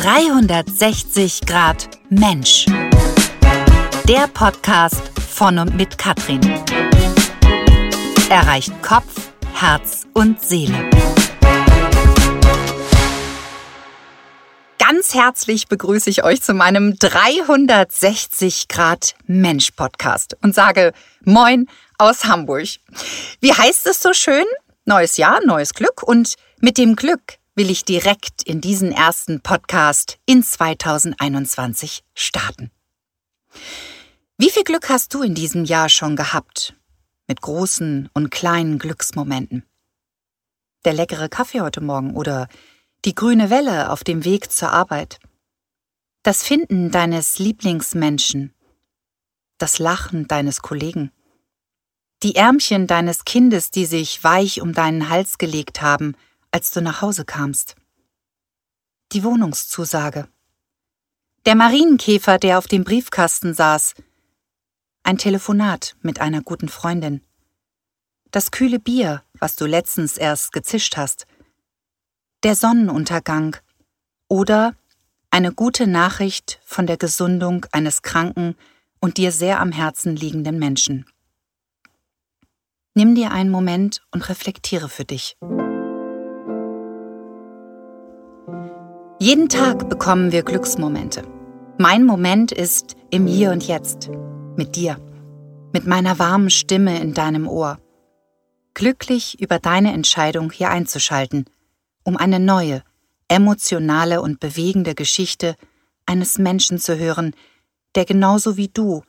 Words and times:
360 0.00 1.40
Grad 1.44 1.88
Mensch. 2.08 2.66
Der 4.06 4.28
Podcast 4.32 5.02
von 5.18 5.58
und 5.58 5.74
mit 5.74 5.98
Katrin. 5.98 6.40
Erreicht 8.30 8.80
Kopf, 8.80 9.32
Herz 9.54 10.06
und 10.14 10.40
Seele. 10.40 10.88
Ganz 14.78 15.14
herzlich 15.14 15.66
begrüße 15.66 16.10
ich 16.10 16.22
euch 16.22 16.42
zu 16.42 16.54
meinem 16.54 16.96
360 16.96 18.68
Grad 18.68 19.16
Mensch 19.26 19.72
Podcast 19.72 20.36
und 20.44 20.54
sage 20.54 20.92
Moin 21.24 21.68
aus 21.98 22.24
Hamburg. 22.24 22.68
Wie 23.40 23.52
heißt 23.52 23.88
es 23.88 24.00
so 24.00 24.12
schön? 24.12 24.46
Neues 24.84 25.16
Jahr, 25.16 25.44
neues 25.44 25.74
Glück 25.74 26.04
und 26.04 26.36
mit 26.60 26.78
dem 26.78 26.94
Glück 26.94 27.38
will 27.58 27.70
ich 27.70 27.84
direkt 27.84 28.44
in 28.44 28.60
diesen 28.60 28.92
ersten 28.92 29.40
Podcast 29.40 30.18
in 30.26 30.44
2021 30.44 32.04
starten. 32.14 32.70
Wie 34.36 34.48
viel 34.48 34.62
Glück 34.62 34.88
hast 34.88 35.12
du 35.12 35.22
in 35.22 35.34
diesem 35.34 35.64
Jahr 35.64 35.88
schon 35.88 36.14
gehabt? 36.14 36.76
Mit 37.26 37.40
großen 37.42 38.10
und 38.14 38.30
kleinen 38.30 38.78
Glücksmomenten. 38.78 39.64
Der 40.84 40.92
leckere 40.92 41.28
Kaffee 41.28 41.60
heute 41.60 41.80
Morgen 41.80 42.14
oder 42.14 42.46
die 43.04 43.16
grüne 43.16 43.50
Welle 43.50 43.90
auf 43.90 44.04
dem 44.04 44.24
Weg 44.24 44.52
zur 44.52 44.70
Arbeit. 44.70 45.18
Das 46.22 46.44
Finden 46.44 46.92
deines 46.92 47.40
Lieblingsmenschen. 47.40 48.54
Das 49.58 49.80
Lachen 49.80 50.28
deines 50.28 50.62
Kollegen. 50.62 51.10
Die 52.22 52.36
Ärmchen 52.36 52.86
deines 52.86 53.24
Kindes, 53.24 53.72
die 53.72 53.84
sich 53.84 54.22
weich 54.22 54.60
um 54.60 54.74
deinen 54.74 55.08
Hals 55.08 55.38
gelegt 55.38 55.82
haben– 55.82 56.14
als 56.50 56.70
du 56.70 56.80
nach 56.80 57.02
Hause 57.02 57.24
kamst. 57.24 57.76
Die 59.12 59.24
Wohnungszusage. 59.24 60.28
Der 61.46 61.54
Marienkäfer, 61.54 62.38
der 62.38 62.58
auf 62.58 62.66
dem 62.66 62.84
Briefkasten 62.84 63.54
saß. 63.54 63.94
Ein 65.02 65.18
Telefonat 65.18 65.96
mit 66.02 66.20
einer 66.20 66.42
guten 66.42 66.68
Freundin. 66.68 67.22
Das 68.30 68.50
kühle 68.50 68.78
Bier, 68.78 69.22
was 69.38 69.56
du 69.56 69.64
letztens 69.64 70.18
erst 70.18 70.52
gezischt 70.52 70.96
hast. 70.96 71.26
Der 72.42 72.54
Sonnenuntergang. 72.54 73.56
Oder 74.28 74.74
eine 75.30 75.52
gute 75.52 75.86
Nachricht 75.86 76.60
von 76.64 76.86
der 76.86 76.98
Gesundung 76.98 77.64
eines 77.72 78.02
kranken 78.02 78.54
und 79.00 79.16
dir 79.16 79.32
sehr 79.32 79.60
am 79.60 79.72
Herzen 79.72 80.16
liegenden 80.16 80.58
Menschen. 80.58 81.06
Nimm 82.94 83.14
dir 83.14 83.30
einen 83.30 83.50
Moment 83.50 84.02
und 84.10 84.28
reflektiere 84.28 84.88
für 84.88 85.04
dich. 85.04 85.36
Jeden 89.20 89.48
Tag 89.48 89.88
bekommen 89.88 90.30
wir 90.30 90.44
Glücksmomente. 90.44 91.24
Mein 91.76 92.04
Moment 92.04 92.52
ist 92.52 92.94
im 93.10 93.26
Hier 93.26 93.50
und 93.50 93.66
Jetzt, 93.66 94.10
mit 94.56 94.76
dir, 94.76 94.96
mit 95.72 95.88
meiner 95.88 96.20
warmen 96.20 96.50
Stimme 96.50 97.00
in 97.00 97.14
deinem 97.14 97.48
Ohr. 97.48 97.80
Glücklich 98.74 99.40
über 99.40 99.58
deine 99.58 99.92
Entscheidung 99.92 100.52
hier 100.52 100.70
einzuschalten, 100.70 101.46
um 102.04 102.16
eine 102.16 102.38
neue, 102.38 102.84
emotionale 103.26 104.22
und 104.22 104.38
bewegende 104.38 104.94
Geschichte 104.94 105.56
eines 106.06 106.38
Menschen 106.38 106.78
zu 106.78 106.96
hören, 106.96 107.34
der 107.96 108.04
genauso 108.04 108.56
wie 108.56 108.68
du 108.68 109.02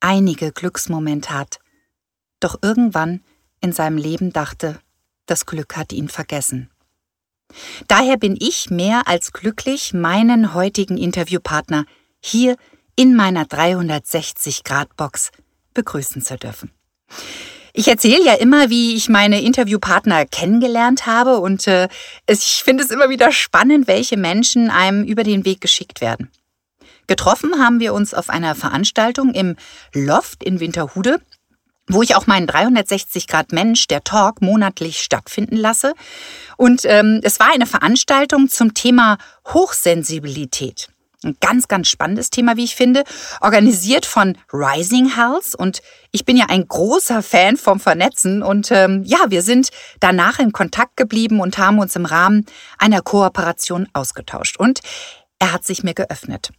einige 0.00 0.52
Glücksmomente 0.52 1.30
hat, 1.30 1.60
doch 2.40 2.58
irgendwann 2.60 3.22
in 3.62 3.72
seinem 3.72 3.96
Leben 3.96 4.34
dachte, 4.34 4.78
das 5.24 5.46
Glück 5.46 5.78
hat 5.78 5.94
ihn 5.94 6.10
vergessen. 6.10 6.68
Daher 7.88 8.16
bin 8.16 8.36
ich 8.38 8.70
mehr 8.70 9.06
als 9.06 9.32
glücklich, 9.32 9.92
meinen 9.94 10.54
heutigen 10.54 10.98
Interviewpartner 10.98 11.84
hier 12.20 12.56
in 12.96 13.14
meiner 13.14 13.44
360-Grad-Box 13.44 15.30
begrüßen 15.74 16.22
zu 16.22 16.36
dürfen. 16.36 16.70
Ich 17.72 17.88
erzähle 17.88 18.24
ja 18.24 18.32
immer, 18.34 18.70
wie 18.70 18.96
ich 18.96 19.10
meine 19.10 19.42
Interviewpartner 19.42 20.24
kennengelernt 20.24 21.04
habe 21.04 21.38
und 21.38 21.66
äh, 21.66 21.88
ich 22.26 22.62
finde 22.64 22.82
es 22.82 22.90
immer 22.90 23.10
wieder 23.10 23.32
spannend, 23.32 23.86
welche 23.86 24.16
Menschen 24.16 24.70
einem 24.70 25.04
über 25.04 25.24
den 25.24 25.44
Weg 25.44 25.60
geschickt 25.60 26.00
werden. 26.00 26.30
Getroffen 27.06 27.62
haben 27.62 27.78
wir 27.78 27.92
uns 27.92 28.14
auf 28.14 28.30
einer 28.30 28.54
Veranstaltung 28.54 29.34
im 29.34 29.56
Loft 29.92 30.42
in 30.42 30.58
Winterhude 30.58 31.20
wo 31.88 32.02
ich 32.02 32.16
auch 32.16 32.26
meinen 32.26 32.46
360 32.46 33.26
Grad 33.26 33.52
Mensch, 33.52 33.86
der 33.86 34.04
Talk, 34.04 34.42
monatlich 34.42 35.02
stattfinden 35.02 35.56
lasse. 35.56 35.94
Und 36.56 36.82
ähm, 36.84 37.20
es 37.22 37.38
war 37.38 37.52
eine 37.52 37.66
Veranstaltung 37.66 38.48
zum 38.48 38.74
Thema 38.74 39.18
Hochsensibilität. 39.52 40.88
Ein 41.24 41.36
ganz, 41.40 41.66
ganz 41.66 41.88
spannendes 41.88 42.30
Thema, 42.30 42.56
wie 42.56 42.64
ich 42.64 42.76
finde, 42.76 43.02
organisiert 43.40 44.04
von 44.04 44.36
Rising 44.52 45.14
Health. 45.14 45.54
Und 45.56 45.80
ich 46.12 46.24
bin 46.24 46.36
ja 46.36 46.46
ein 46.48 46.68
großer 46.68 47.22
Fan 47.22 47.56
vom 47.56 47.80
Vernetzen. 47.80 48.42
Und 48.42 48.70
ähm, 48.70 49.02
ja, 49.04 49.26
wir 49.28 49.42
sind 49.42 49.70
danach 49.98 50.38
in 50.38 50.52
Kontakt 50.52 50.96
geblieben 50.96 51.40
und 51.40 51.58
haben 51.58 51.78
uns 51.78 51.96
im 51.96 52.04
Rahmen 52.04 52.44
einer 52.78 53.00
Kooperation 53.00 53.88
ausgetauscht. 53.92 54.58
Und 54.58 54.80
er 55.38 55.52
hat 55.52 55.64
sich 55.64 55.82
mir 55.82 55.94
geöffnet 55.94 56.50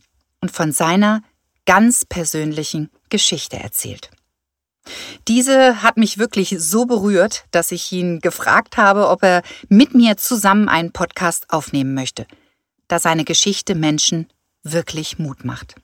und 0.41 0.51
von 0.51 0.71
seiner 0.71 1.21
ganz 1.65 2.05
persönlichen 2.05 2.89
Geschichte 3.09 3.57
erzählt. 3.57 4.09
Diese 5.27 5.81
hat 5.81 5.97
mich 5.97 6.17
wirklich 6.17 6.55
so 6.57 6.85
berührt, 6.85 7.45
dass 7.51 7.71
ich 7.71 7.91
ihn 7.91 8.19
gefragt 8.19 8.77
habe, 8.77 9.09
ob 9.09 9.23
er 9.23 9.41
mit 9.69 9.93
mir 9.93 10.17
zusammen 10.17 10.69
einen 10.69 10.91
Podcast 10.91 11.49
aufnehmen 11.49 11.93
möchte, 11.93 12.25
da 12.87 12.99
seine 12.99 13.25
Geschichte 13.25 13.75
Menschen 13.75 14.27
wirklich 14.63 15.19
Mut 15.19 15.45
macht. 15.45 15.75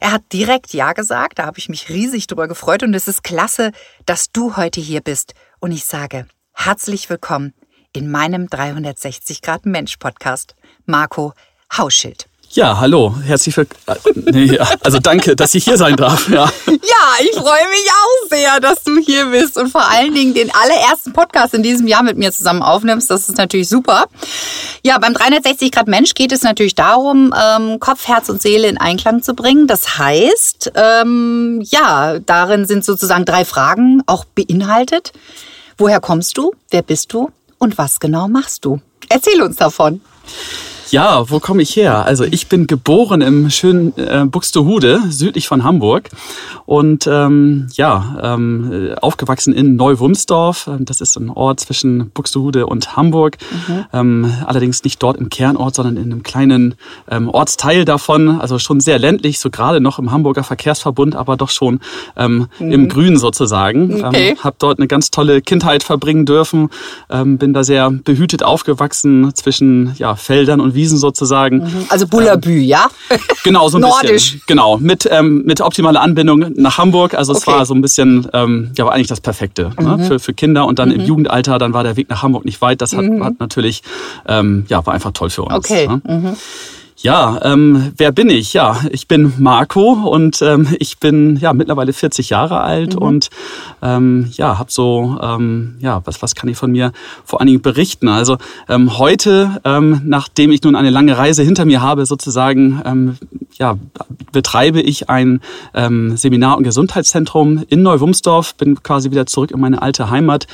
Er 0.00 0.12
hat 0.12 0.22
direkt 0.32 0.72
Ja 0.72 0.92
gesagt, 0.92 1.38
da 1.38 1.46
habe 1.46 1.58
ich 1.58 1.68
mich 1.68 1.90
riesig 1.90 2.26
drüber 2.26 2.48
gefreut 2.48 2.82
und 2.82 2.94
es 2.94 3.08
ist 3.08 3.22
klasse, 3.22 3.72
dass 4.06 4.32
du 4.32 4.56
heute 4.56 4.80
hier 4.80 5.02
bist 5.02 5.34
und 5.58 5.72
ich 5.72 5.84
sage 5.84 6.26
herzlich 6.52 7.10
willkommen 7.10 7.52
in 7.92 8.10
meinem 8.10 8.48
360 8.48 9.42
Grad 9.42 9.66
Mensch 9.66 9.96
Podcast, 9.96 10.54
Marco 10.86 11.34
Hauschild. 11.76 12.29
Ja, 12.52 12.80
hallo, 12.80 13.14
herzlich 13.24 13.56
willkommen. 13.56 14.26
Äh, 14.26 14.32
nee, 14.32 14.58
also 14.82 14.98
danke, 14.98 15.36
dass 15.36 15.54
ich 15.54 15.62
hier 15.62 15.76
sein 15.76 15.94
darf. 15.94 16.28
Ja. 16.28 16.50
ja, 16.66 16.72
ich 17.20 17.30
freue 17.36 17.44
mich 17.44 17.88
auch 17.92 18.28
sehr, 18.28 18.58
dass 18.58 18.82
du 18.82 18.98
hier 18.98 19.26
bist 19.26 19.56
und 19.56 19.68
vor 19.68 19.88
allen 19.88 20.12
Dingen 20.12 20.34
den 20.34 20.50
allerersten 20.52 21.12
Podcast 21.12 21.54
in 21.54 21.62
diesem 21.62 21.86
Jahr 21.86 22.02
mit 22.02 22.18
mir 22.18 22.32
zusammen 22.32 22.62
aufnimmst. 22.62 23.08
Das 23.08 23.28
ist 23.28 23.38
natürlich 23.38 23.68
super. 23.68 24.06
Ja, 24.82 24.98
beim 24.98 25.14
360 25.14 25.70
Grad 25.70 25.86
Mensch 25.86 26.14
geht 26.14 26.32
es 26.32 26.42
natürlich 26.42 26.74
darum, 26.74 27.32
ähm, 27.40 27.78
Kopf, 27.78 28.08
Herz 28.08 28.28
und 28.28 28.42
Seele 28.42 28.66
in 28.66 28.78
Einklang 28.78 29.22
zu 29.22 29.34
bringen. 29.34 29.68
Das 29.68 29.98
heißt, 29.98 30.72
ähm, 30.74 31.62
ja, 31.64 32.18
darin 32.18 32.66
sind 32.66 32.84
sozusagen 32.84 33.26
drei 33.26 33.44
Fragen 33.44 34.02
auch 34.06 34.24
beinhaltet. 34.24 35.12
Woher 35.78 36.00
kommst 36.00 36.36
du? 36.36 36.52
Wer 36.70 36.82
bist 36.82 37.12
du? 37.12 37.30
Und 37.58 37.78
was 37.78 38.00
genau 38.00 38.26
machst 38.26 38.64
du? 38.64 38.80
Erzähl 39.08 39.40
uns 39.40 39.54
davon. 39.54 40.00
Ja, 40.90 41.30
wo 41.30 41.38
komme 41.38 41.62
ich 41.62 41.76
her? 41.76 42.04
Also 42.04 42.24
ich 42.24 42.48
bin 42.48 42.66
geboren 42.66 43.20
im 43.20 43.48
schönen 43.50 43.96
äh, 43.96 44.24
Buxtehude, 44.24 45.00
südlich 45.08 45.46
von 45.46 45.62
Hamburg. 45.62 46.10
Und 46.66 47.06
ähm, 47.06 47.68
ja, 47.74 48.18
ähm, 48.22 48.94
aufgewachsen 49.00 49.52
in 49.52 49.76
Neuwumsdorf. 49.76 50.68
Das 50.80 51.00
ist 51.00 51.16
ein 51.16 51.30
Ort 51.30 51.60
zwischen 51.60 52.10
Buxtehude 52.10 52.66
und 52.66 52.96
Hamburg. 52.96 53.38
Mhm. 53.68 53.84
Ähm, 53.92 54.32
allerdings 54.46 54.82
nicht 54.82 55.00
dort 55.00 55.16
im 55.18 55.30
Kernort, 55.30 55.76
sondern 55.76 55.96
in 55.96 56.10
einem 56.10 56.22
kleinen 56.24 56.74
ähm, 57.08 57.28
Ortsteil 57.28 57.84
davon. 57.84 58.40
Also 58.40 58.58
schon 58.58 58.80
sehr 58.80 58.98
ländlich, 58.98 59.38
so 59.38 59.48
gerade 59.50 59.80
noch 59.80 60.00
im 60.00 60.10
Hamburger 60.10 60.42
Verkehrsverbund, 60.42 61.14
aber 61.14 61.36
doch 61.36 61.50
schon 61.50 61.78
ähm, 62.16 62.48
mhm. 62.58 62.72
im 62.72 62.88
Grün 62.88 63.16
sozusagen. 63.16 63.90
Ähm, 63.90 64.04
okay. 64.04 64.28
Ähm, 64.30 64.36
hab 64.42 64.58
dort 64.58 64.78
eine 64.78 64.88
ganz 64.88 65.12
tolle 65.12 65.40
Kindheit 65.40 65.84
verbringen 65.84 66.26
dürfen. 66.26 66.68
Ähm, 67.10 67.38
bin 67.38 67.52
da 67.52 67.62
sehr 67.62 67.90
behütet 67.90 68.42
aufgewachsen 68.42 69.32
zwischen 69.36 69.94
ja, 69.96 70.16
Feldern 70.16 70.60
und 70.60 70.74
Wiesen 70.74 70.79
sozusagen. 70.88 71.58
Mhm. 71.58 71.86
Also 71.88 72.06
Bullabü, 72.06 72.58
ähm, 72.58 72.64
ja? 72.64 72.86
Genau, 73.44 73.68
so 73.68 73.78
ein 73.78 73.82
Nordisch. 73.82 74.32
bisschen. 74.32 74.42
Genau, 74.46 74.76
mit, 74.78 75.08
ähm, 75.10 75.42
mit 75.46 75.60
optimaler 75.60 76.00
Anbindung 76.02 76.52
nach 76.56 76.78
Hamburg. 76.78 77.14
Also 77.14 77.32
es 77.32 77.46
okay. 77.46 77.56
war 77.56 77.66
so 77.66 77.74
ein 77.74 77.80
bisschen, 77.80 78.28
ähm, 78.32 78.70
ja, 78.76 78.84
war 78.84 78.92
eigentlich 78.92 79.06
das 79.06 79.20
Perfekte 79.20 79.72
ne? 79.78 79.96
mhm. 79.96 79.96
ne? 79.96 80.04
für, 80.06 80.18
für 80.18 80.34
Kinder. 80.34 80.66
Und 80.66 80.78
dann 80.78 80.90
mhm. 80.90 80.96
im 80.96 81.00
Jugendalter, 81.02 81.58
dann 81.58 81.72
war 81.72 81.82
der 81.82 81.96
Weg 81.96 82.10
nach 82.10 82.22
Hamburg 82.22 82.44
nicht 82.44 82.60
weit. 82.60 82.82
Das 82.82 82.92
hat, 82.92 83.04
mhm. 83.04 83.24
hat 83.24 83.40
natürlich, 83.40 83.82
ähm, 84.26 84.64
ja, 84.68 84.84
war 84.84 84.94
einfach 84.94 85.12
toll 85.12 85.30
für 85.30 85.42
uns. 85.42 85.54
Okay. 85.54 85.88
Ne? 85.88 86.36
Ja, 87.02 87.40
ähm, 87.44 87.92
wer 87.96 88.12
bin 88.12 88.28
ich? 88.28 88.52
Ja, 88.52 88.78
ich 88.90 89.08
bin 89.08 89.32
Marco 89.38 89.92
und 89.92 90.42
ähm, 90.42 90.68
ich 90.78 90.98
bin 90.98 91.36
ja 91.36 91.54
mittlerweile 91.54 91.94
40 91.94 92.28
Jahre 92.28 92.60
alt 92.60 92.94
mhm. 92.94 93.02
und 93.02 93.30
ähm, 93.80 94.28
ja, 94.32 94.58
habe 94.58 94.70
so 94.70 95.18
ähm, 95.22 95.76
ja 95.80 96.02
was 96.04 96.20
was 96.20 96.34
kann 96.34 96.50
ich 96.50 96.58
von 96.58 96.70
mir 96.70 96.92
vor 97.24 97.40
allen 97.40 97.46
Dingen 97.46 97.62
berichten? 97.62 98.08
Also 98.08 98.36
ähm, 98.68 98.98
heute, 98.98 99.62
ähm, 99.64 100.02
nachdem 100.04 100.50
ich 100.50 100.62
nun 100.62 100.76
eine 100.76 100.90
lange 100.90 101.16
Reise 101.16 101.42
hinter 101.42 101.64
mir 101.64 101.80
habe, 101.80 102.04
sozusagen 102.04 102.82
ähm, 102.84 103.16
ja, 103.60 103.76
betreibe 104.32 104.80
ich 104.80 105.10
ein 105.10 105.40
ähm, 105.74 106.16
Seminar- 106.16 106.56
und 106.56 106.64
Gesundheitszentrum 106.64 107.62
in 107.68 107.82
Neuwumsdorf, 107.82 108.54
bin 108.54 108.82
quasi 108.82 109.10
wieder 109.10 109.26
zurück 109.26 109.50
in 109.50 109.60
meine 109.60 109.82
alte 109.82 110.08
Heimat 110.08 110.46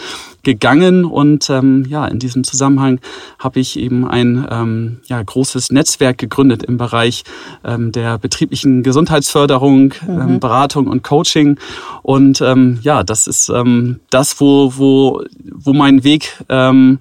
gegangen 0.42 1.04
und 1.04 1.48
ähm, 1.48 1.86
ja, 1.88 2.06
in 2.06 2.18
diesem 2.18 2.42
Zusammenhang 2.42 3.00
habe 3.38 3.60
ich 3.60 3.78
eben 3.78 4.06
ein 4.06 4.46
ähm, 4.50 5.00
ja, 5.06 5.22
großes 5.22 5.70
Netzwerk 5.70 6.18
gegründet 6.18 6.64
im 6.64 6.78
Bereich 6.78 7.22
ähm, 7.64 7.92
der 7.92 8.18
betrieblichen 8.18 8.82
Gesundheitsförderung, 8.82 9.94
mhm. 10.06 10.20
ähm, 10.20 10.40
Beratung 10.40 10.88
und 10.88 11.04
Coaching 11.04 11.58
und 12.02 12.40
ähm, 12.40 12.80
ja, 12.82 13.04
das 13.04 13.28
ist 13.28 13.48
ähm, 13.50 14.00
das, 14.10 14.40
wo, 14.40 14.72
wo, 14.76 15.22
wo 15.44 15.72
mein 15.72 16.02
Weg 16.02 16.42
ähm, 16.48 16.98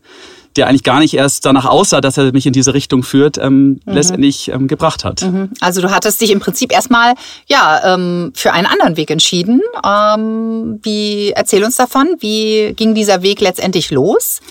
der 0.56 0.68
eigentlich 0.68 0.84
gar 0.84 1.00
nicht 1.00 1.14
erst 1.14 1.46
danach 1.46 1.66
aussah, 1.66 2.02
dass 2.02 2.18
er 2.18 2.32
mich 2.32 2.46
in 2.46 2.54
diese 2.54 2.74
Richtung 2.74 3.04
führt, 3.04 3.38
ähm, 3.38 3.80
mhm. 3.86 3.94
letztendlich 3.94 4.50
ähm, 4.50 4.68
gebracht 4.68 5.04
hat. 5.04 5.22
Mhm. 5.22 5.50
Also 5.60 5.82
du 5.82 5.92
hattest 5.92 6.22
dich 6.22 6.32
im 6.32 6.40
Prinzip 6.40 6.72
erstmal 6.72 7.14
ja 7.48 7.94
ähm, 7.94 8.32
für 8.36 8.54
einen 8.54 8.68
anderen 8.68 8.98
Weg 8.98 9.12
entschieden. 9.12 9.62
Ähm, 9.86 10.80
wie 10.84 11.32
erzähl 11.32 11.64
uns 11.64 11.76
davon? 11.76 12.08
Wie 12.20 12.74
ging 12.76 12.96
dieser 12.96 13.22
Weg 13.22 13.42
letztendlich 13.42 13.92
los? 13.92 14.42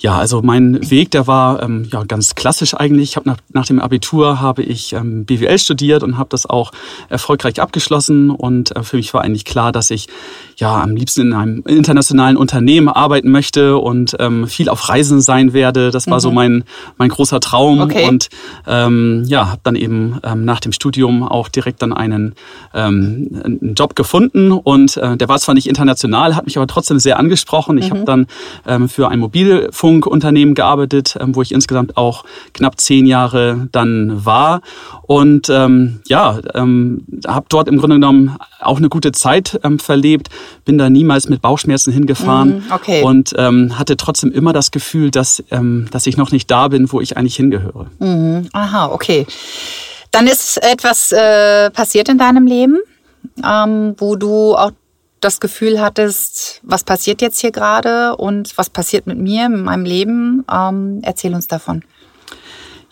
Ja, 0.00 0.16
also 0.16 0.40
mein 0.40 0.90
Weg, 0.90 1.10
der 1.10 1.26
war 1.26 1.62
ähm, 1.62 1.86
ja 1.92 2.04
ganz 2.04 2.34
klassisch 2.34 2.72
eigentlich. 2.74 3.10
Ich 3.10 3.16
habe 3.16 3.28
nach, 3.28 3.36
nach 3.52 3.66
dem 3.66 3.78
Abitur 3.78 4.40
habe 4.40 4.62
ich 4.62 4.94
ähm, 4.94 5.26
BWL 5.26 5.58
studiert 5.58 6.02
und 6.02 6.16
habe 6.16 6.30
das 6.30 6.48
auch 6.48 6.72
erfolgreich 7.10 7.60
abgeschlossen. 7.60 8.30
Und 8.30 8.74
äh, 8.74 8.82
für 8.82 8.96
mich 8.96 9.12
war 9.12 9.20
eigentlich 9.20 9.44
klar, 9.44 9.72
dass 9.72 9.90
ich 9.90 10.08
ja 10.56 10.80
am 10.80 10.96
liebsten 10.96 11.20
in 11.20 11.32
einem 11.34 11.62
internationalen 11.66 12.38
Unternehmen 12.38 12.88
arbeiten 12.88 13.30
möchte 13.30 13.76
und 13.76 14.16
ähm, 14.18 14.46
viel 14.46 14.70
auf 14.70 14.88
Reisen 14.88 15.20
sein 15.20 15.52
werde. 15.52 15.90
Das 15.90 16.06
war 16.06 16.16
mhm. 16.16 16.20
so 16.20 16.30
mein 16.30 16.64
mein 16.96 17.10
großer 17.10 17.40
Traum. 17.40 17.80
Okay. 17.80 18.08
Und 18.08 18.30
ähm, 18.66 19.24
ja, 19.26 19.50
habe 19.50 19.60
dann 19.64 19.76
eben 19.76 20.18
ähm, 20.24 20.46
nach 20.46 20.60
dem 20.60 20.72
Studium 20.72 21.22
auch 21.22 21.48
direkt 21.48 21.82
dann 21.82 21.92
einen, 21.92 22.34
ähm, 22.72 23.38
einen 23.44 23.74
Job 23.74 23.96
gefunden. 23.96 24.50
Und 24.52 24.96
äh, 24.96 25.18
der 25.18 25.28
war 25.28 25.38
zwar 25.38 25.54
nicht 25.54 25.68
international, 25.68 26.36
hat 26.36 26.46
mich 26.46 26.56
aber 26.56 26.66
trotzdem 26.66 26.98
sehr 26.98 27.18
angesprochen. 27.18 27.76
Ich 27.76 27.90
mhm. 27.90 27.96
habe 27.96 28.04
dann 28.06 28.26
ähm, 28.66 28.88
für 28.88 29.08
ein 29.08 29.18
Mobilfunk 29.18 29.89
Rundfunkunternehmen 29.90 30.54
gearbeitet, 30.54 31.16
ähm, 31.20 31.34
wo 31.34 31.42
ich 31.42 31.52
insgesamt 31.52 31.96
auch 31.96 32.24
knapp 32.54 32.80
zehn 32.80 33.06
Jahre 33.06 33.68
dann 33.72 34.24
war. 34.24 34.60
Und 35.02 35.48
ähm, 35.50 36.00
ja, 36.06 36.38
ähm, 36.54 37.04
habe 37.26 37.46
dort 37.48 37.68
im 37.68 37.78
Grunde 37.78 37.96
genommen 37.96 38.36
auch 38.60 38.78
eine 38.78 38.88
gute 38.88 39.12
Zeit 39.12 39.58
ähm, 39.64 39.78
verlebt, 39.78 40.28
bin 40.64 40.78
da 40.78 40.88
niemals 40.88 41.28
mit 41.28 41.42
Bauchschmerzen 41.42 41.92
hingefahren 41.92 42.64
mhm, 42.66 42.72
okay. 42.72 43.02
und 43.02 43.34
ähm, 43.36 43.78
hatte 43.78 43.96
trotzdem 43.96 44.32
immer 44.32 44.52
das 44.52 44.70
Gefühl, 44.70 45.10
dass, 45.10 45.42
ähm, 45.50 45.88
dass 45.90 46.06
ich 46.06 46.16
noch 46.16 46.32
nicht 46.32 46.50
da 46.50 46.68
bin, 46.68 46.90
wo 46.92 47.00
ich 47.00 47.16
eigentlich 47.16 47.36
hingehöre. 47.36 47.86
Mhm. 47.98 48.48
Aha, 48.52 48.86
okay. 48.86 49.26
Dann 50.12 50.26
ist 50.26 50.58
etwas 50.62 51.12
äh, 51.12 51.70
passiert 51.70 52.08
in 52.08 52.18
deinem 52.18 52.46
Leben, 52.46 52.78
ähm, 53.44 53.94
wo 53.98 54.16
du 54.16 54.54
auch 54.54 54.72
das 55.20 55.40
Gefühl 55.40 55.80
hattest, 55.80 56.60
was 56.62 56.84
passiert 56.84 57.22
jetzt 57.22 57.40
hier 57.40 57.52
gerade 57.52 58.16
und 58.16 58.56
was 58.56 58.70
passiert 58.70 59.06
mit 59.06 59.18
mir, 59.18 59.48
mit 59.48 59.62
meinem 59.62 59.84
Leben. 59.84 60.44
Ähm, 60.50 61.00
erzähl 61.02 61.34
uns 61.34 61.46
davon. 61.46 61.82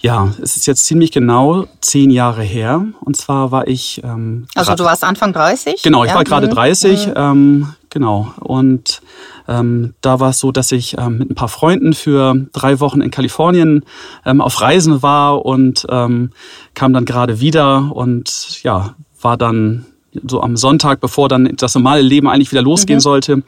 Ja, 0.00 0.32
es 0.40 0.56
ist 0.56 0.66
jetzt 0.66 0.84
ziemlich 0.84 1.10
genau 1.10 1.66
zehn 1.80 2.10
Jahre 2.10 2.42
her. 2.42 2.86
Und 3.00 3.16
zwar 3.16 3.50
war 3.50 3.66
ich. 3.66 4.00
Ähm, 4.04 4.46
also 4.54 4.74
du 4.76 4.84
warst 4.84 5.02
Anfang 5.02 5.32
30? 5.32 5.82
Genau, 5.82 6.04
ich 6.04 6.10
ja. 6.10 6.16
war 6.16 6.24
gerade 6.24 6.48
30. 6.48 7.08
Mhm. 7.08 7.12
Ähm, 7.16 7.74
genau. 7.90 8.32
Und 8.38 9.02
ähm, 9.48 9.94
da 10.00 10.20
war 10.20 10.30
es 10.30 10.38
so, 10.38 10.52
dass 10.52 10.70
ich 10.70 10.96
ähm, 10.98 11.18
mit 11.18 11.30
ein 11.30 11.34
paar 11.34 11.48
Freunden 11.48 11.94
für 11.94 12.46
drei 12.52 12.78
Wochen 12.78 13.00
in 13.00 13.10
Kalifornien 13.10 13.84
ähm, 14.24 14.40
auf 14.40 14.60
Reisen 14.60 15.02
war 15.02 15.44
und 15.44 15.84
ähm, 15.90 16.30
kam 16.74 16.92
dann 16.92 17.04
gerade 17.04 17.40
wieder 17.40 17.90
und 17.92 18.62
ja, 18.62 18.94
war 19.20 19.36
dann 19.36 19.86
so 20.26 20.40
am 20.40 20.56
Sonntag, 20.56 21.00
bevor 21.00 21.28
dann 21.28 21.54
das 21.56 21.74
normale 21.74 22.02
Leben 22.02 22.28
eigentlich 22.28 22.50
wieder 22.50 22.62
losgehen 22.62 22.98
mhm. 22.98 23.02
sollte, 23.02 23.42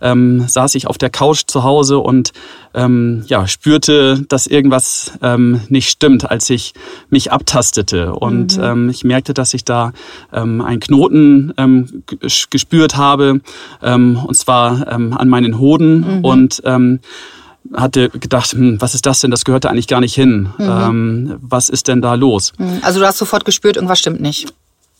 ähm, 0.00 0.46
saß 0.46 0.74
ich 0.76 0.86
auf 0.86 0.98
der 0.98 1.10
Couch 1.10 1.42
zu 1.46 1.64
Hause 1.64 1.98
und 1.98 2.32
ähm, 2.72 3.24
ja, 3.26 3.46
spürte, 3.46 4.24
dass 4.28 4.46
irgendwas 4.46 5.12
ähm, 5.22 5.60
nicht 5.68 5.90
stimmt, 5.90 6.30
als 6.30 6.50
ich 6.50 6.74
mich 7.10 7.32
abtastete. 7.32 8.14
Und 8.14 8.56
mhm. 8.56 8.64
ähm, 8.64 8.88
ich 8.90 9.04
merkte, 9.04 9.34
dass 9.34 9.54
ich 9.54 9.64
da 9.64 9.92
ähm, 10.32 10.60
einen 10.60 10.80
Knoten 10.80 11.52
ähm, 11.56 12.04
gespürt 12.50 12.96
habe, 12.96 13.40
ähm, 13.82 14.18
und 14.24 14.36
zwar 14.36 14.90
ähm, 14.92 15.12
an 15.12 15.28
meinen 15.28 15.58
Hoden. 15.58 16.18
Mhm. 16.18 16.24
Und 16.24 16.62
ähm, 16.64 17.00
hatte 17.72 18.10
gedacht, 18.10 18.52
hm, 18.52 18.80
was 18.80 18.94
ist 18.94 19.06
das 19.06 19.20
denn? 19.20 19.30
Das 19.30 19.44
gehört 19.44 19.64
da 19.64 19.70
eigentlich 19.70 19.88
gar 19.88 20.00
nicht 20.00 20.14
hin. 20.14 20.48
Mhm. 20.58 20.68
Ähm, 20.68 21.36
was 21.40 21.68
ist 21.68 21.88
denn 21.88 22.02
da 22.02 22.14
los? 22.14 22.52
Mhm. 22.58 22.80
Also 22.82 23.00
du 23.00 23.06
hast 23.06 23.18
sofort 23.18 23.44
gespürt, 23.44 23.76
irgendwas 23.76 23.98
stimmt 23.98 24.20
nicht. 24.20 24.52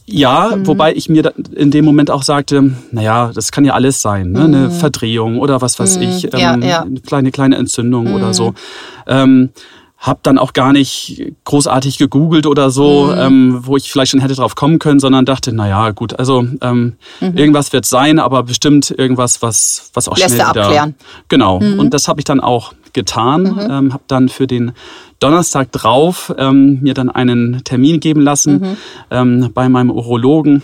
Ja, 0.06 0.52
mhm. 0.54 0.66
wobei 0.66 0.94
ich 0.94 1.08
mir 1.08 1.32
in 1.54 1.70
dem 1.70 1.84
Moment 1.84 2.10
auch 2.10 2.22
sagte, 2.22 2.72
naja, 2.90 3.30
das 3.34 3.52
kann 3.52 3.64
ja 3.64 3.72
alles 3.72 4.02
sein, 4.02 4.32
ne? 4.32 4.44
eine 4.44 4.58
mhm. 4.68 4.70
Verdrehung 4.70 5.38
oder 5.38 5.62
was 5.62 5.78
weiß 5.78 5.96
mhm. 5.96 6.02
ich, 6.02 6.24
ähm, 6.34 6.40
ja, 6.40 6.56
ja. 6.56 6.82
eine 6.82 7.00
kleine, 7.00 7.30
kleine 7.30 7.56
Entzündung 7.56 8.12
oder 8.14 8.28
mhm. 8.28 8.34
so. 8.34 8.54
Ähm, 9.06 9.50
hab 9.96 10.22
dann 10.22 10.36
auch 10.36 10.52
gar 10.52 10.74
nicht 10.74 11.32
großartig 11.44 11.96
gegoogelt 11.96 12.46
oder 12.46 12.68
so, 12.68 13.06
mhm. 13.06 13.18
ähm, 13.18 13.60
wo 13.62 13.78
ich 13.78 13.90
vielleicht 13.90 14.10
schon 14.10 14.20
hätte 14.20 14.34
drauf 14.34 14.54
kommen 14.54 14.78
können, 14.78 15.00
sondern 15.00 15.24
dachte, 15.24 15.54
naja, 15.54 15.92
gut, 15.92 16.18
also 16.18 16.46
ähm, 16.60 16.96
irgendwas 17.20 17.72
wird 17.72 17.86
sein, 17.86 18.18
aber 18.18 18.42
bestimmt 18.42 18.90
irgendwas, 18.90 19.40
was, 19.40 19.90
was 19.94 20.08
auch 20.08 20.18
Lässt 20.18 20.34
schnell 20.34 20.50
wieder... 20.50 20.64
abklären. 20.64 20.94
Genau, 21.28 21.56
und 21.56 21.94
das 21.94 22.08
habe 22.08 22.20
ich 22.20 22.24
dann 22.26 22.40
auch 22.40 22.74
getan, 22.92 23.58
ähm, 23.70 23.92
habe 23.94 24.04
dann 24.06 24.28
für 24.28 24.46
den 24.46 24.72
Donnerstag 25.24 25.72
drauf 25.72 26.34
ähm, 26.36 26.80
mir 26.82 26.92
dann 26.92 27.08
einen 27.08 27.64
Termin 27.64 27.98
geben 27.98 28.20
lassen 28.20 28.60
mhm. 28.60 28.76
ähm, 29.10 29.50
bei 29.54 29.70
meinem 29.70 29.90
Urologen. 29.90 30.62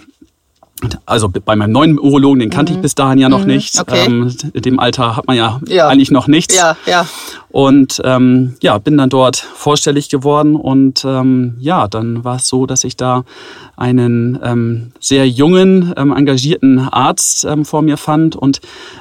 Also 1.06 1.28
bei 1.28 1.56
meinem 1.56 1.72
neuen 1.72 1.98
Urologen, 1.98 2.40
den 2.40 2.50
kannte 2.50 2.72
mhm. 2.72 2.78
ich 2.78 2.82
bis 2.82 2.94
dahin 2.94 3.18
ja 3.18 3.28
noch 3.28 3.40
mhm. 3.40 3.46
nicht. 3.46 3.80
Okay. 3.80 4.06
Ähm, 4.06 4.34
in 4.52 4.62
dem 4.62 4.80
Alter 4.80 5.16
hat 5.16 5.26
man 5.26 5.36
ja, 5.36 5.60
ja, 5.66 5.88
eigentlich 5.88 6.10
noch 6.10 6.26
nichts. 6.26 6.56
Ja, 6.56 6.76
ja. 6.86 7.06
Und 7.50 8.00
ähm, 8.04 8.54
ja, 8.62 8.78
bin 8.78 8.96
dann 8.96 9.10
dort 9.10 9.36
vorstellig 9.36 10.08
geworden 10.08 10.54
und 10.54 11.04
ähm, 11.04 11.56
ja, 11.58 11.88
dann 11.88 12.22
war 12.22 12.36
es 12.36 12.46
so, 12.46 12.64
dass 12.66 12.84
ich 12.84 12.96
da 12.96 13.24
einen 13.76 14.38
ähm, 14.42 14.92
sehr 15.00 15.28
jungen, 15.28 15.92
ähm, 15.96 16.12
engagierten 16.12 16.78
Arzt 16.78 17.44
ähm, 17.44 17.64
vor 17.64 17.82
mir 17.82 17.96
fand 17.96 18.36
und 18.36 18.60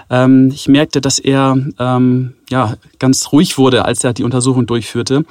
ähm, 0.10 0.50
ich 0.52 0.68
merkte, 0.68 1.00
dass 1.00 1.20
er 1.20 1.58
ähm, 1.78 2.34
ja 2.50 2.74
ganz 2.98 3.32
ruhig 3.32 3.58
wurde, 3.60 3.86
als 3.86 4.04
er 4.04 4.14
die 4.14 4.24
Untersuchung 4.24 4.66
durchführte 4.66 5.26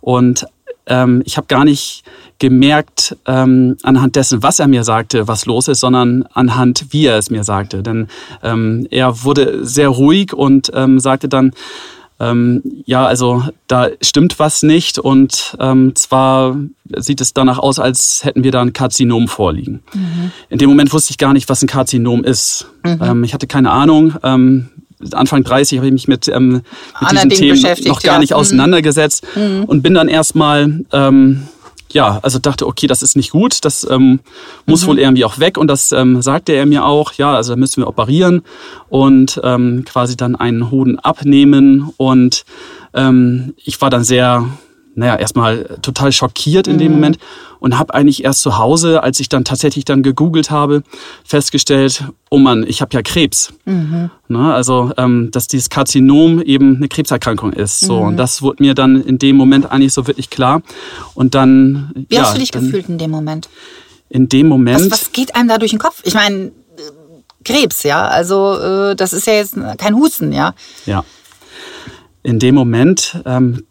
und 0.00 0.46
ähm, 0.90 1.22
ich 1.24 1.38
habe 1.38 1.46
gar 1.46 1.64
nicht 1.64 2.02
gemerkt 2.38 3.16
ähm, 3.26 3.76
anhand 3.82 4.16
dessen, 4.16 4.42
was 4.42 4.58
er 4.58 4.66
mir 4.66 4.84
sagte, 4.84 5.28
was 5.28 5.46
los 5.46 5.68
ist, 5.68 5.80
sondern 5.80 6.24
anhand, 6.34 6.86
wie 6.90 7.06
er 7.06 7.16
es 7.16 7.30
mir 7.30 7.44
sagte. 7.44 7.82
Denn 7.82 8.08
ähm, 8.42 8.86
er 8.90 9.24
wurde 9.24 9.64
sehr 9.64 9.88
ruhig 9.88 10.34
und 10.34 10.70
ähm, 10.74 11.00
sagte 11.00 11.28
dann, 11.28 11.52
ähm, 12.18 12.62
ja, 12.84 13.06
also 13.06 13.44
da 13.66 13.88
stimmt 14.02 14.38
was 14.38 14.62
nicht 14.62 14.98
und 14.98 15.56
ähm, 15.58 15.96
zwar 15.96 16.54
sieht 16.96 17.22
es 17.22 17.32
danach 17.32 17.58
aus, 17.58 17.78
als 17.78 18.24
hätten 18.24 18.44
wir 18.44 18.52
da 18.52 18.60
ein 18.60 18.74
Karzinom 18.74 19.26
vorliegen. 19.26 19.82
Mhm. 19.94 20.30
In 20.50 20.58
dem 20.58 20.68
Moment 20.68 20.92
wusste 20.92 21.12
ich 21.12 21.18
gar 21.18 21.32
nicht, 21.32 21.48
was 21.48 21.62
ein 21.62 21.66
Karzinom 21.68 22.22
ist. 22.22 22.66
Mhm. 22.84 22.98
Ähm, 23.02 23.24
ich 23.24 23.32
hatte 23.32 23.46
keine 23.46 23.70
Ahnung. 23.70 24.14
Ähm, 24.22 24.68
Anfang 25.12 25.44
30 25.44 25.78
habe 25.78 25.86
ich 25.86 25.92
mich 25.92 26.08
mit, 26.08 26.28
ähm, 26.28 26.62
mit 27.00 27.10
diesen 27.12 27.30
Themen 27.30 27.86
noch 27.86 28.02
gar 28.02 28.18
nicht 28.18 28.30
ja. 28.30 28.36
Mhm. 28.36 28.40
auseinandergesetzt 28.40 29.26
mhm. 29.34 29.64
und 29.64 29.82
bin 29.82 29.94
dann 29.94 30.08
erstmal 30.08 30.84
ähm, 30.92 31.48
ja, 31.92 32.20
also 32.22 32.38
dachte, 32.38 32.66
okay, 32.66 32.86
das 32.86 33.02
ist 33.02 33.16
nicht 33.16 33.32
gut, 33.32 33.64
das 33.64 33.86
ähm, 33.88 34.20
muss 34.66 34.82
mhm. 34.82 34.86
wohl 34.88 34.98
irgendwie 34.98 35.24
auch 35.24 35.38
weg 35.38 35.58
und 35.58 35.66
das 35.66 35.92
ähm, 35.92 36.22
sagte 36.22 36.52
er 36.52 36.66
mir 36.66 36.84
auch, 36.84 37.14
ja, 37.14 37.34
also 37.34 37.52
da 37.52 37.56
müssen 37.56 37.82
wir 37.82 37.88
operieren 37.88 38.42
und 38.88 39.40
ähm, 39.42 39.84
quasi 39.84 40.16
dann 40.16 40.36
einen 40.36 40.70
Hoden 40.70 40.98
abnehmen 40.98 41.92
und 41.96 42.44
ähm, 42.94 43.54
ich 43.56 43.80
war 43.80 43.90
dann 43.90 44.04
sehr 44.04 44.46
naja, 45.00 45.16
erstmal 45.16 45.78
total 45.80 46.12
schockiert 46.12 46.68
in 46.68 46.74
mhm. 46.74 46.78
dem 46.78 46.92
Moment 46.92 47.18
und 47.58 47.78
habe 47.78 47.94
eigentlich 47.94 48.22
erst 48.22 48.42
zu 48.42 48.58
Hause, 48.58 49.02
als 49.02 49.18
ich 49.18 49.30
dann 49.30 49.44
tatsächlich 49.44 49.86
dann 49.86 50.02
gegoogelt 50.02 50.50
habe, 50.50 50.82
festgestellt, 51.24 52.04
oh 52.28 52.36
Mann, 52.36 52.66
ich 52.68 52.82
habe 52.82 52.94
ja 52.94 53.00
Krebs. 53.00 53.50
Mhm. 53.64 54.10
Na, 54.28 54.54
also, 54.54 54.92
ähm, 54.98 55.30
dass 55.32 55.46
dieses 55.46 55.70
Karzinom 55.70 56.42
eben 56.42 56.76
eine 56.76 56.88
Krebserkrankung 56.88 57.54
ist. 57.54 57.80
So, 57.80 58.00
mhm. 58.00 58.08
und 58.08 58.16
das 58.18 58.42
wurde 58.42 58.62
mir 58.62 58.74
dann 58.74 59.02
in 59.02 59.18
dem 59.18 59.36
Moment 59.36 59.72
eigentlich 59.72 59.94
so 59.94 60.06
wirklich 60.06 60.28
klar. 60.28 60.60
Und 61.14 61.34
dann. 61.34 61.92
Wie 62.10 62.16
ja, 62.16 62.24
hast 62.24 62.34
du 62.34 62.38
dich 62.40 62.50
dann, 62.50 62.66
gefühlt 62.66 62.90
in 62.90 62.98
dem 62.98 63.10
Moment? 63.10 63.48
In 64.10 64.28
dem 64.28 64.48
Moment. 64.48 64.90
Was, 64.90 64.90
was 64.90 65.12
geht 65.12 65.34
einem 65.34 65.48
da 65.48 65.56
durch 65.56 65.70
den 65.70 65.80
Kopf? 65.80 66.02
Ich 66.04 66.12
meine, 66.12 66.52
Krebs, 67.42 67.84
ja. 67.84 68.06
Also, 68.06 68.58
äh, 68.58 68.96
das 68.96 69.14
ist 69.14 69.26
ja 69.26 69.32
jetzt 69.32 69.56
kein 69.78 69.94
Husten, 69.94 70.30
ja. 70.34 70.54
Ja. 70.84 71.06
In 72.22 72.38
dem 72.38 72.54
Moment 72.54 73.18
ähm, 73.24 73.64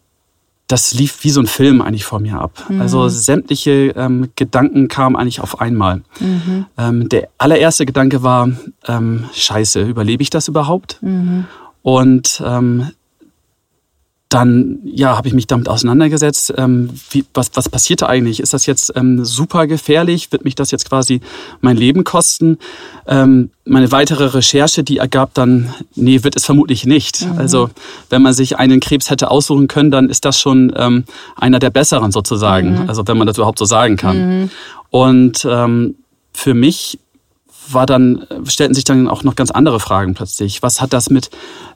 das 0.69 0.93
lief 0.93 1.23
wie 1.23 1.31
so 1.31 1.41
ein 1.41 1.47
Film 1.47 1.81
eigentlich 1.81 2.05
vor 2.05 2.19
mir 2.19 2.39
ab. 2.39 2.51
Mhm. 2.69 2.79
Also 2.79 3.09
sämtliche 3.09 3.91
ähm, 3.95 4.29
Gedanken 4.35 4.87
kamen 4.87 5.15
eigentlich 5.15 5.41
auf 5.41 5.59
einmal. 5.59 6.03
Mhm. 6.19 6.67
Ähm, 6.77 7.09
der 7.09 7.29
allererste 7.39 7.87
Gedanke 7.87 8.21
war, 8.21 8.49
ähm, 8.87 9.25
scheiße, 9.33 9.81
überlebe 9.81 10.21
ich 10.21 10.29
das 10.29 10.47
überhaupt? 10.47 10.99
Mhm. 11.01 11.45
Und 11.81 12.43
ähm, 12.45 12.91
dann 14.29 14.77
ja, 14.83 15.17
habe 15.17 15.27
ich 15.27 15.33
mich 15.33 15.47
damit 15.47 15.67
auseinandergesetzt. 15.67 16.53
Ähm, 16.55 16.91
wie, 17.09 17.25
was, 17.33 17.49
was 17.55 17.67
passierte 17.67 18.07
eigentlich? 18.07 18.39
Ist 18.39 18.53
das 18.53 18.67
jetzt 18.67 18.93
ähm, 18.95 19.25
super 19.25 19.65
gefährlich? 19.65 20.31
Wird 20.31 20.45
mich 20.45 20.53
das 20.53 20.69
jetzt 20.69 20.87
quasi 20.87 21.21
mein 21.61 21.75
Leben 21.75 22.03
kosten? 22.03 22.59
Ähm, 23.07 23.49
meine 23.65 23.91
weitere 23.91 24.25
Recherche, 24.25 24.83
die 24.83 24.97
ergab 24.97 25.33
dann, 25.33 25.73
nee, 25.95 26.23
wird 26.23 26.35
es 26.35 26.45
vermutlich 26.45 26.85
nicht. 26.85 27.25
Mhm. 27.25 27.39
Also 27.39 27.71
wenn 28.11 28.21
man 28.21 28.33
sich 28.33 28.57
einen 28.57 28.79
Krebs 28.79 29.09
hätte 29.09 29.31
aussuchen 29.31 29.67
können, 29.67 29.89
dann 29.89 30.09
ist 30.09 30.25
das 30.25 30.39
schon 30.39 30.71
ähm, 30.75 31.05
einer 31.35 31.57
der 31.57 31.71
besseren 31.71 32.11
sozusagen. 32.11 32.83
Mhm. 32.83 32.89
Also 32.89 33.07
wenn 33.07 33.17
man 33.17 33.25
das 33.25 33.37
überhaupt 33.37 33.57
so 33.57 33.65
sagen 33.65 33.97
kann. 33.97 34.41
Mhm. 34.41 34.49
Und 34.91 35.47
ähm, 35.49 35.95
für 36.33 36.53
mich 36.53 36.99
war 37.73 37.85
dann, 37.85 38.25
stellten 38.45 38.73
sich 38.73 38.83
dann 38.83 39.07
auch 39.07 39.23
noch 39.23 39.35
ganz 39.35 39.51
andere 39.51 39.79
Fragen 39.79 40.13
plötzlich. 40.13 40.61
Was 40.61 40.81
hat 40.81 40.93
das 40.93 41.09
mit, 41.09 41.29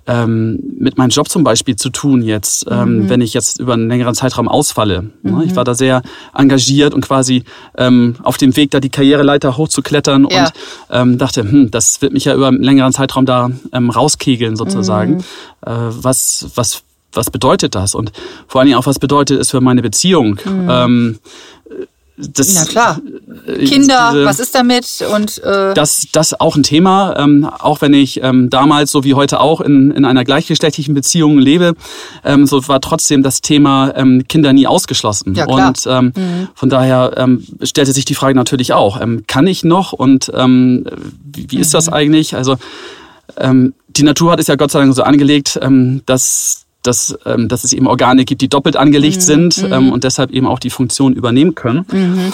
ähm, 0.08 0.60
mit 0.78 0.98
meinem 0.98 1.10
Job 1.10 1.30
zum 1.30 1.44
Beispiel 1.44 1.76
zu 1.76 1.90
tun 1.90 2.22
jetzt, 2.22 2.66
ähm, 2.70 3.04
mhm. 3.04 3.10
wenn 3.10 3.22
ich 3.22 3.34
jetzt 3.34 3.60
über 3.60 3.74
einen 3.74 3.88
längeren 3.88 4.16
Zeitraum 4.16 4.48
ausfalle? 4.48 5.10
Mhm. 5.22 5.42
Ich 5.42 5.56
war 5.56 5.64
da 5.64 5.76
sehr 5.76 6.02
engagiert 6.34 6.94
und 6.94 7.02
quasi 7.02 7.44
ähm, 7.78 8.16
auf 8.24 8.38
dem 8.38 8.56
Weg, 8.56 8.72
da 8.72 8.80
die 8.80 8.90
Karriereleiter 8.90 9.58
hochzuklettern 9.58 10.28
ja. 10.30 10.46
und 10.46 10.54
ähm, 10.90 11.18
dachte, 11.18 11.42
hm, 11.42 11.72
das 11.72 12.02
wird 12.02 12.14
mich 12.14 12.26
ja 12.26 12.36
über 12.36 12.48
einen 12.48 12.64
längeren 12.64 12.94
Zeitraum 12.94 13.26
da 13.26 13.50
ähm, 13.72 13.90
rauskegeln 13.90 14.56
sozusagen. 14.56 15.16
Mhm. 15.16 15.20
Äh, 15.66 15.72
was, 15.90 16.48
was, 16.56 16.84
was 17.14 17.30
bedeutet 17.30 17.76
das? 17.76 17.96
Und 17.96 18.12
vor 18.48 18.60
allen 18.60 18.68
Dingen 18.68 18.80
auch, 18.80 18.86
was 18.86 19.00
bedeutet 19.00 19.40
es 19.40 19.52
für 19.52 19.62
meine 19.62 19.82
Beziehung? 19.82 20.40
Mhm. 20.46 20.68
Ähm, 20.70 21.20
das, 22.15 22.53
Na 22.53 22.65
klar. 22.65 23.01
Äh, 23.48 23.65
Kinder, 23.65 24.12
diese, 24.13 24.25
was 24.25 24.39
ist 24.39 24.53
damit? 24.53 25.03
Und 25.13 25.43
äh 25.43 25.74
das, 25.74 26.05
das 26.12 26.39
auch 26.39 26.55
ein 26.55 26.62
Thema. 26.62 27.15
Ähm, 27.17 27.46
auch 27.46 27.82
wenn 27.82 27.93
ich 27.93 28.22
ähm, 28.22 28.51
damals, 28.51 28.91
so 28.91 29.03
wie 29.03 29.15
heute 29.15 29.39
auch, 29.39 29.62
in, 29.62 29.89
in 29.89 30.05
einer 30.05 30.24
gleichgeschlechtlichen 30.24 30.93
Beziehung 30.93 31.39
lebe, 31.39 31.74
ähm, 32.24 32.46
so 32.46 32.67
war 32.67 32.82
trotzdem 32.82 33.24
das 33.24 33.41
Thema 33.41 33.93
ähm, 33.96 34.25
Kinder 34.27 34.53
nie 34.53 34.67
ausgeschlossen. 34.67 35.34
Ja, 35.34 35.48
klar. 35.48 35.70
Und 35.70 35.88
ähm, 35.88 36.13
mhm. 36.15 36.48
von 36.53 36.70
daher 36.70 37.13
ähm, 37.17 37.43
stellte 37.63 37.93
sich 37.93 38.05
die 38.05 38.15
Frage 38.15 38.36
natürlich 38.36 38.74
auch: 38.74 39.01
ähm, 39.01 39.24
Kann 39.25 39.48
ich 39.48 39.63
noch? 39.63 39.91
Und 39.91 40.32
ähm, 40.36 40.86
wie, 41.24 41.50
wie 41.50 41.58
ist 41.58 41.70
mhm. 41.70 41.77
das 41.77 41.89
eigentlich? 41.89 42.36
Also 42.36 42.58
ähm, 43.38 43.74
die 43.88 44.03
Natur 44.03 44.32
hat 44.32 44.39
es 44.39 44.48
ja 44.48 44.55
Gott 44.55 44.72
sei 44.72 44.79
Dank 44.79 44.93
so 44.93 45.01
angelegt, 45.01 45.58
ähm, 45.62 46.03
dass 46.05 46.62
dass, 46.84 47.18
ähm, 47.25 47.48
dass 47.48 47.63
es 47.63 47.74
eben 47.74 47.88
Organe 47.88 48.25
gibt, 48.25 48.42
die 48.42 48.50
doppelt 48.50 48.78
angelegt 48.78 49.18
mhm. 49.18 49.22
sind 49.22 49.58
ähm, 49.72 49.86
mhm. 49.86 49.92
und 49.92 50.04
deshalb 50.04 50.32
eben 50.32 50.48
auch 50.48 50.60
die 50.60 50.70
Funktion 50.70 51.13
übernehmen 51.13 51.56
können. 51.56 51.86
Mhm. 51.92 52.34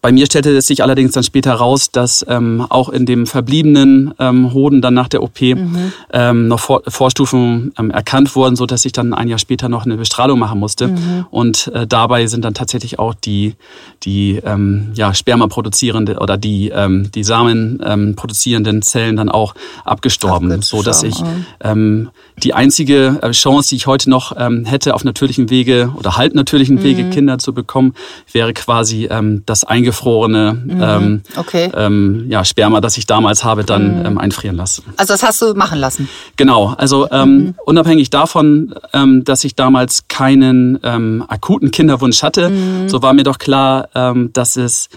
Bei 0.00 0.12
mir 0.12 0.26
stellte 0.26 0.56
es 0.56 0.66
sich 0.66 0.82
allerdings 0.82 1.12
dann 1.12 1.24
später 1.24 1.50
heraus, 1.50 1.90
dass 1.90 2.24
ähm, 2.28 2.66
auch 2.68 2.88
in 2.88 3.06
dem 3.06 3.26
verbliebenen 3.26 4.12
ähm, 4.18 4.52
Hoden 4.52 4.82
dann 4.82 4.94
nach 4.94 5.08
der 5.08 5.22
OP 5.22 5.40
mhm. 5.40 5.92
ähm, 6.12 6.48
noch 6.48 6.60
Vor 6.60 6.82
Vorstufen 6.86 7.72
ähm, 7.78 7.90
erkannt 7.90 8.36
wurden, 8.36 8.56
so 8.56 8.66
dass 8.66 8.84
ich 8.84 8.92
dann 8.92 9.14
ein 9.14 9.28
Jahr 9.28 9.38
später 9.38 9.68
noch 9.68 9.84
eine 9.84 9.96
Bestrahlung 9.96 10.38
machen 10.38 10.60
musste. 10.60 10.88
Mhm. 10.88 11.26
Und 11.30 11.68
äh, 11.68 11.86
dabei 11.86 12.26
sind 12.26 12.44
dann 12.44 12.54
tatsächlich 12.54 12.98
auch 12.98 13.14
die 13.14 13.54
die 14.02 14.40
ähm, 14.44 14.90
ja, 14.94 15.14
Sperma 15.14 15.46
produzierende 15.46 16.18
oder 16.18 16.36
die 16.36 16.68
ähm, 16.68 17.10
die 17.14 17.24
Samen 17.24 17.82
ähm, 17.84 18.14
produzierenden 18.16 18.82
Zellen 18.82 19.16
dann 19.16 19.28
auch 19.28 19.54
abgestorben, 19.84 20.62
so 20.62 20.82
dass 20.82 21.02
ich 21.02 21.22
ähm, 21.62 22.10
die 22.42 22.52
einzige 22.52 23.18
äh, 23.22 23.30
Chance, 23.30 23.70
die 23.70 23.76
ich 23.76 23.86
heute 23.86 24.10
noch 24.10 24.34
ähm, 24.36 24.64
hätte, 24.64 24.94
auf 24.94 25.04
natürlichem 25.04 25.50
Wege 25.50 25.92
oder 25.96 26.16
halb 26.16 26.34
natürlichen 26.34 26.82
Wege 26.82 27.04
mhm. 27.04 27.10
Kinder 27.10 27.38
zu 27.38 27.54
bekommen, 27.54 27.94
wäre 28.32 28.52
quasi 28.52 29.06
ähm, 29.10 29.42
das 29.46 29.64
eingefrorene 29.74 30.62
mhm. 30.64 30.82
ähm, 30.82 31.22
okay. 31.36 31.70
ähm, 31.76 32.26
ja, 32.28 32.44
Sperma, 32.44 32.80
das 32.80 32.96
ich 32.96 33.06
damals 33.06 33.44
habe, 33.44 33.64
dann 33.64 34.00
mhm. 34.00 34.06
ähm, 34.06 34.18
einfrieren 34.18 34.56
lassen. 34.56 34.84
Also 34.96 35.14
das 35.14 35.22
hast 35.22 35.42
du 35.42 35.54
machen 35.54 35.78
lassen? 35.78 36.08
Genau. 36.36 36.74
Also 36.78 37.10
ähm, 37.10 37.36
mhm. 37.36 37.54
unabhängig 37.64 38.10
davon, 38.10 38.74
ähm, 38.92 39.24
dass 39.24 39.44
ich 39.44 39.54
damals 39.54 40.08
keinen 40.08 40.78
ähm, 40.82 41.24
akuten 41.28 41.70
Kinderwunsch 41.70 42.22
hatte, 42.22 42.50
mhm. 42.50 42.88
so 42.88 43.02
war 43.02 43.12
mir 43.12 43.24
doch 43.24 43.38
klar, 43.38 43.88
dass 44.32 44.56
es 44.56 44.88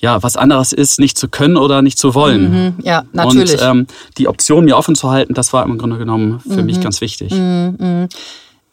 ja, 0.00 0.22
was 0.22 0.36
anderes 0.36 0.72
ist, 0.72 1.00
nicht 1.00 1.18
zu 1.18 1.28
können 1.28 1.56
oder 1.56 1.82
nicht 1.82 1.98
zu 1.98 2.14
wollen. 2.14 2.50
Mhm, 2.50 2.74
ja, 2.84 3.04
natürlich. 3.12 3.60
Und 3.60 3.68
ähm, 3.68 3.86
die 4.16 4.28
Option 4.28 4.64
mir 4.64 4.76
offen 4.76 4.94
zu 4.94 5.10
halten, 5.10 5.34
das 5.34 5.52
war 5.52 5.64
im 5.64 5.78
Grunde 5.78 5.98
genommen 5.98 6.40
für 6.40 6.60
mhm. 6.60 6.66
mich 6.66 6.80
ganz 6.80 7.00
wichtig. 7.00 7.32
Mhm, 7.32 7.76
mhm. 7.78 8.08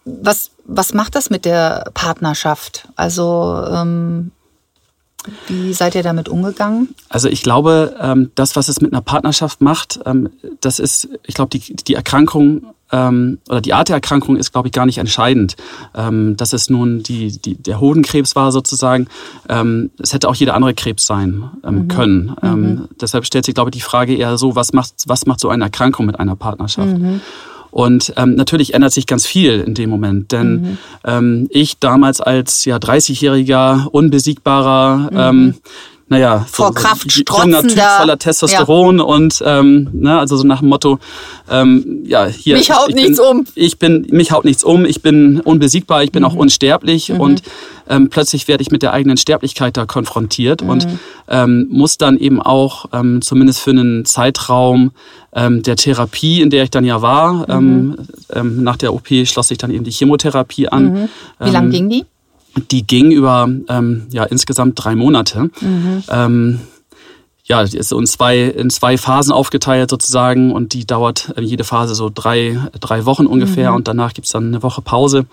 was, 0.05 0.51
was 0.65 0.93
macht 0.93 1.15
das 1.15 1.29
mit 1.29 1.45
der 1.45 1.89
Partnerschaft? 1.93 2.87
Also 2.95 3.63
ähm, 3.71 4.31
wie 5.47 5.73
seid 5.73 5.95
ihr 5.95 6.03
damit 6.03 6.29
umgegangen? 6.29 6.93
Also 7.09 7.29
ich 7.29 7.41
glaube, 7.43 7.95
ähm, 7.99 8.31
das, 8.35 8.55
was 8.55 8.67
es 8.67 8.81
mit 8.81 8.93
einer 8.93 9.01
Partnerschaft 9.01 9.61
macht, 9.61 9.99
ähm, 10.05 10.29
das 10.61 10.79
ist, 10.79 11.09
ich 11.25 11.35
glaube, 11.35 11.57
die, 11.57 11.75
die 11.75 11.93
Erkrankung 11.93 12.67
ähm, 12.91 13.39
oder 13.49 13.61
die 13.61 13.73
Art 13.73 13.89
der 13.89 13.95
Erkrankung 13.95 14.37
ist, 14.37 14.51
glaube 14.51 14.67
ich, 14.67 14.71
gar 14.71 14.85
nicht 14.85 14.99
entscheidend. 14.99 15.55
dass 15.93 16.53
es 16.53 16.69
nun 16.69 17.01
die, 17.03 17.39
die, 17.39 17.55
der 17.55 17.79
Hodenkrebs 17.79 18.35
war 18.35 18.51
sozusagen. 18.51 19.07
es 19.47 20.13
hätte 20.13 20.29
auch 20.29 20.35
jeder 20.35 20.53
andere 20.53 20.73
Krebs 20.73 21.05
sein 21.05 21.49
mhm. 21.63 21.87
können. 21.87 22.35
Mhm. 22.41 22.87
deshalb 23.01 23.25
stellt 23.25 23.45
sich, 23.45 23.55
glaube 23.55 23.69
ich, 23.69 23.75
die 23.75 23.81
Frage 23.81 24.15
eher 24.15 24.37
so, 24.37 24.55
was 24.55 24.73
macht, 24.73 24.93
was 25.07 25.25
macht 25.25 25.39
so 25.39 25.49
eine 25.49 25.63
Erkrankung 25.63 26.05
mit 26.05 26.19
einer 26.19 26.35
Partnerschaft? 26.35 26.97
Mhm. 26.97 27.21
Und 27.75 28.13
ähm, 28.15 28.35
natürlich 28.35 28.73
ändert 28.73 28.93
sich 28.93 29.05
ganz 29.05 29.25
viel 29.25 29.59
in 29.59 29.73
dem 29.73 29.89
Moment, 29.89 30.31
denn 30.31 30.61
mhm. 30.61 30.77
ähm, 31.03 31.47
ich 31.49 31.77
damals 31.77 32.21
als 32.21 32.63
ja 32.63 32.77
30-jähriger 32.77 33.87
unbesiegbarer 33.87 35.09
mhm. 35.11 35.17
ähm, 35.17 35.55
naja, 36.07 36.45
vor 36.47 36.67
so, 36.67 36.73
Kraft 36.73 37.11
junger 37.11 37.63
Typ 37.63 37.81
voller 37.97 38.19
Testosteron 38.19 38.99
ja. 38.99 39.03
und 39.03 39.41
ähm, 39.43 39.89
ne, 39.91 40.19
also 40.19 40.37
so 40.37 40.43
nach 40.43 40.59
dem 40.59 40.69
Motto, 40.69 40.99
ähm, 41.49 42.03
ja, 42.05 42.27
hier. 42.27 42.57
Mich 42.57 42.69
haut 42.69 42.89
ich 42.89 42.95
nichts 42.95 43.17
bin, 43.17 43.27
um. 43.27 43.45
Ich 43.55 43.79
bin, 43.79 44.07
mich 44.11 44.31
haut 44.31 44.45
nichts 44.45 44.63
um, 44.63 44.85
ich 44.85 45.01
bin 45.01 45.39
unbesiegbar, 45.39 46.03
ich 46.03 46.11
bin 46.11 46.21
mhm. 46.21 46.29
auch 46.29 46.35
unsterblich 46.35 47.09
mhm. 47.09 47.19
und 47.19 47.43
ähm, 47.89 48.09
plötzlich 48.09 48.47
werde 48.47 48.61
ich 48.61 48.69
mit 48.69 48.83
der 48.83 48.93
eigenen 48.93 49.17
Sterblichkeit 49.17 49.77
da 49.77 49.87
konfrontiert 49.87 50.61
mhm. 50.61 50.69
und 50.69 50.87
ähm, 51.27 51.67
muss 51.71 51.97
dann 51.97 52.17
eben 52.19 52.39
auch 52.39 52.85
ähm, 52.93 53.23
zumindest 53.23 53.61
für 53.61 53.71
einen 53.71 54.05
Zeitraum 54.05 54.91
ähm, 55.33 55.63
der 55.63 55.75
Therapie, 55.75 56.41
in 56.41 56.51
der 56.51 56.63
ich 56.63 56.69
dann 56.69 56.85
ja 56.85 57.01
war, 57.01 57.49
ähm, 57.49 57.87
mhm. 57.87 57.97
ähm, 58.31 58.63
nach 58.63 58.77
der 58.77 58.93
OP 58.93 59.07
schloss 59.25 59.47
sich 59.47 59.57
dann 59.57 59.71
eben 59.71 59.83
die 59.83 59.91
Chemotherapie 59.91 60.67
an. 60.67 60.93
Mhm. 60.93 61.09
Wie 61.39 61.49
lang 61.49 61.65
ähm, 61.65 61.71
ging 61.71 61.89
die? 61.89 62.05
Die 62.71 62.85
ging 62.85 63.11
über 63.11 63.49
ähm, 63.67 64.07
ja 64.11 64.23
insgesamt 64.23 64.83
drei 64.83 64.95
Monate. 64.95 65.49
Mhm. 65.61 66.03
Ähm, 66.09 66.59
ja, 67.47 67.63
die 67.63 67.77
ist 67.77 67.89
so 67.89 67.99
in 67.99 68.07
zwei, 68.07 68.41
in 68.41 68.69
zwei 68.71 68.97
Phasen 68.97 69.31
aufgeteilt 69.31 69.91
sozusagen 69.91 70.51
und 70.51 70.73
die 70.73 70.85
dauert 70.85 71.33
äh, 71.37 71.41
jede 71.41 71.63
Phase 71.63 71.93
so 71.93 72.11
drei, 72.13 72.59
drei 72.79 73.05
Wochen 73.05 73.27
ungefähr 73.27 73.71
mhm. 73.71 73.77
und 73.77 73.87
danach 73.87 74.13
gibt's 74.13 74.31
dann 74.31 74.47
eine 74.47 74.63
Woche 74.63 74.81
Pause. 74.81 75.25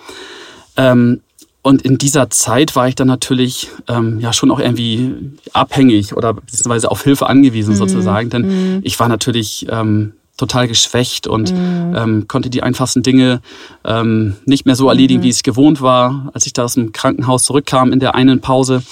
Ähm, 0.77 1.21
und 1.63 1.83
in 1.83 1.97
dieser 1.97 2.29
Zeit 2.29 2.75
war 2.75 2.89
ich 2.89 2.97
dann 2.97 3.07
natürlich 3.07 3.69
ähm, 3.89 4.19
ja 4.21 4.33
schon 4.33 4.51
auch 4.51 4.59
irgendwie 4.59 5.15
abhängig 5.53 6.15
oder 6.15 6.35
beziehungsweise 6.35 6.91
auf 6.91 7.03
Hilfe 7.03 7.29
angewiesen 7.29 7.75
mhm. 7.75 7.79
sozusagen, 7.79 8.31
denn 8.31 8.43
mhm. 8.77 8.81
ich 8.83 8.99
war 9.01 9.09
natürlich 9.09 9.67
ähm, 9.71 10.13
total 10.43 10.67
geschwächt 10.67 11.29
und 11.29 11.53
mhm. 11.53 11.95
ähm, 11.97 12.29
konnte 12.29 12.51
die 12.51 12.65
einfachsten 12.65 13.03
Dinge 13.03 13.41
ähm, 13.85 14.35
nicht 14.45 14.67
mehr 14.67 14.75
so 14.75 14.89
erledigen, 14.89 15.21
mhm. 15.21 15.25
wie 15.25 15.29
ich 15.29 15.37
es 15.37 15.43
gewohnt 15.45 15.81
war. 15.81 16.31
Als 16.35 16.47
ich 16.47 16.53
da 16.53 16.65
aus 16.65 16.75
dem 16.75 16.93
Krankenhaus 16.93 17.45
zurückkam 17.45 17.93
in 17.93 18.01
der 18.01 18.17
einen 18.17 18.41
Pause, 18.41 18.83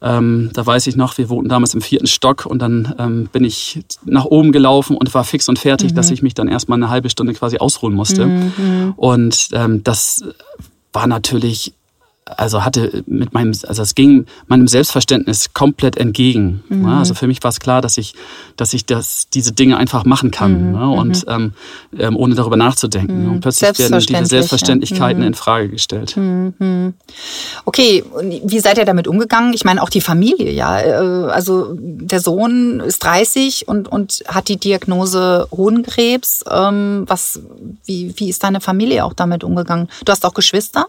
ähm, 0.00 0.50
da 0.52 0.64
weiß 0.64 0.86
ich 0.86 0.94
noch, 0.94 1.18
wir 1.18 1.28
wohnten 1.30 1.48
damals 1.48 1.74
im 1.74 1.80
vierten 1.80 2.06
Stock 2.06 2.46
und 2.46 2.60
dann 2.60 2.94
ähm, 2.98 3.28
bin 3.32 3.42
ich 3.42 3.82
nach 4.04 4.24
oben 4.26 4.52
gelaufen 4.52 4.96
und 4.96 5.12
war 5.14 5.24
fix 5.24 5.48
und 5.48 5.58
fertig, 5.58 5.92
mhm. 5.92 5.96
dass 5.96 6.10
ich 6.12 6.22
mich 6.22 6.34
dann 6.34 6.46
erstmal 6.46 6.78
eine 6.78 6.90
halbe 6.90 7.10
Stunde 7.10 7.34
quasi 7.34 7.58
ausruhen 7.58 7.94
musste. 7.94 8.26
Mhm. 8.26 8.94
Und 8.96 9.48
ähm, 9.52 9.82
das 9.82 10.22
war 10.92 11.08
natürlich 11.08 11.72
also 12.26 12.64
hatte 12.64 13.04
mit 13.06 13.34
meinem, 13.34 13.52
also 13.66 13.82
es 13.82 13.94
ging 13.94 14.24
meinem 14.46 14.66
Selbstverständnis 14.66 15.52
komplett 15.52 15.98
entgegen. 15.98 16.64
Mhm. 16.68 16.86
Also 16.86 17.12
für 17.12 17.26
mich 17.26 17.42
war 17.42 17.50
es 17.50 17.60
klar, 17.60 17.82
dass 17.82 17.98
ich, 17.98 18.14
dass 18.56 18.72
ich 18.72 18.86
das, 18.86 19.28
diese 19.32 19.52
Dinge 19.52 19.76
einfach 19.76 20.04
machen 20.04 20.30
kann 20.30 20.68
mhm. 20.68 20.78
ne? 20.78 20.88
und 20.88 21.26
mhm. 21.26 21.52
ähm, 21.98 22.16
ohne 22.16 22.34
darüber 22.34 22.56
nachzudenken. 22.56 23.24
Mhm. 23.24 23.32
Und 23.32 23.40
plötzlich 23.40 23.78
werden 23.78 23.98
diese 23.98 24.26
Selbstverständlichkeiten 24.26 25.22
ja. 25.22 25.26
Mhm. 25.26 25.32
in 25.32 25.34
Frage 25.34 25.68
gestellt. 25.68 26.16
Mhm. 26.16 26.94
Okay, 27.66 28.04
wie 28.42 28.60
seid 28.60 28.78
ihr 28.78 28.86
damit 28.86 29.06
umgegangen? 29.06 29.52
Ich 29.52 29.64
meine 29.64 29.82
auch 29.82 29.90
die 29.90 30.00
Familie, 30.00 30.50
ja. 30.50 30.80
Äh, 30.80 31.30
also 31.30 31.76
der 31.78 32.20
Sohn 32.20 32.80
ist 32.80 33.04
30 33.04 33.68
und, 33.68 33.88
und 33.88 34.24
hat 34.26 34.48
die 34.48 34.56
Diagnose 34.56 35.46
Hodenkrebs. 35.50 36.44
Ähm, 36.50 37.04
was, 37.06 37.40
wie, 37.84 38.14
wie 38.16 38.30
ist 38.30 38.42
deine 38.42 38.62
Familie 38.62 39.04
auch 39.04 39.12
damit 39.12 39.44
umgegangen? 39.44 39.88
Du 40.06 40.10
hast 40.10 40.24
auch 40.24 40.34
Geschwister? 40.34 40.86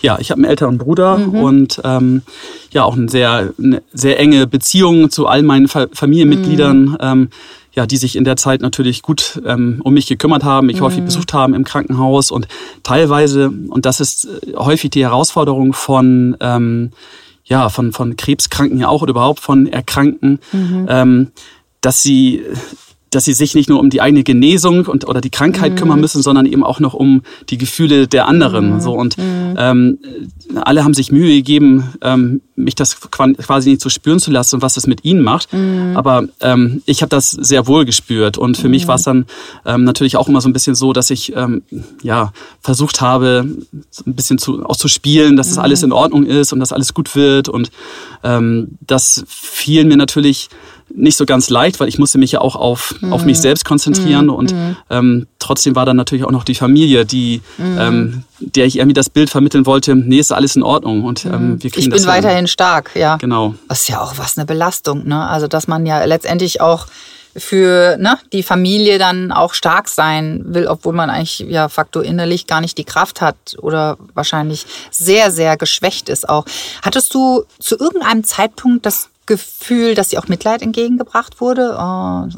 Ja, 0.00 0.18
ich 0.20 0.30
habe 0.30 0.38
einen 0.40 0.50
älteren 0.50 0.75
älteren 0.76 0.78
Bruder 0.78 1.18
mhm. 1.18 1.34
und 1.34 1.80
ähm, 1.84 2.22
ja 2.70 2.84
auch 2.84 2.96
eine 2.96 3.08
sehr, 3.08 3.52
eine 3.58 3.82
sehr 3.92 4.18
enge 4.18 4.46
Beziehung 4.46 5.10
zu 5.10 5.26
all 5.26 5.42
meinen 5.42 5.68
Familienmitgliedern. 5.68 6.84
Mhm. 6.84 6.96
Ähm, 7.00 7.28
ja, 7.72 7.84
die 7.84 7.98
sich 7.98 8.16
in 8.16 8.24
der 8.24 8.38
Zeit 8.38 8.62
natürlich 8.62 9.02
gut 9.02 9.38
ähm, 9.44 9.82
um 9.84 9.92
mich 9.92 10.06
gekümmert 10.06 10.44
haben, 10.44 10.68
mich 10.68 10.80
mhm. 10.80 10.84
häufig 10.84 11.04
besucht 11.04 11.34
haben 11.34 11.52
im 11.52 11.62
Krankenhaus 11.62 12.30
und 12.30 12.48
teilweise, 12.82 13.52
und 13.68 13.84
das 13.84 14.00
ist 14.00 14.24
äh, 14.24 14.56
häufig 14.56 14.88
die 14.92 15.02
Herausforderung 15.02 15.74
von, 15.74 16.38
ähm, 16.40 16.92
ja, 17.44 17.68
von, 17.68 17.92
von 17.92 18.16
Krebskranken 18.16 18.78
ja 18.78 18.88
auch 18.88 19.02
oder 19.02 19.10
überhaupt 19.10 19.40
von 19.40 19.66
Erkrankten, 19.66 20.38
mhm. 20.52 20.86
ähm, 20.88 21.32
dass 21.82 22.02
sie 22.02 22.44
dass 23.16 23.24
sie 23.24 23.32
sich 23.32 23.54
nicht 23.54 23.70
nur 23.70 23.80
um 23.80 23.88
die 23.88 24.02
eigene 24.02 24.24
Genesung 24.24 24.84
und 24.84 25.08
oder 25.08 25.22
die 25.22 25.30
Krankheit 25.30 25.72
mhm. 25.72 25.76
kümmern 25.76 26.00
müssen, 26.00 26.20
sondern 26.20 26.44
eben 26.44 26.62
auch 26.62 26.80
noch 26.80 26.92
um 26.92 27.22
die 27.48 27.56
Gefühle 27.56 28.06
der 28.06 28.28
anderen. 28.28 28.74
Mhm. 28.74 28.80
So 28.80 28.92
und 28.92 29.16
mhm. 29.16 29.54
ähm, 29.56 29.98
alle 30.54 30.84
haben 30.84 30.92
sich 30.92 31.10
Mühe 31.10 31.34
gegeben, 31.34 31.94
ähm, 32.02 32.42
mich 32.56 32.74
das 32.74 33.00
quasi 33.00 33.70
nicht 33.70 33.80
zu 33.80 33.88
spüren 33.88 34.20
zu 34.20 34.30
lassen, 34.30 34.60
was 34.60 34.76
es 34.76 34.86
mit 34.86 35.02
ihnen 35.06 35.22
macht. 35.22 35.50
Mhm. 35.54 35.96
Aber 35.96 36.24
ähm, 36.42 36.82
ich 36.84 37.00
habe 37.00 37.08
das 37.08 37.30
sehr 37.30 37.66
wohl 37.66 37.86
gespürt 37.86 38.36
und 38.36 38.58
für 38.58 38.68
mich 38.68 38.84
mhm. 38.84 38.88
war 38.88 38.96
es 38.96 39.02
dann 39.04 39.24
ähm, 39.64 39.84
natürlich 39.84 40.18
auch 40.18 40.28
immer 40.28 40.42
so 40.42 40.48
ein 40.50 40.52
bisschen 40.52 40.74
so, 40.74 40.92
dass 40.92 41.08
ich 41.08 41.34
ähm, 41.34 41.62
ja 42.02 42.32
versucht 42.60 43.00
habe, 43.00 43.48
so 43.90 44.02
ein 44.06 44.14
bisschen 44.14 44.36
zu, 44.36 44.62
auch 44.66 44.76
zu 44.76 44.88
spielen, 44.88 45.38
dass 45.38 45.48
es 45.48 45.56
mhm. 45.56 45.62
alles 45.62 45.82
in 45.82 45.92
Ordnung 45.92 46.26
ist 46.26 46.52
und 46.52 46.60
dass 46.60 46.70
alles 46.70 46.92
gut 46.92 47.16
wird 47.16 47.48
und 47.48 47.70
ähm, 48.22 48.76
das 48.86 49.24
fiel 49.26 49.86
mir 49.86 49.96
natürlich 49.96 50.50
nicht 50.96 51.16
so 51.16 51.26
ganz 51.26 51.50
leicht, 51.50 51.78
weil 51.78 51.88
ich 51.88 51.98
musste 51.98 52.18
mich 52.18 52.32
ja 52.32 52.40
auch 52.40 52.56
auf, 52.56 52.94
mhm. 53.00 53.12
auf 53.12 53.24
mich 53.24 53.38
selbst 53.38 53.64
konzentrieren 53.64 54.26
mhm. 54.26 54.34
und 54.34 54.52
mhm. 54.52 54.76
ähm, 54.90 55.26
trotzdem 55.38 55.76
war 55.76 55.86
dann 55.86 55.96
natürlich 55.96 56.24
auch 56.24 56.30
noch 56.30 56.44
die 56.44 56.54
Familie, 56.54 57.04
die 57.04 57.42
mhm. 57.58 57.78
ähm, 57.78 58.24
der 58.38 58.66
ich 58.66 58.76
irgendwie 58.76 58.94
das 58.94 59.08
Bild 59.08 59.30
vermitteln 59.30 59.64
wollte, 59.66 59.94
nee, 59.94 60.18
ist 60.18 60.32
alles 60.32 60.56
in 60.56 60.62
Ordnung 60.62 61.04
und 61.04 61.24
ähm, 61.24 61.52
mhm. 61.52 61.62
wir 61.62 61.70
kriegen 61.70 61.90
das. 61.90 62.00
Ich 62.00 62.06
bin 62.06 62.14
weiterhin 62.14 62.46
stark, 62.46 62.90
ja. 62.94 63.16
Genau. 63.16 63.54
Das 63.68 63.82
ist 63.82 63.88
ja 63.88 64.00
auch 64.00 64.18
was 64.18 64.36
eine 64.36 64.46
Belastung, 64.46 65.06
ne? 65.06 65.26
Also 65.26 65.46
dass 65.46 65.68
man 65.68 65.86
ja 65.86 66.04
letztendlich 66.04 66.60
auch 66.60 66.86
für 67.36 67.96
ne, 67.98 68.18
die 68.32 68.42
Familie 68.42 68.98
dann 68.98 69.30
auch 69.30 69.54
stark 69.54 69.88
sein 69.88 70.42
will, 70.46 70.66
obwohl 70.66 70.94
man 70.94 71.10
eigentlich 71.10 71.40
ja 71.40 71.68
facto 71.68 72.00
innerlich 72.00 72.46
gar 72.46 72.60
nicht 72.60 72.78
die 72.78 72.84
Kraft 72.84 73.20
hat 73.20 73.36
oder 73.58 73.98
wahrscheinlich 74.14 74.66
sehr, 74.90 75.30
sehr 75.30 75.56
geschwächt 75.56 76.08
ist 76.08 76.28
auch. 76.28 76.46
Hattest 76.82 77.12
du 77.14 77.44
zu 77.58 77.78
irgendeinem 77.78 78.24
Zeitpunkt 78.24 78.86
das 78.86 79.10
Gefühl, 79.26 79.94
dass 79.94 80.08
dir 80.08 80.20
auch 80.20 80.28
Mitleid 80.28 80.62
entgegengebracht 80.62 81.40
wurde? 81.40 81.76
Oh, 81.78 82.28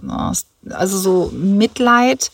also 0.71 0.99
so 0.99 1.33
Mitleid? 1.35 2.31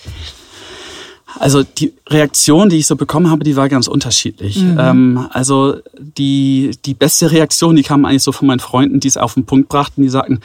Also 1.38 1.64
die 1.64 1.92
Reaktion, 2.08 2.68
die 2.68 2.78
ich 2.78 2.86
so 2.86 2.96
bekommen 2.96 3.30
habe, 3.30 3.44
die 3.44 3.56
war 3.56 3.68
ganz 3.68 3.88
unterschiedlich. 3.88 4.62
Mhm. 4.62 4.78
Ähm, 4.78 5.26
also 5.30 5.76
die, 5.98 6.76
die 6.84 6.94
beste 6.94 7.30
Reaktion, 7.30 7.76
die 7.76 7.82
kam 7.82 8.04
eigentlich 8.04 8.22
so 8.22 8.32
von 8.32 8.46
meinen 8.46 8.60
Freunden, 8.60 9.00
die 9.00 9.08
es 9.08 9.16
auf 9.16 9.34
den 9.34 9.44
Punkt 9.44 9.68
brachten, 9.68 10.02
die 10.02 10.08
sagten, 10.08 10.40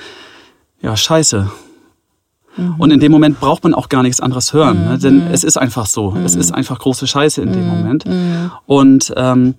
ja, 0.81 0.95
scheiße. 0.95 1.51
Mhm. 2.57 2.75
Und 2.77 2.91
in 2.91 2.99
dem 2.99 3.11
Moment 3.11 3.39
braucht 3.39 3.63
man 3.63 3.73
auch 3.73 3.89
gar 3.89 4.01
nichts 4.01 4.19
anderes 4.19 4.53
hören, 4.53 4.85
ne? 4.85 4.97
denn 4.97 5.25
mhm. 5.25 5.33
es 5.33 5.43
ist 5.43 5.57
einfach 5.57 5.85
so. 5.85 6.15
Es 6.25 6.35
mhm. 6.35 6.41
ist 6.41 6.51
einfach 6.53 6.79
große 6.79 7.05
Scheiße 7.05 7.41
in 7.41 7.53
dem 7.53 7.63
mhm. 7.63 7.69
Moment. 7.69 8.05
Und 8.65 9.13
ähm, 9.15 9.55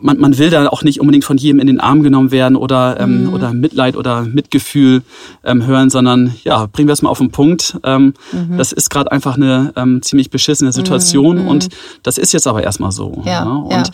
man, 0.00 0.18
man 0.18 0.36
will 0.38 0.50
da 0.50 0.68
auch 0.68 0.82
nicht 0.82 1.00
unbedingt 1.00 1.24
von 1.24 1.36
jedem 1.36 1.60
in 1.60 1.66
den 1.66 1.80
Arm 1.80 2.02
genommen 2.02 2.30
werden 2.30 2.56
oder, 2.56 3.00
ähm, 3.00 3.24
mhm. 3.24 3.34
oder 3.34 3.52
Mitleid 3.52 3.96
oder 3.96 4.22
Mitgefühl 4.22 5.02
ähm, 5.44 5.66
hören, 5.66 5.90
sondern 5.90 6.34
ja, 6.44 6.66
bringen 6.66 6.88
wir 6.88 6.92
es 6.92 7.02
mal 7.02 7.08
auf 7.08 7.18
den 7.18 7.30
Punkt. 7.30 7.78
Ähm, 7.84 8.14
mhm. 8.32 8.58
Das 8.58 8.72
ist 8.72 8.90
gerade 8.90 9.10
einfach 9.10 9.36
eine 9.36 9.72
ähm, 9.76 10.02
ziemlich 10.02 10.30
beschissene 10.30 10.72
Situation 10.72 11.42
mhm. 11.42 11.48
und 11.48 11.68
das 12.02 12.18
ist 12.18 12.32
jetzt 12.32 12.46
aber 12.46 12.62
erstmal 12.62 12.92
so. 12.92 13.22
Ja, 13.24 13.44
ja? 13.44 13.52
Und 13.52 13.72
ja. 13.72 13.84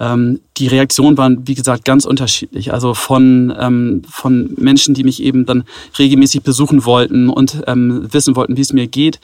Ähm, 0.00 0.40
die 0.56 0.68
Reaktionen 0.68 1.18
waren, 1.18 1.48
wie 1.48 1.56
gesagt, 1.56 1.84
ganz 1.84 2.04
unterschiedlich. 2.04 2.72
Also 2.72 2.94
von, 2.94 3.52
ähm, 3.58 4.02
von 4.08 4.54
Menschen, 4.56 4.94
die 4.94 5.02
mich 5.02 5.20
eben 5.20 5.44
dann 5.44 5.64
regelmäßig 5.98 6.44
besuchen 6.44 6.84
wollten 6.84 7.28
und 7.28 7.62
ähm, 7.66 8.06
wissen 8.12 8.36
wollten, 8.36 8.56
wie 8.56 8.60
es 8.60 8.72
mir 8.72 8.86
geht 8.86 9.18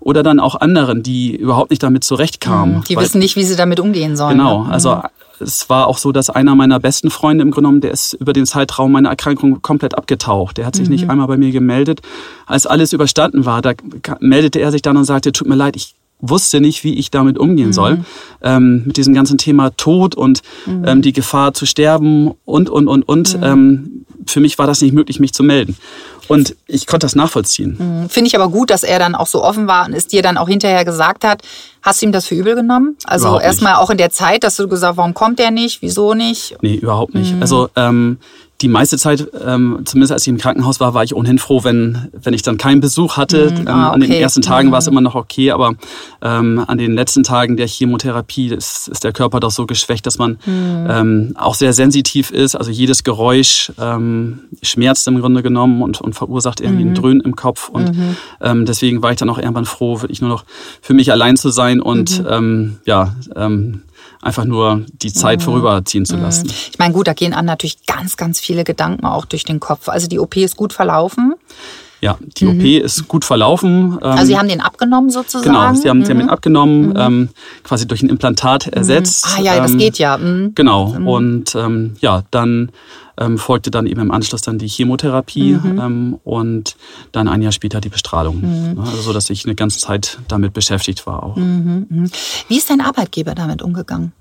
oder 0.00 0.22
dann 0.22 0.40
auch 0.40 0.54
anderen, 0.54 1.02
die 1.02 1.34
überhaupt 1.34 1.70
nicht 1.70 1.82
damit 1.82 2.04
zurechtkamen. 2.04 2.76
Mhm. 2.76 2.84
Die 2.84 2.96
wissen 2.96 3.18
nicht, 3.18 3.36
wie 3.36 3.44
sie 3.44 3.56
damit 3.56 3.80
umgehen 3.80 4.16
sollen. 4.16 4.38
Genau, 4.38 4.64
ne? 4.64 4.72
also 4.72 5.00
es 5.40 5.68
war 5.68 5.86
auch 5.86 5.98
so, 5.98 6.12
dass 6.12 6.30
einer 6.30 6.54
meiner 6.54 6.80
besten 6.80 7.10
Freunde 7.10 7.42
im 7.42 7.50
Grunde 7.50 7.66
genommen, 7.66 7.80
der 7.80 7.90
ist 7.90 8.14
über 8.14 8.32
den 8.32 8.46
Zeitraum 8.46 8.92
meiner 8.92 9.08
Erkrankung 9.08 9.62
komplett 9.62 9.96
abgetaucht. 9.96 10.58
Der 10.58 10.66
hat 10.66 10.76
sich 10.76 10.88
mhm. 10.88 10.94
nicht 10.94 11.10
einmal 11.10 11.26
bei 11.26 11.36
mir 11.36 11.50
gemeldet. 11.50 12.00
Als 12.46 12.66
alles 12.66 12.92
überstanden 12.92 13.44
war, 13.44 13.62
da 13.62 13.72
meldete 14.20 14.60
er 14.60 14.70
sich 14.70 14.82
dann 14.82 14.96
und 14.96 15.04
sagte, 15.04 15.32
tut 15.32 15.48
mir 15.48 15.56
leid, 15.56 15.76
ich 15.76 15.94
wusste 16.20 16.60
nicht, 16.60 16.84
wie 16.84 16.94
ich 16.94 17.10
damit 17.10 17.38
umgehen 17.38 17.68
mhm. 17.68 17.72
soll. 17.72 18.04
Ähm, 18.42 18.82
mit 18.86 18.96
diesem 18.96 19.14
ganzen 19.14 19.38
Thema 19.38 19.70
Tod 19.76 20.14
und 20.14 20.42
mhm. 20.66 20.84
ähm, 20.86 21.02
die 21.02 21.12
Gefahr 21.12 21.52
zu 21.54 21.66
sterben 21.66 22.32
und, 22.44 22.70
und, 22.70 22.88
und, 22.88 23.02
und. 23.02 23.36
Mhm. 23.36 23.44
Ähm, 23.44 23.90
für 24.26 24.40
mich 24.40 24.58
war 24.58 24.66
das 24.66 24.82
nicht 24.82 24.92
möglich, 24.92 25.20
mich 25.20 25.32
zu 25.32 25.42
melden. 25.42 25.76
Und 26.28 26.56
ich 26.66 26.86
konnte 26.86 27.04
das 27.04 27.14
nachvollziehen. 27.14 27.76
Mhm. 27.78 28.08
Finde 28.08 28.28
ich 28.28 28.36
aber 28.36 28.48
gut, 28.48 28.70
dass 28.70 28.82
er 28.82 28.98
dann 28.98 29.14
auch 29.14 29.26
so 29.26 29.42
offen 29.42 29.66
war 29.66 29.86
und 29.86 29.94
es 29.94 30.06
dir 30.06 30.22
dann 30.22 30.36
auch 30.36 30.48
hinterher 30.48 30.84
gesagt 30.84 31.24
hat. 31.24 31.42
Hast 31.82 32.02
du 32.02 32.06
ihm 32.06 32.12
das 32.12 32.26
für 32.26 32.34
übel 32.34 32.56
genommen? 32.56 32.96
Also 33.04 33.38
erstmal 33.38 33.76
auch 33.76 33.90
in 33.90 33.98
der 33.98 34.10
Zeit, 34.10 34.42
dass 34.42 34.56
du 34.56 34.66
gesagt, 34.66 34.96
warum 34.96 35.14
kommt 35.14 35.38
er 35.38 35.52
nicht, 35.52 35.82
wieso 35.82 36.14
nicht? 36.14 36.56
Nee, 36.60 36.74
überhaupt 36.74 37.14
nicht. 37.14 37.34
Mhm. 37.34 37.42
Also 37.42 37.68
ähm, 37.76 38.18
die 38.62 38.68
meiste 38.68 38.96
Zeit, 38.96 39.26
ähm, 39.44 39.82
zumindest 39.84 40.12
als 40.12 40.22
ich 40.22 40.28
im 40.28 40.38
Krankenhaus 40.38 40.80
war, 40.80 40.94
war 40.94 41.04
ich 41.04 41.14
ohnehin 41.14 41.38
froh, 41.38 41.62
wenn, 41.62 42.08
wenn 42.22 42.32
ich 42.32 42.40
dann 42.42 42.56
keinen 42.56 42.80
Besuch 42.80 43.18
hatte. 43.18 43.50
Mhm. 43.50 43.68
Ah, 43.68 43.88
okay. 43.88 43.94
An 43.94 44.00
den 44.00 44.12
ersten 44.12 44.40
Tagen 44.40 44.68
mhm. 44.68 44.72
war 44.72 44.78
es 44.78 44.86
immer 44.86 45.02
noch 45.02 45.14
okay, 45.14 45.50
aber 45.50 45.74
ähm, 46.22 46.64
an 46.66 46.78
den 46.78 46.94
letzten 46.94 47.22
Tagen 47.22 47.58
der 47.58 47.66
Chemotherapie 47.66 48.48
ist, 48.48 48.88
ist 48.88 49.04
der 49.04 49.12
Körper 49.12 49.40
doch 49.40 49.50
so 49.50 49.66
geschwächt, 49.66 50.06
dass 50.06 50.16
man 50.16 50.38
mhm. 50.46 50.86
ähm, 50.88 51.32
auch 51.36 51.54
sehr 51.54 51.74
sensitiv 51.74 52.30
ist. 52.30 52.54
Also 52.54 52.70
jedes 52.70 53.04
Geräusch 53.04 53.72
ähm, 53.78 54.40
schmerzt 54.62 55.06
im 55.06 55.20
Grunde 55.20 55.42
genommen 55.42 55.82
und, 55.82 56.00
und 56.00 56.14
verursacht 56.14 56.60
irgendwie 56.60 56.84
ein 56.84 56.90
mhm. 56.90 56.94
Dröhnen 56.94 57.20
im 57.20 57.36
Kopf. 57.36 57.68
Und 57.68 57.94
mhm. 57.94 58.16
ähm, 58.40 58.64
deswegen 58.64 59.02
war 59.02 59.10
ich 59.10 59.18
dann 59.18 59.28
auch 59.28 59.38
irgendwann 59.38 59.66
froh, 59.66 60.00
wirklich 60.00 60.22
nur 60.22 60.30
noch 60.30 60.44
für 60.80 60.94
mich 60.94 61.12
allein 61.12 61.36
zu 61.36 61.50
sein 61.50 61.80
und 61.80 62.20
mhm. 62.20 62.26
ähm, 62.30 62.76
ja, 62.86 63.14
ähm, 63.34 63.82
einfach 64.22 64.44
nur 64.44 64.84
die 65.02 65.12
Zeit 65.12 65.40
mhm. 65.40 65.44
vorüberziehen 65.44 66.04
zu 66.04 66.16
lassen. 66.16 66.46
Ich 66.48 66.78
meine, 66.78 66.94
gut, 66.94 67.06
da 67.06 67.12
gehen 67.12 67.34
an 67.34 67.44
natürlich 67.44 67.86
ganz, 67.86 68.16
ganz 68.16 68.40
viele 68.40 68.64
Gedanken 68.64 69.06
auch 69.06 69.24
durch 69.24 69.44
den 69.44 69.60
Kopf. 69.60 69.88
Also 69.88 70.08
die 70.08 70.18
OP 70.18 70.36
ist 70.36 70.56
gut 70.56 70.72
verlaufen. 70.72 71.34
Ja, 72.00 72.18
die 72.20 72.44
mhm. 72.44 72.60
OP 72.60 72.84
ist 72.84 73.08
gut 73.08 73.24
verlaufen. 73.24 73.98
Also 74.02 74.26
Sie 74.26 74.38
haben 74.38 74.48
den 74.48 74.60
abgenommen 74.60 75.10
sozusagen? 75.10 75.44
Genau, 75.44 75.74
Sie 75.74 75.88
haben, 75.88 76.00
mhm. 76.00 76.04
Sie 76.04 76.10
haben 76.10 76.18
den 76.18 76.26
mhm. 76.26 76.32
abgenommen, 76.32 76.88
mhm. 76.90 76.96
ähm, 76.96 77.28
quasi 77.64 77.86
durch 77.86 78.02
ein 78.02 78.10
Implantat 78.10 78.68
ersetzt. 78.68 79.26
Ah 79.36 79.40
ja, 79.40 79.56
das 79.58 79.72
ähm, 79.72 79.78
geht 79.78 79.98
ja. 79.98 80.18
Mhm. 80.18 80.54
Genau, 80.54 80.88
mhm. 80.88 81.08
und 81.08 81.54
ähm, 81.54 81.96
ja, 82.00 82.22
dann 82.30 82.70
ähm, 83.18 83.38
folgte 83.38 83.70
dann 83.70 83.86
eben 83.86 84.00
im 84.00 84.10
Anschluss 84.10 84.42
dann 84.42 84.58
die 84.58 84.68
Chemotherapie 84.68 85.52
ähm, 85.52 86.18
und 86.22 86.76
dann 87.12 87.28
ein 87.28 87.40
Jahr 87.40 87.52
später 87.52 87.80
die 87.80 87.88
Bestrahlung. 87.88 88.42
Ne, 88.42 88.76
also 88.78 89.00
so, 89.00 89.12
dass 89.14 89.30
ich 89.30 89.46
eine 89.46 89.54
ganze 89.54 89.78
Zeit 89.78 90.18
damit 90.28 90.52
beschäftigt 90.52 91.06
war 91.06 91.22
auch. 91.22 91.36
Wie 91.36 92.56
ist 92.58 92.68
dein 92.68 92.82
Arbeitgeber 92.82 93.34
damit 93.34 93.62
umgegangen? 93.62 94.12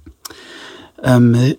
Ähm, 1.04 1.56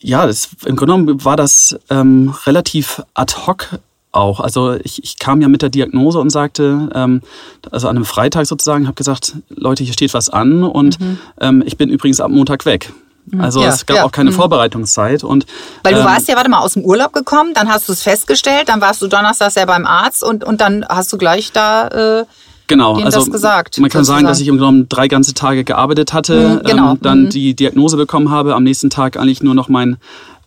ja, 0.00 0.26
das, 0.26 0.50
im 0.64 0.76
Grunde 0.76 0.94
genommen 0.94 1.24
war 1.24 1.36
das 1.36 1.76
ähm, 1.90 2.32
relativ 2.46 3.02
ad 3.14 3.34
hoc 3.46 3.80
auch. 4.16 4.40
Also 4.40 4.74
ich, 4.82 5.02
ich 5.04 5.18
kam 5.18 5.40
ja 5.40 5.48
mit 5.48 5.62
der 5.62 5.68
Diagnose 5.68 6.18
und 6.18 6.30
sagte, 6.30 6.88
ähm, 6.94 7.22
also 7.70 7.88
an 7.88 7.96
einem 7.96 8.04
Freitag 8.04 8.46
sozusagen, 8.46 8.86
habe 8.86 8.94
gesagt, 8.94 9.34
Leute, 9.48 9.84
hier 9.84 9.92
steht 9.92 10.14
was 10.14 10.28
an 10.28 10.62
und 10.62 11.00
mhm. 11.00 11.18
ähm, 11.40 11.62
ich 11.66 11.76
bin 11.76 11.88
übrigens 11.88 12.20
ab 12.20 12.30
Montag 12.30 12.66
weg. 12.66 12.92
Mhm. 13.26 13.40
Also 13.40 13.60
ja, 13.60 13.68
es 13.68 13.86
gab 13.86 13.96
ja. 13.98 14.04
auch 14.04 14.12
keine 14.12 14.30
mhm. 14.30 14.34
Vorbereitungszeit 14.34 15.24
und 15.24 15.46
weil 15.82 15.94
du 15.94 16.00
ähm, 16.00 16.06
warst 16.06 16.28
ja 16.28 16.36
warte 16.36 16.50
mal 16.50 16.60
aus 16.60 16.74
dem 16.74 16.84
Urlaub 16.84 17.12
gekommen, 17.12 17.52
dann 17.54 17.68
hast 17.68 17.88
du 17.88 17.92
es 17.92 18.02
festgestellt, 18.02 18.68
dann 18.68 18.80
warst 18.80 19.02
du 19.02 19.08
donnerstags 19.08 19.54
ja 19.56 19.64
beim 19.64 19.86
Arzt 19.86 20.22
und 20.24 20.44
und 20.44 20.60
dann 20.60 20.84
hast 20.88 21.12
du 21.12 21.18
gleich 21.18 21.52
da 21.52 22.20
äh, 22.20 22.24
Genau, 22.68 22.96
also 22.96 23.24
gesagt, 23.30 23.78
man 23.78 23.90
kann 23.90 24.00
sozusagen. 24.00 24.18
sagen, 24.18 24.26
dass 24.26 24.40
ich 24.40 24.48
im 24.48 24.58
Grunde 24.58 24.86
drei 24.88 25.06
ganze 25.06 25.34
Tage 25.34 25.62
gearbeitet 25.62 26.12
hatte, 26.12 26.60
mhm, 26.64 26.68
genau. 26.68 26.92
ähm, 26.92 26.98
dann 27.00 27.22
mhm. 27.24 27.30
die 27.30 27.54
Diagnose 27.54 27.96
bekommen 27.96 28.30
habe, 28.30 28.56
am 28.56 28.64
nächsten 28.64 28.90
Tag 28.90 29.16
eigentlich 29.16 29.40
nur 29.40 29.54
noch 29.54 29.68
mein 29.68 29.98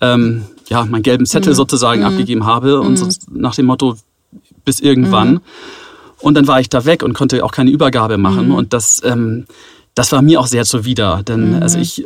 ähm, 0.01 0.45
ja, 0.69 0.85
meinen 0.85 1.03
gelben 1.03 1.25
Zettel 1.25 1.53
mhm. 1.53 1.57
sozusagen 1.57 2.01
mhm. 2.01 2.07
abgegeben 2.07 2.45
habe 2.45 2.79
und 2.79 2.97
so 2.97 3.05
mhm. 3.05 3.41
nach 3.41 3.55
dem 3.55 3.65
Motto 3.65 3.95
bis 4.65 4.79
irgendwann. 4.79 5.33
Mhm. 5.33 5.41
Und 6.19 6.35
dann 6.35 6.47
war 6.47 6.59
ich 6.59 6.69
da 6.69 6.85
weg 6.85 7.03
und 7.03 7.13
konnte 7.13 7.43
auch 7.43 7.51
keine 7.51 7.71
Übergabe 7.71 8.17
machen. 8.17 8.49
Mhm. 8.49 8.55
Und 8.55 8.73
das, 8.73 9.01
ähm, 9.03 9.45
das 9.95 10.11
war 10.11 10.21
mir 10.21 10.39
auch 10.39 10.47
sehr 10.47 10.65
zuwider. 10.65 11.23
Denn 11.23 11.55
mhm. 11.55 11.63
also 11.63 11.79
ich 11.79 12.05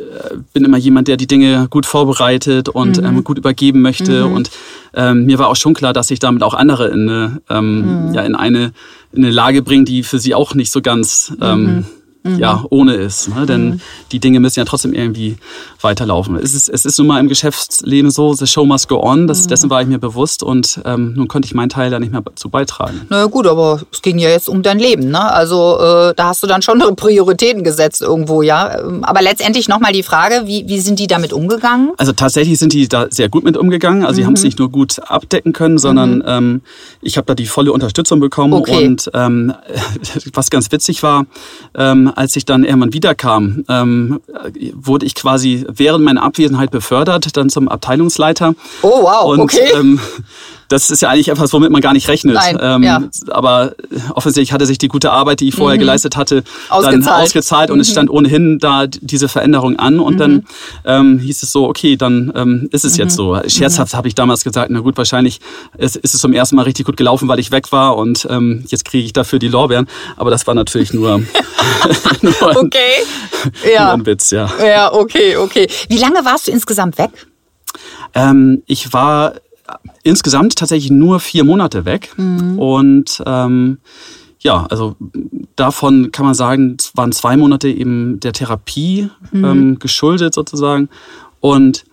bin 0.52 0.64
immer 0.64 0.78
jemand, 0.78 1.08
der 1.08 1.16
die 1.16 1.26
Dinge 1.26 1.66
gut 1.68 1.84
vorbereitet 1.84 2.68
und 2.68 2.98
ähm, 2.98 3.24
gut 3.24 3.38
übergeben 3.38 3.82
möchte. 3.82 4.26
Und 4.26 4.50
ähm, 4.94 5.26
mir 5.26 5.38
war 5.38 5.48
auch 5.48 5.56
schon 5.56 5.74
klar, 5.74 5.92
dass 5.92 6.10
ich 6.10 6.20
damit 6.20 6.42
auch 6.42 6.54
andere 6.54 6.88
in 6.88 7.08
eine, 7.08 7.42
ähm, 7.50 8.12
ja, 8.14 8.22
in 8.22 8.34
eine, 8.34 8.72
in 9.12 9.24
eine 9.24 9.30
Lage 9.32 9.62
bringe, 9.62 9.84
die 9.84 10.02
für 10.02 10.18
sie 10.18 10.34
auch 10.34 10.54
nicht 10.54 10.70
so 10.70 10.80
ganz 10.80 11.34
ähm, 11.40 11.84
mhm. 12.24 12.38
ja, 12.38 12.64
ohne 12.70 12.94
ist. 12.94 13.28
Ne? 13.28 13.46
Denn 13.46 13.64
mhm. 13.64 13.80
die 14.12 14.18
Dinge 14.18 14.40
müssen 14.40 14.58
ja 14.58 14.64
trotzdem 14.64 14.92
irgendwie 14.92 15.36
weiterlaufen. 15.80 16.36
Es 16.36 16.54
ist, 16.54 16.68
es 16.68 16.84
ist 16.84 16.98
nun 16.98 17.06
mal 17.06 17.20
im 17.20 17.28
Geschäftsleben 17.28 18.10
so, 18.10 18.34
the 18.34 18.46
show 18.46 18.64
must 18.64 18.88
go 18.88 19.00
on. 19.00 19.26
Das, 19.26 19.44
mhm. 19.44 19.48
Dessen 19.48 19.70
war 19.70 19.82
ich 19.82 19.88
mir 19.88 19.98
bewusst 19.98 20.42
und 20.42 20.80
ähm, 20.84 21.14
nun 21.14 21.28
konnte 21.28 21.46
ich 21.46 21.54
meinen 21.54 21.68
Teil 21.68 21.90
da 21.90 22.00
nicht 22.00 22.12
mehr 22.12 22.22
zu 22.34 22.48
beitragen. 22.48 23.02
Na 23.08 23.18
naja, 23.18 23.28
gut, 23.28 23.46
aber 23.46 23.80
es 23.92 24.02
ging 24.02 24.18
ja 24.18 24.30
jetzt 24.30 24.48
um 24.48 24.62
dein 24.62 24.78
Leben. 24.78 25.10
Ne? 25.10 25.20
Also 25.20 25.78
äh, 25.78 26.14
da 26.14 26.28
hast 26.28 26.42
du 26.42 26.46
dann 26.46 26.62
schon 26.62 26.80
Prioritäten 26.96 27.62
gesetzt 27.62 28.02
irgendwo, 28.02 28.42
ja. 28.42 28.80
Ähm, 28.80 29.04
aber 29.04 29.22
letztendlich 29.22 29.68
nochmal 29.68 29.92
die 29.92 30.02
Frage, 30.02 30.42
wie, 30.46 30.66
wie 30.66 30.80
sind 30.80 30.98
die 30.98 31.06
damit 31.06 31.32
umgegangen? 31.32 31.92
Also 31.98 32.12
tatsächlich 32.12 32.58
sind 32.58 32.72
die 32.72 32.88
da 32.88 33.06
sehr 33.10 33.28
gut 33.28 33.44
mit 33.44 33.56
umgegangen. 33.56 34.04
Also 34.04 34.14
mhm. 34.14 34.16
die 34.16 34.26
haben 34.26 34.34
es 34.34 34.42
nicht 34.42 34.58
nur 34.58 34.70
gut 34.70 35.00
abdecken 35.06 35.52
können, 35.52 35.78
sondern 35.78 36.16
mhm. 36.16 36.24
ähm, 36.26 36.60
ich 37.02 37.16
habe 37.16 37.26
da 37.26 37.34
die 37.34 37.46
volle 37.46 37.72
Unterstützung 37.72 38.20
bekommen. 38.20 38.54
Okay. 38.54 38.86
Und 38.86 39.10
ähm, 39.14 39.52
was 40.32 40.50
ganz 40.50 40.72
witzig 40.72 41.02
war, 41.02 41.26
ähm, 41.76 42.12
als 42.14 42.36
ich 42.36 42.44
dann 42.44 42.64
irgendwann 42.64 42.92
wiederkam, 42.92 43.64
ähm, 43.68 44.20
wurde 44.74 45.06
ich 45.06 45.14
quasi 45.14 45.64
während 45.68 46.04
meiner 46.04 46.22
Abwesenheit 46.22 46.70
befördert, 46.70 47.36
dann 47.36 47.50
zum 47.50 47.68
Abteilungsleiter. 47.68 48.54
Oh 48.82 49.02
wow, 49.02 49.32
und, 49.32 49.40
okay. 49.40 49.72
Ähm, 49.74 50.00
das 50.74 50.90
ist 50.90 51.02
ja 51.02 51.08
eigentlich 51.08 51.28
etwas, 51.28 51.52
womit 51.52 51.70
man 51.70 51.80
gar 51.80 51.92
nicht 51.92 52.08
rechnet. 52.08 52.34
Nein, 52.34 52.58
ähm, 52.60 52.82
ja. 52.82 53.00
Aber 53.30 53.74
offensichtlich 54.14 54.52
hatte 54.52 54.66
sich 54.66 54.76
die 54.78 54.88
gute 54.88 55.12
Arbeit, 55.12 55.38
die 55.40 55.48
ich 55.48 55.54
vorher 55.54 55.78
geleistet 55.78 56.16
hatte, 56.16 56.42
dann 56.68 56.78
Ausgezahlt. 56.78 57.22
ausgezahlt 57.22 57.70
und 57.70 57.78
es 57.78 57.90
stand 57.90 58.10
ohnehin 58.10 58.58
da 58.58 58.86
diese 58.88 59.28
Veränderung 59.28 59.78
an. 59.78 60.00
Und 60.00 60.18
dann 60.18 60.44
ähm, 60.84 61.18
hieß 61.20 61.44
es 61.44 61.52
so, 61.52 61.68
okay, 61.68 61.96
dann 61.96 62.32
ähm, 62.34 62.68
ist 62.72 62.84
es 62.84 62.96
jetzt 62.96 63.14
so. 63.14 63.38
Scherzhaft 63.46 63.94
habe 63.94 64.08
ich 64.08 64.16
damals 64.16 64.42
gesagt, 64.42 64.70
na 64.70 64.80
gut, 64.80 64.96
wahrscheinlich 64.96 65.38
ist, 65.78 65.94
ist 65.96 66.14
es 66.14 66.20
zum 66.20 66.32
ersten 66.32 66.56
Mal 66.56 66.62
richtig 66.62 66.86
gut 66.86 66.96
gelaufen, 66.96 67.28
weil 67.28 67.38
ich 67.38 67.52
weg 67.52 67.70
war 67.70 67.96
und 67.96 68.26
ähm, 68.28 68.64
jetzt 68.68 68.84
kriege 68.84 69.04
ich 69.06 69.12
dafür 69.12 69.38
die 69.38 69.48
Lorbeeren. 69.48 69.86
Aber 70.16 70.30
das 70.30 70.46
war 70.48 70.54
natürlich 70.54 70.92
nur, 70.92 71.18
nur, 72.22 72.48
ein, 72.50 72.56
Okay. 72.56 72.78
nur 73.64 73.72
Ja. 73.72 73.92
ein 73.92 74.04
Witz, 74.06 74.30
ja. 74.30 74.50
Ja, 74.60 74.92
okay, 74.92 75.36
okay. 75.36 75.68
Wie 75.88 75.98
lange 75.98 76.24
warst 76.24 76.48
du 76.48 76.50
insgesamt 76.50 76.98
weg? 76.98 77.10
Ähm, 78.14 78.62
ich 78.66 78.92
war 78.92 79.34
insgesamt 80.02 80.56
tatsächlich 80.56 80.90
nur 80.90 81.20
vier 81.20 81.44
Monate 81.44 81.84
weg 81.84 82.12
und 82.16 83.22
ähm, 83.26 83.78
ja, 84.40 84.66
also 84.66 84.94
davon 85.56 86.12
kann 86.12 86.26
man 86.26 86.34
sagen, 86.34 86.76
waren 86.94 87.12
zwei 87.12 87.36
Monate 87.36 87.68
eben 87.68 88.20
der 88.20 88.34
Therapie 88.34 89.08
ähm, 89.32 89.78
geschuldet 89.78 90.34
sozusagen 90.34 90.90
und 91.40 91.84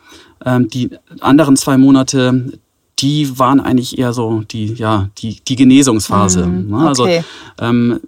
ähm, 0.46 0.68
die 0.70 0.90
anderen 1.22 1.56
zwei 1.56 1.78
Monate, 1.78 2.52
die 3.00 3.40
waren 3.40 3.60
eigentlich 3.62 3.98
eher 3.98 4.12
so 4.12 4.42
die 4.42 4.74
ja 4.74 5.10
die 5.20 5.40
die 5.48 5.56
Genesungsphase. 5.56 6.46
Ne? 6.48 6.78
Also 6.78 7.04
okay. 7.04 7.24
ähm, 7.60 8.02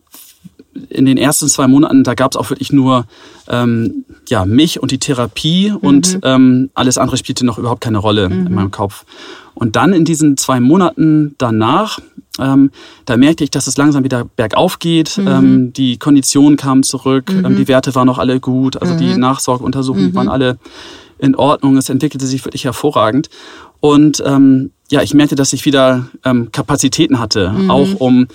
in 0.90 1.06
den 1.06 1.18
ersten 1.18 1.48
zwei 1.48 1.68
Monaten, 1.68 2.04
da 2.04 2.14
gab 2.14 2.32
es 2.32 2.38
auch 2.38 2.50
wirklich 2.50 2.72
nur 2.72 3.06
ähm, 3.48 4.06
ja, 4.30 4.46
mich 4.46 4.82
und 4.82 4.92
die 4.92 4.98
Therapie 4.98 5.72
und 5.72 6.20
ähm, 6.24 6.70
alles 6.74 6.98
andere 6.98 7.18
spielte 7.18 7.46
noch 7.46 7.58
überhaupt 7.58 7.82
keine 7.82 8.00
Rolle 8.00 8.26
in 8.26 8.54
meinem 8.54 8.72
Kopf. 8.72 9.06
Und 9.56 9.76
dann 9.76 9.94
in 9.94 10.06
diesen 10.06 10.38
zwei 10.38 10.60
Monaten 10.60 11.36
danach, 11.38 12.00
ähm, 12.40 12.72
da 13.06 13.18
merkte 13.18 13.44
ich, 13.44 13.52
dass 13.52 13.68
es 13.68 13.78
langsam 13.78 14.04
wieder 14.04 14.26
bergauf 14.26 14.80
geht. 14.80 15.18
Ähm, 15.18 15.74
die 15.74 15.98
Konditionen 15.98 16.58
kamen 16.58 16.84
zurück, 16.84 17.30
ähm, 17.30 17.56
die 17.56 17.68
Werte 17.68 17.94
waren 17.96 18.08
noch 18.08 18.18
alle 18.18 18.40
gut, 18.40 18.82
also 18.82 18.98
die 18.98 19.16
Nachsorgeuntersuchungen 19.16 20.10
die 20.10 20.16
waren 20.16 20.30
alle 20.30 20.58
in 21.20 21.36
Ordnung. 21.36 21.78
Es 21.78 21.90
entwickelte 21.90 22.26
sich 22.26 22.44
wirklich 22.44 22.66
hervorragend. 22.66 23.30
Und 23.80 24.24
ähm, 24.26 24.72
ja, 24.90 25.02
ich 25.02 25.14
merkte, 25.14 25.36
dass 25.36 25.54
ich 25.54 25.66
wieder 25.66 26.08
ähm, 26.24 26.52
Kapazitäten 26.52 27.20
hatte, 27.20 27.54
auch 27.68 28.00
um 28.00 28.28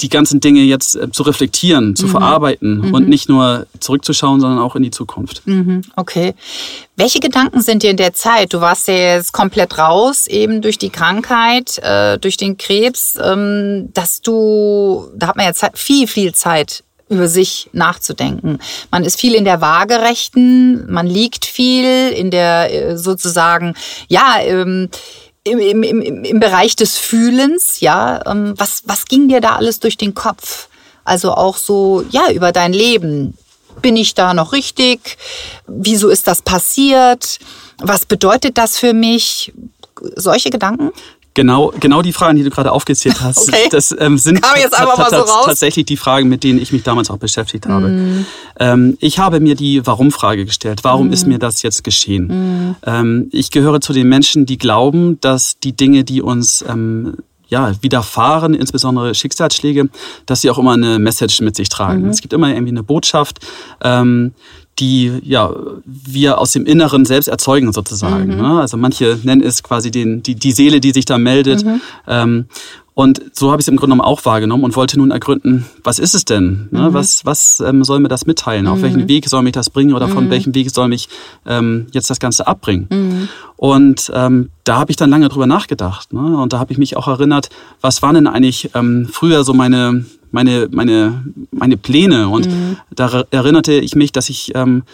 die 0.00 0.10
ganzen 0.10 0.40
Dinge 0.40 0.60
jetzt 0.60 0.94
äh, 0.94 1.10
zu 1.10 1.22
reflektieren, 1.22 1.96
zu 1.96 2.06
verarbeiten 2.06 2.92
und 2.92 3.08
nicht 3.08 3.28
nur 3.28 3.66
zurückzuschauen, 3.80 4.40
sondern 4.40 4.58
auch 4.58 4.76
in 4.76 4.82
die 4.82 4.90
Zukunft. 4.90 5.42
Mhm, 5.46 5.82
okay. 5.96 6.34
Welche 6.96 7.20
Gedanken 7.20 7.62
sind 7.62 7.82
dir 7.82 7.90
in 7.90 7.96
der 7.96 8.12
Zeit? 8.12 8.52
Du 8.52 8.60
warst 8.60 8.88
ja 8.88 8.94
jetzt 8.94 9.32
komplett 9.32 9.78
raus, 9.78 10.26
eben 10.26 10.60
durch 10.60 10.76
die 10.76 10.90
Krankheit, 10.90 11.78
äh, 11.78 12.18
durch 12.18 12.36
den 12.36 12.58
Krebs, 12.58 13.18
ähm, 13.22 13.90
dass 13.94 14.20
du, 14.20 15.08
da 15.14 15.28
hat 15.28 15.36
man 15.36 15.46
ja 15.46 15.54
Zeit, 15.54 15.78
viel, 15.78 16.06
viel 16.06 16.34
Zeit 16.34 16.84
über 17.08 17.28
sich 17.28 17.70
nachzudenken. 17.72 18.58
Man 18.90 19.04
ist 19.04 19.20
viel 19.20 19.34
in 19.34 19.44
der 19.44 19.60
Waagerechten, 19.60 20.90
man 20.92 21.06
liegt 21.06 21.44
viel 21.44 22.10
in 22.10 22.30
der 22.30 22.72
äh, 22.72 22.98
sozusagen, 22.98 23.74
ja, 24.08 24.38
ähm, 24.42 24.88
im, 25.46 25.58
im, 25.60 25.82
im, 26.02 26.24
im 26.24 26.40
Bereich 26.40 26.76
des 26.76 26.98
Fühlens, 26.98 27.80
ja. 27.80 28.20
Ähm, 28.26 28.54
was, 28.56 28.82
was 28.86 29.04
ging 29.06 29.28
dir 29.28 29.40
da 29.40 29.56
alles 29.56 29.80
durch 29.80 29.96
den 29.96 30.14
Kopf? 30.14 30.68
Also 31.04 31.32
auch 31.32 31.56
so, 31.56 32.04
ja, 32.10 32.30
über 32.32 32.52
dein 32.52 32.72
Leben. 32.72 33.38
Bin 33.80 33.96
ich 33.96 34.14
da 34.14 34.34
noch 34.34 34.52
richtig? 34.52 35.18
Wieso 35.66 36.08
ist 36.08 36.26
das 36.26 36.42
passiert? 36.42 37.38
Was 37.78 38.06
bedeutet 38.06 38.58
das 38.58 38.78
für 38.78 38.92
mich? 38.92 39.52
Solche 40.16 40.50
Gedanken? 40.50 40.92
Genau, 41.36 41.70
genau 41.78 42.00
die 42.00 42.14
Fragen, 42.14 42.38
die 42.38 42.44
du 42.44 42.48
gerade 42.48 42.72
aufgezählt 42.72 43.20
hast, 43.20 43.48
Okay. 43.48 43.68
das 43.70 43.94
ähm, 43.98 44.16
sind 44.16 44.42
so 45.10 45.24
tatsächlich 45.44 45.84
die 45.84 45.98
Fragen, 45.98 46.30
mit 46.30 46.42
denen 46.42 46.58
ich 46.58 46.72
mich 46.72 46.82
damals 46.82 47.10
auch 47.10 47.18
beschäftigt 47.18 47.66
habe. 47.66 47.88
Mhm. 47.88 48.26
Ähm, 48.58 48.96
ich 49.00 49.18
habe 49.18 49.38
mir 49.40 49.54
die 49.54 49.86
Warum-Frage 49.86 50.46
gestellt. 50.46 50.80
Warum 50.82 51.12
ist 51.12 51.26
mir 51.26 51.38
das 51.38 51.60
jetzt 51.60 51.84
geschehen? 51.84 52.26
Mhm. 52.28 52.76
Ähm, 52.86 53.28
ich 53.32 53.50
gehöre 53.50 53.82
zu 53.82 53.92
den 53.92 54.08
Menschen, 54.08 54.46
die 54.46 54.56
glauben, 54.56 55.20
dass 55.20 55.58
die 55.58 55.76
Dinge, 55.76 56.04
die 56.04 56.22
uns 56.22 56.64
ähm, 56.66 57.18
ja, 57.48 57.72
widerfahren, 57.80 58.54
insbesondere 58.54 59.14
Schicksalsschläge, 59.14 59.88
dass 60.26 60.40
sie 60.40 60.50
auch 60.50 60.58
immer 60.58 60.72
eine 60.72 60.98
Message 60.98 61.40
mit 61.40 61.56
sich 61.56 61.68
tragen. 61.68 62.02
Mhm. 62.02 62.08
Es 62.08 62.20
gibt 62.20 62.32
immer 62.32 62.48
irgendwie 62.48 62.72
eine 62.72 62.82
Botschaft, 62.82 63.38
ähm, 63.82 64.32
die 64.78 65.10
ja 65.22 65.50
wir 65.84 66.38
aus 66.38 66.52
dem 66.52 66.66
Inneren 66.66 67.06
selbst 67.06 67.28
erzeugen 67.28 67.72
sozusagen. 67.72 68.36
Ne? 68.36 68.60
Also 68.60 68.76
manche 68.76 69.18
nennen 69.22 69.42
es 69.42 69.62
quasi 69.62 69.90
den, 69.90 70.22
die, 70.22 70.34
die 70.34 70.52
Seele, 70.52 70.80
die 70.80 70.92
sich 70.92 71.06
da 71.06 71.16
meldet. 71.16 71.64
Ähm, 72.06 72.46
und 72.98 73.20
so 73.34 73.50
habe 73.50 73.60
ich 73.60 73.64
es 73.64 73.68
im 73.68 73.76
Grunde 73.76 73.94
genommen 73.94 74.08
auch 74.08 74.24
wahrgenommen 74.24 74.64
und 74.64 74.74
wollte 74.74 74.96
nun 74.96 75.10
ergründen, 75.10 75.66
was 75.84 75.98
ist 75.98 76.14
es 76.14 76.24
denn? 76.24 76.68
Ne? 76.70 76.94
Was, 76.94 77.26
was 77.26 77.60
ähm, 77.60 77.84
soll 77.84 78.00
mir 78.00 78.08
das 78.08 78.24
mitteilen? 78.24 78.66
Auf 78.66 78.80
welchen 78.80 79.06
Weg 79.06 79.28
soll 79.28 79.42
mich 79.42 79.52
das 79.52 79.68
bringen 79.68 79.92
oder 79.92 80.08
von 80.08 80.30
welchem 80.30 80.54
Weg 80.54 80.70
soll 80.70 80.88
mich 80.88 81.10
ähm, 81.44 81.88
jetzt 81.92 82.08
das 82.08 82.20
Ganze 82.20 82.46
abbringen? 82.46 82.88
Und 83.56 84.10
ähm, 84.14 84.48
da 84.64 84.78
habe 84.78 84.90
ich 84.90 84.96
dann 84.96 85.10
lange 85.10 85.28
drüber 85.28 85.46
nachgedacht. 85.46 86.14
Ne? 86.14 86.38
Und 86.38 86.54
da 86.54 86.58
habe 86.58 86.72
ich 86.72 86.78
mich 86.78 86.96
auch 86.96 87.06
erinnert, 87.06 87.50
was 87.82 88.00
waren 88.00 88.14
denn 88.14 88.26
eigentlich 88.26 88.70
ähm, 88.74 89.06
früher 89.12 89.44
so 89.44 89.52
meine, 89.52 90.06
meine, 90.30 90.68
meine, 90.70 91.22
meine 91.50 91.76
Pläne? 91.76 92.30
Und 92.30 92.48
da 92.94 93.24
erinnerte 93.30 93.74
ich 93.74 93.94
mich, 93.94 94.10
dass 94.10 94.30
ich 94.30 94.52
ähm, 94.54 94.84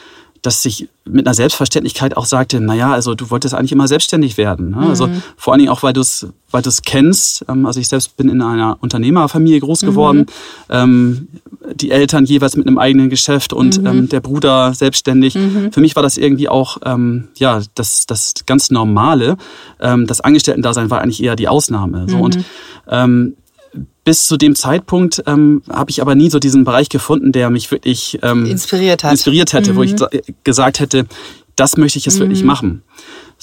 dass 0.42 0.64
ich 0.64 0.88
mit 1.04 1.26
einer 1.26 1.34
Selbstverständlichkeit 1.34 2.16
auch 2.16 2.26
sagte, 2.26 2.60
naja, 2.60 2.92
also 2.92 3.14
du 3.14 3.30
wolltest 3.30 3.54
eigentlich 3.54 3.72
immer 3.72 3.88
selbstständig 3.88 4.36
werden. 4.36 4.70
Ne? 4.70 4.88
Also 4.88 5.08
vor 5.36 5.52
allen 5.52 5.60
Dingen 5.60 5.70
auch, 5.70 5.82
weil 5.82 5.92
du 5.92 6.00
es 6.00 6.26
weil 6.50 6.62
du's 6.62 6.82
kennst. 6.82 7.44
Ähm, 7.48 7.66
also 7.66 7.80
ich 7.80 7.88
selbst 7.88 8.16
bin 8.16 8.28
in 8.28 8.42
einer 8.42 8.76
Unternehmerfamilie 8.80 9.60
groß 9.60 9.80
geworden. 9.80 10.26
Ähm, 10.68 11.28
die 11.74 11.90
Eltern 11.90 12.24
jeweils 12.24 12.56
mit 12.56 12.66
einem 12.66 12.78
eigenen 12.78 13.08
Geschäft 13.08 13.52
und 13.52 13.78
ähm, 13.78 14.08
der 14.08 14.20
Bruder 14.20 14.74
selbstständig. 14.74 15.34
Für 15.70 15.80
mich 15.80 15.96
war 15.96 16.02
das 16.02 16.18
irgendwie 16.18 16.48
auch 16.48 16.78
ähm, 16.84 17.28
ja 17.36 17.60
das, 17.74 18.06
das 18.06 18.34
ganz 18.46 18.70
Normale. 18.70 19.36
Ähm, 19.80 20.06
das 20.06 20.20
Angestellten-Dasein 20.20 20.90
war 20.90 21.00
eigentlich 21.00 21.22
eher 21.22 21.36
die 21.36 21.48
Ausnahme. 21.48 22.06
So. 22.08 22.18
Und 22.18 22.38
ähm, 22.88 23.36
bis 24.04 24.26
zu 24.26 24.36
dem 24.36 24.54
Zeitpunkt 24.56 25.22
ähm, 25.26 25.62
habe 25.70 25.90
ich 25.90 26.00
aber 26.02 26.14
nie 26.14 26.28
so 26.30 26.38
diesen 26.38 26.64
Bereich 26.64 26.88
gefunden, 26.88 27.32
der 27.32 27.50
mich 27.50 27.70
wirklich 27.70 28.18
ähm, 28.22 28.46
Inspiriert 28.46 29.04
hat. 29.04 29.12
inspiriert 29.12 29.52
hätte, 29.52 29.76
wo 29.76 29.82
ich 29.82 29.96
sa- 29.96 30.10
gesagt 30.44 30.80
hätte, 30.80 31.06
das 31.56 31.76
möchte 31.76 31.98
ich 31.98 32.06
jetzt 32.06 32.18
wirklich 32.18 32.42
machen. 32.42 32.82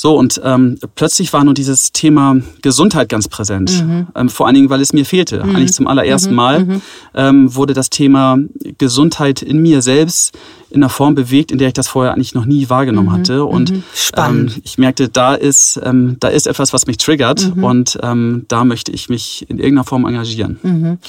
So, 0.01 0.15
und 0.15 0.39
ähm, 0.45 0.77
plötzlich 0.95 1.33
war 1.33 1.43
nur 1.43 1.53
dieses 1.53 1.91
Thema 1.91 2.37
Gesundheit 2.61 3.09
ganz 3.09 3.27
präsent. 3.27 3.83
Ähm, 4.15 4.29
vor 4.29 4.45
allen 4.45 4.55
Dingen, 4.55 4.69
weil 4.69 4.79
es 4.79 4.93
mir 4.93 5.03
fehlte. 5.03 5.43
Eigentlich 5.43 5.73
zum 5.73 5.87
allerersten 5.87 6.33
Mal 6.33 6.79
ähm, 7.13 7.53
wurde 7.53 7.73
das 7.73 7.89
Thema 7.89 8.37
Gesundheit 8.77 9.41
in 9.41 9.61
mir 9.61 9.81
selbst 9.81 10.31
in 10.69 10.77
einer 10.81 10.89
Form 10.89 11.15
bewegt, 11.15 11.51
in 11.51 11.57
der 11.57 11.67
ich 11.67 11.73
das 11.73 11.89
vorher 11.89 12.13
eigentlich 12.13 12.33
noch 12.33 12.45
nie 12.45 12.69
wahrgenommen 12.69 13.11
hatte. 13.11 13.43
Und 13.43 13.73
Spannend. 13.93 14.55
Ähm, 14.55 14.61
ich 14.63 14.77
merkte, 14.77 15.09
da 15.09 15.35
ist, 15.35 15.77
ähm, 15.83 16.15
da 16.21 16.29
ist 16.29 16.47
etwas, 16.47 16.71
was 16.71 16.87
mich 16.87 16.97
triggert 16.97 17.51
und 17.61 17.99
ähm, 18.01 18.45
da 18.47 18.63
möchte 18.63 18.93
ich 18.93 19.09
mich 19.09 19.47
in 19.49 19.57
irgendeiner 19.57 19.83
Form 19.83 20.05
engagieren. 20.05 20.99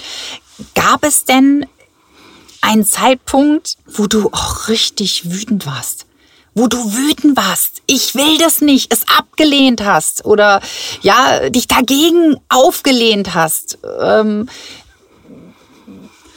Gab 0.75 1.05
es 1.05 1.25
denn 1.25 1.65
einen 2.61 2.85
Zeitpunkt, 2.85 3.77
wo 3.87 4.09
du 4.09 4.31
auch 4.33 4.67
richtig 4.67 5.31
wütend 5.31 5.65
warst? 5.65 6.07
Wo 6.55 6.67
du 6.67 6.79
wütend 6.79 7.37
warst, 7.37 7.83
ich 7.87 8.15
will 8.15 8.39
das 8.39 8.61
nicht, 8.61 8.93
es 8.93 9.07
abgelehnt 9.09 9.85
hast 9.85 10.25
oder 10.25 10.61
ja, 11.01 11.49
dich 11.49 11.69
dagegen 11.69 12.37
aufgelehnt 12.49 13.35
hast, 13.35 13.79
ähm, 14.01 14.49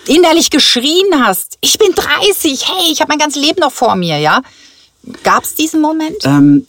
innerlich 0.07 0.49
geschrien 0.49 1.23
hast, 1.25 1.57
ich 1.61 1.77
bin 1.77 1.93
30, 1.93 2.67
hey, 2.67 2.91
ich 2.91 3.01
habe 3.01 3.09
mein 3.09 3.19
ganzes 3.19 3.41
Leben 3.41 3.59
noch 3.59 3.71
vor 3.71 3.95
mir, 3.95 4.19
ja? 4.19 4.41
Gab 5.23 5.43
es 5.43 5.55
diesen 5.55 5.81
Moment? 5.81 6.17
Ähm, 6.23 6.67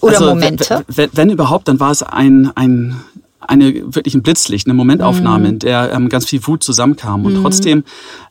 Oder 0.00 0.18
also, 0.18 0.30
Momente? 0.30 0.84
Wenn, 0.88 1.10
wenn 1.12 1.30
überhaupt, 1.30 1.68
dann 1.68 1.78
war 1.80 1.90
es 1.90 2.02
ein, 2.02 2.50
ein, 2.54 3.00
eine 3.48 3.94
wirklich 3.94 4.14
ein 4.14 4.22
Blitzlicht, 4.22 4.66
eine 4.66 4.74
Momentaufnahme, 4.74 5.40
Mhm. 5.40 5.52
in 5.54 5.58
der 5.60 5.92
ähm, 5.92 6.08
ganz 6.08 6.26
viel 6.26 6.46
Wut 6.46 6.62
zusammenkam. 6.64 7.24
Und 7.24 7.40
trotzdem, 7.42 7.84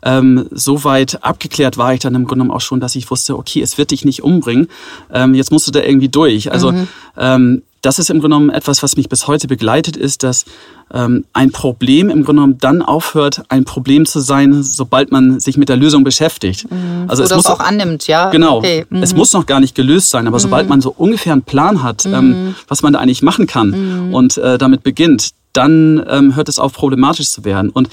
ähm, 0.04 0.46
so 0.52 0.84
weit 0.84 1.24
abgeklärt 1.24 1.78
war 1.78 1.94
ich 1.94 2.00
dann 2.02 2.16
im 2.16 2.26
Grunde 2.26 2.44
genommen 2.44 2.52
auch 2.52 2.62
schon, 2.62 2.80
dass 2.80 2.96
ich 2.96 3.10
wusste, 3.12 3.38
okay, 3.38 3.62
es 3.62 3.78
wird 3.78 3.92
dich 3.92 4.06
nicht 4.06 4.24
umbringen. 4.24 4.68
Ähm, 5.12 5.34
jetzt 5.34 5.52
musst 5.52 5.68
du 5.68 5.72
da 5.72 5.82
irgendwie 5.82 6.10
durch. 6.10 6.52
Also 6.52 6.72
Mhm. 6.72 6.88
ähm, 7.18 7.62
das 7.84 8.00
ist 8.00 8.10
im 8.10 8.20
Grunde 8.22 8.36
genommen 8.36 8.50
etwas, 8.50 8.82
was 8.82 8.98
mich 8.98 9.10
bis 9.10 9.28
heute 9.28 9.48
begleitet, 9.48 9.96
ist, 9.98 10.24
dass 10.24 10.46
ähm, 10.94 11.26
ein 11.34 11.52
Problem 11.52 12.10
im 12.10 12.24
Grunde 12.24 12.42
genommen 12.42 12.58
dann 12.60 12.82
aufhört, 12.82 13.44
ein 13.50 13.66
Problem 13.66 14.06
zu 14.06 14.20
sein, 14.22 14.64
sobald 14.64 15.12
man 15.12 15.40
sich 15.40 15.58
mit 15.58 15.70
der 15.70 15.78
Lösung 15.78 16.04
beschäftigt. 16.04 16.66
Also 17.08 17.24
Oder 17.24 17.38
es 17.38 17.46
auch 17.46 17.60
annimmt, 17.60 18.08
ja? 18.08 18.30
Genau. 18.32 18.58
Okay. 18.58 18.86
Mhm. 18.90 19.04
Es 19.04 19.14
muss 19.14 19.34
noch 19.34 19.46
gar 19.46 19.60
nicht 19.60 19.76
gelöst 19.76 20.10
sein, 20.10 20.28
aber 20.28 20.40
sobald 20.40 20.68
man 20.70 20.82
so 20.82 20.94
ungefähr 20.98 21.34
einen 21.34 21.42
Plan 21.44 21.84
hat, 21.84 22.06
Mhm. 22.06 22.14
ähm, 22.14 22.56
was 22.68 22.82
man 22.84 22.94
da 22.94 23.00
eigentlich 23.00 23.22
machen 23.22 23.48
kann 23.48 24.10
und 24.14 24.38
äh, 24.38 24.58
damit 24.58 24.84
beginnt, 24.84 25.32
dann 25.54 26.04
ähm, 26.10 26.36
hört 26.36 26.50
es 26.50 26.58
auf, 26.60 26.74
problematisch 26.74 27.30
zu 27.30 27.44
werden. 27.46 27.70
Und 27.70 27.90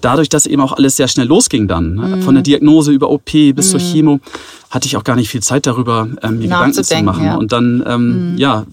dadurch, 0.00 0.28
dass 0.28 0.46
eben 0.46 0.60
auch 0.62 0.72
alles 0.72 0.96
sehr 0.96 1.06
schnell 1.08 1.26
losging 1.26 1.68
dann, 1.68 1.94
ne, 1.96 2.16
Mhm. 2.16 2.22
von 2.22 2.34
der 2.34 2.42
Diagnose 2.42 2.92
über 2.92 3.10
OP 3.10 3.52
bis 3.52 3.70
zur 3.70 3.78
Chemo, 3.80 4.20
hatte 4.70 4.86
ich 4.86 4.96
auch 4.96 5.04
gar 5.04 5.16
nicht 5.16 5.28
viel 5.28 5.42
Zeit 5.42 5.66
darüber, 5.66 6.08
ähm, 6.22 6.38
mir 6.38 6.44
Gedanken 6.44 6.82
zu 6.82 7.02
machen. 7.02 7.24
ja. 7.24 7.32
Mhm. 7.34 7.38
Und 7.38 7.52
dann, 7.52 7.84
ähm, 7.86 8.34
ja, 8.36 8.64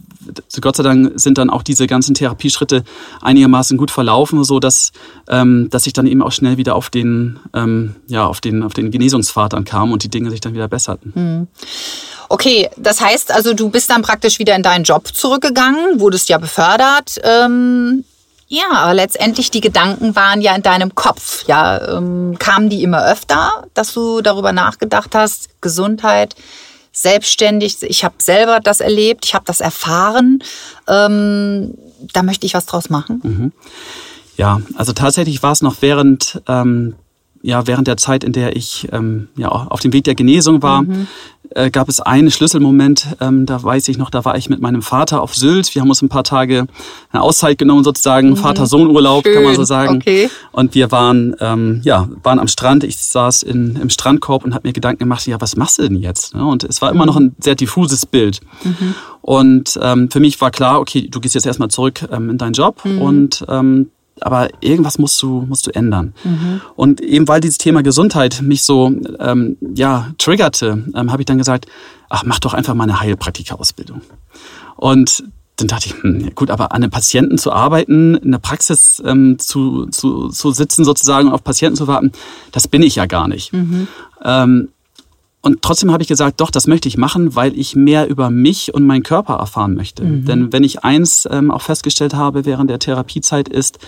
Gott 0.61 0.75
sei 0.75 0.83
Dank 0.83 1.13
sind 1.15 1.37
dann 1.37 1.49
auch 1.49 1.63
diese 1.63 1.87
ganzen 1.87 2.13
Therapieschritte 2.13 2.83
einigermaßen 3.21 3.77
gut 3.77 3.91
verlaufen, 3.91 4.43
so 4.43 4.59
dass, 4.59 4.91
ähm, 5.29 5.69
dass 5.69 5.87
ich 5.87 5.93
dann 5.93 6.07
eben 6.07 6.21
auch 6.21 6.31
schnell 6.31 6.57
wieder 6.57 6.75
auf 6.75 6.89
den, 6.89 7.39
ähm, 7.53 7.95
ja, 8.07 8.25
auf 8.25 8.41
den, 8.41 8.63
auf 8.63 8.73
den 8.73 8.91
Genesungspfad 8.91 9.53
dann 9.53 9.65
kam 9.65 9.91
und 9.91 10.03
die 10.03 10.09
Dinge 10.09 10.29
sich 10.29 10.41
dann 10.41 10.53
wieder 10.53 10.67
besserten. 10.67 11.13
Mhm. 11.15 11.47
Okay, 12.29 12.69
das 12.77 13.01
heißt 13.01 13.31
also, 13.31 13.53
du 13.53 13.69
bist 13.69 13.89
dann 13.89 14.03
praktisch 14.03 14.39
wieder 14.39 14.55
in 14.55 14.63
deinen 14.63 14.83
Job 14.83 15.07
zurückgegangen, 15.13 15.99
wurdest 15.99 16.29
ja 16.29 16.37
befördert. 16.37 17.19
Ähm, 17.23 18.05
ja, 18.47 18.69
aber 18.71 18.93
letztendlich 18.93 19.49
die 19.49 19.61
Gedanken 19.61 20.13
waren 20.15 20.41
ja 20.41 20.53
in 20.53 20.61
deinem 20.61 20.93
Kopf. 20.93 21.45
Ja, 21.47 21.97
ähm, 21.97 22.35
kamen 22.37 22.69
die 22.69 22.83
immer 22.83 23.05
öfter, 23.05 23.63
dass 23.73 23.93
du 23.93 24.21
darüber 24.21 24.51
nachgedacht 24.51 25.15
hast, 25.15 25.49
Gesundheit, 25.61 26.35
selbstständig. 26.91 27.81
Ich 27.83 28.03
habe 28.03 28.15
selber 28.17 28.59
das 28.59 28.81
erlebt, 28.81 29.25
ich 29.25 29.33
habe 29.33 29.45
das 29.45 29.61
erfahren. 29.61 30.43
Ähm, 30.87 31.75
da 32.13 32.23
möchte 32.23 32.45
ich 32.45 32.53
was 32.53 32.65
draus 32.65 32.89
machen. 32.89 33.21
Mhm. 33.23 33.51
Ja, 34.37 34.61
also 34.75 34.93
tatsächlich 34.93 35.43
war 35.43 35.51
es 35.51 35.61
noch 35.61 35.81
während 35.81 36.41
ähm, 36.47 36.95
ja, 37.43 37.67
während 37.67 37.87
der 37.87 37.97
Zeit, 37.97 38.23
in 38.23 38.33
der 38.33 38.55
ich 38.55 38.87
ähm, 38.91 39.29
ja, 39.35 39.49
auf 39.49 39.79
dem 39.79 39.93
Weg 39.93 40.03
der 40.03 40.15
Genesung 40.15 40.61
war, 40.61 40.83
mhm. 40.83 41.07
äh, 41.49 41.71
gab 41.71 41.89
es 41.89 41.99
einen 41.99 42.29
Schlüsselmoment, 42.29 43.15
ähm, 43.19 43.45
da 43.45 43.61
weiß 43.61 43.87
ich 43.87 43.97
noch, 43.97 44.09
da 44.09 44.23
war 44.25 44.37
ich 44.37 44.49
mit 44.49 44.61
meinem 44.61 44.81
Vater 44.81 45.21
auf 45.21 45.35
Sylt. 45.35 45.73
Wir 45.73 45.81
haben 45.81 45.89
uns 45.89 46.01
ein 46.01 46.09
paar 46.09 46.23
Tage 46.23 46.67
eine 47.11 47.21
Auszeit 47.21 47.57
genommen, 47.57 47.83
sozusagen, 47.83 48.31
mhm. 48.31 48.37
Vater-Sohn-Urlaub, 48.37 49.23
kann 49.23 49.43
man 49.43 49.55
so 49.55 49.63
sagen. 49.63 49.97
Okay. 49.97 50.29
Und 50.51 50.75
wir 50.75 50.91
waren, 50.91 51.35
ähm, 51.39 51.81
ja, 51.83 52.07
waren 52.23 52.39
am 52.39 52.47
Strand. 52.47 52.83
Ich 52.83 52.97
saß 52.97 53.43
in, 53.43 53.75
im 53.75 53.89
Strandkorb 53.89 54.45
und 54.45 54.53
habe 54.53 54.67
mir 54.67 54.73
Gedanken 54.73 54.99
gemacht, 54.99 55.25
ja, 55.25 55.41
was 55.41 55.55
machst 55.55 55.79
du 55.79 55.83
denn 55.83 55.95
jetzt? 55.95 56.35
Und 56.35 56.63
es 56.63 56.81
war 56.81 56.91
immer 56.91 57.05
noch 57.05 57.17
ein 57.17 57.35
sehr 57.39 57.55
diffuses 57.55 58.05
Bild. 58.05 58.41
Mhm. 58.63 58.95
Und 59.21 59.79
ähm, 59.81 60.09
für 60.11 60.19
mich 60.19 60.39
war 60.41 60.51
klar, 60.51 60.79
okay, 60.79 61.07
du 61.09 61.19
gehst 61.19 61.35
jetzt 61.35 61.45
erstmal 61.45 61.69
zurück 61.69 62.07
ähm, 62.11 62.29
in 62.29 62.37
deinen 62.37 62.53
Job 62.53 62.83
mhm. 62.83 63.01
und 63.01 63.45
ähm, 63.49 63.89
aber 64.21 64.49
irgendwas 64.61 64.97
musst 64.97 65.21
du, 65.21 65.41
musst 65.47 65.67
du 65.67 65.71
ändern. 65.71 66.13
Mhm. 66.23 66.61
Und 66.75 67.01
eben 67.01 67.27
weil 67.27 67.41
dieses 67.41 67.57
Thema 67.57 67.83
Gesundheit 67.83 68.41
mich 68.41 68.63
so 68.63 68.91
ähm, 69.19 69.57
ja, 69.75 70.11
triggerte, 70.17 70.85
ähm, 70.95 71.11
habe 71.11 71.21
ich 71.21 71.25
dann 71.25 71.37
gesagt, 71.37 71.65
ach, 72.09 72.23
mach 72.23 72.39
doch 72.39 72.53
einfach 72.53 72.73
mal 72.73 72.83
eine 72.83 72.99
Heilpraktika-Ausbildung. 72.99 74.01
Und 74.75 75.23
dann 75.57 75.67
dachte 75.67 75.89
ich, 75.89 76.01
hm, 76.01 76.33
gut, 76.35 76.49
aber 76.49 76.71
an 76.71 76.83
einem 76.83 76.91
Patienten 76.91 77.37
zu 77.37 77.51
arbeiten, 77.51 78.15
in 78.15 78.31
der 78.31 78.39
Praxis 78.39 79.01
ähm, 79.05 79.37
zu, 79.39 79.87
zu, 79.87 80.29
zu 80.29 80.51
sitzen 80.51 80.85
sozusagen 80.85 81.27
und 81.27 81.33
auf 81.33 81.43
Patienten 81.43 81.77
zu 81.77 81.87
warten, 81.87 82.11
das 82.51 82.67
bin 82.67 82.81
ich 82.81 82.95
ja 82.95 83.05
gar 83.05 83.27
nicht. 83.27 83.53
Mhm. 83.53 83.87
Ähm, 84.23 84.69
und 85.41 85.61
trotzdem 85.63 85.91
habe 85.91 86.03
ich 86.03 86.09
gesagt, 86.09 86.39
doch, 86.39 86.51
das 86.51 86.67
möchte 86.67 86.87
ich 86.87 86.97
machen, 86.97 87.35
weil 87.35 87.57
ich 87.57 87.75
mehr 87.75 88.07
über 88.07 88.29
mich 88.29 88.73
und 88.73 88.85
meinen 88.85 89.03
Körper 89.03 89.35
erfahren 89.35 89.73
möchte. 89.73 90.03
Mhm. 90.03 90.25
Denn 90.25 90.53
wenn 90.53 90.63
ich 90.63 90.83
eins 90.83 91.27
ähm, 91.29 91.49
auch 91.49 91.63
festgestellt 91.63 92.13
habe 92.13 92.45
während 92.45 92.69
der 92.69 92.77
Therapiezeit 92.77 93.49
ist, 93.49 93.79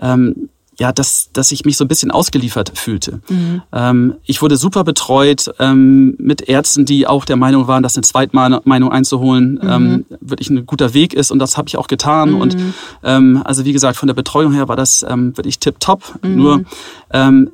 ähm, 0.00 0.48
ja, 0.78 0.92
dass, 0.92 1.30
dass 1.32 1.52
ich 1.52 1.64
mich 1.64 1.76
so 1.76 1.84
ein 1.84 1.88
bisschen 1.88 2.10
ausgeliefert 2.10 2.72
fühlte. 2.78 3.20
Mhm. 3.28 3.62
Ähm, 3.72 4.14
ich 4.24 4.42
wurde 4.42 4.56
super 4.56 4.84
betreut 4.84 5.50
ähm, 5.58 6.16
mit 6.18 6.48
Ärzten, 6.48 6.84
die 6.84 7.06
auch 7.06 7.24
der 7.24 7.36
Meinung 7.36 7.66
waren, 7.66 7.82
dass 7.82 7.96
eine 7.96 8.02
Zweitmeinung 8.02 8.92
einzuholen 8.92 9.54
mhm. 9.54 9.68
ähm, 9.68 10.04
wirklich 10.20 10.50
ein 10.50 10.66
guter 10.66 10.92
Weg 10.92 11.14
ist 11.14 11.30
und 11.30 11.38
das 11.38 11.56
habe 11.56 11.68
ich 11.68 11.76
auch 11.76 11.88
getan. 11.88 12.32
Mhm. 12.32 12.40
Und 12.40 12.56
ähm, 13.02 13.42
also 13.44 13.64
wie 13.64 13.72
gesagt, 13.72 13.96
von 13.96 14.06
der 14.06 14.14
Betreuung 14.14 14.52
her 14.52 14.68
war 14.68 14.76
das 14.76 15.04
ähm, 15.08 15.36
wirklich 15.36 15.58
tipptopp. 15.58 16.18
Mhm. 16.22 16.36
Nur 16.36 16.64
ähm, 17.10 17.50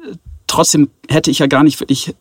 trotzdem 0.48 0.90
hätte 1.09 1.31
ich 1.31 1.38
ja 1.38 1.46
gar 1.46 1.62
nicht 1.62 1.78
wirklich 1.78 2.14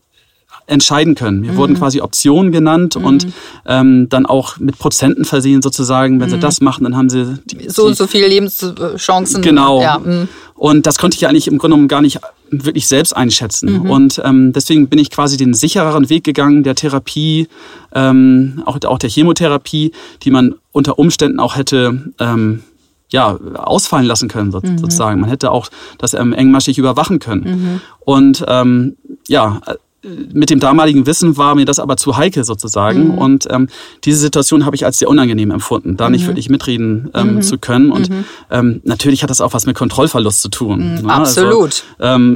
entscheiden 0.72 1.16
können. 1.16 1.42
Mir 1.42 1.52
mhm. 1.52 1.58
wurden 1.58 1.76
quasi 1.76 2.02
Optionen 2.02 2.52
genannt 2.52 2.98
mhm. 2.98 3.06
und 3.06 3.28
ähm, 3.66 4.08
dann 4.10 4.26
auch 4.26 4.58
mit 4.58 4.80
Prozenten 4.80 5.26
versehen 5.26 5.62
sozusagen. 5.62 6.20
Wenn 6.20 6.30
mhm. 6.30 6.34
sie 6.34 6.40
das 6.40 6.62
machen, 6.62 6.86
dann 6.86 6.96
haben 6.96 7.10
sie 7.10 7.38
die, 7.46 7.70
so 7.70 7.86
und 7.86 7.98
so 7.98 8.08
viele 8.08 8.28
Lebenschancen. 8.28 9.42
Genau. 9.42 9.82
Ja. 9.82 10.00
Mhm. 10.00 10.28
Und 10.56 10.86
das 10.86 10.98
konnte 10.98 11.16
ich 11.16 11.22
ja 11.22 11.30
eigentlich 11.30 11.48
im 11.48 11.58
Grunde 11.58 11.76
genommen 11.76 11.88
gar 11.88 12.02
nicht 12.02 12.20
wirklich 12.52 12.88
selbst 12.88 13.16
einschätzen. 13.16 13.84
Mhm. 13.84 13.90
Und 13.90 14.22
ähm, 14.24 14.54
deswegen 14.54 14.88
bin 14.88 15.00
ich 15.00 15.10
quasi 15.10 15.38
den 15.38 15.54
sichereren 15.54 16.10
Weg 16.10 16.24
gegangen 16.24 16.64
der 16.64 16.76
Therapie, 16.76 17.48
ähm, 17.94 18.62
auch, 18.66 18.78
auch 18.86 19.00
der 19.00 19.10
Chemotherapie, 19.10 19.92
die 20.24 20.32
man 20.32 20.56
unter 20.72 21.00
Umständen 21.00 21.40
auch 21.40 21.56
hätte 21.56 22.12
ähm, 22.20 22.62
ja, 23.10 23.38
ausfallen 23.56 24.06
lassen 24.06 24.30
können, 24.30 24.50
mhm. 24.50 24.78
sozusagen. 24.78 25.20
Man 25.20 25.30
hätte 25.30 25.52
auch 25.52 25.70
das 25.98 26.14
ähm, 26.14 26.32
engmaschig 26.32 26.78
überwachen 26.78 27.20
können. 27.20 27.44
Mhm. 27.44 27.82
Und 28.00 28.46
ähm, 28.48 28.96
ja, 29.28 29.62
mit 30.04 30.50
dem 30.50 30.60
damaligen 30.60 31.06
Wissen 31.06 31.38
war 31.38 31.54
mir 31.54 31.66
das 31.66 31.78
aber 31.80 31.96
zu 31.96 32.18
heikel 32.18 32.44
sozusagen. 32.44 33.10
Mhm. 33.10 33.18
Und 33.18 33.48
ähm, 33.52 33.68
diese 34.04 34.20
Situation 34.20 34.66
habe 34.66 34.76
ich 34.76 34.86
als 34.86 34.98
sehr 34.98 35.10
unangenehm 35.10 35.52
empfunden, 35.52 35.96
da 35.98 36.08
mhm. 36.08 36.14
nicht 36.14 36.28
wirklich 36.28 36.50
mitreden 36.50 37.10
ähm, 37.14 37.36
mhm. 37.36 37.42
zu 37.42 37.58
können. 37.58 37.92
Und 37.92 38.10
mhm. 38.10 38.26
ähm, 38.50 38.82
natürlich 38.84 39.22
hat 39.22 39.30
das 39.30 39.42
auch 39.42 39.54
was 39.54 39.66
mit 39.66 39.76
Kontrollverlust 39.76 40.42
zu 40.42 40.50
tun. 40.50 40.96
Mhm. 40.96 41.06
Ne? 41.06 41.14
Also, 41.14 41.42
Absolut. 41.42 41.84
Also, 42.00 42.32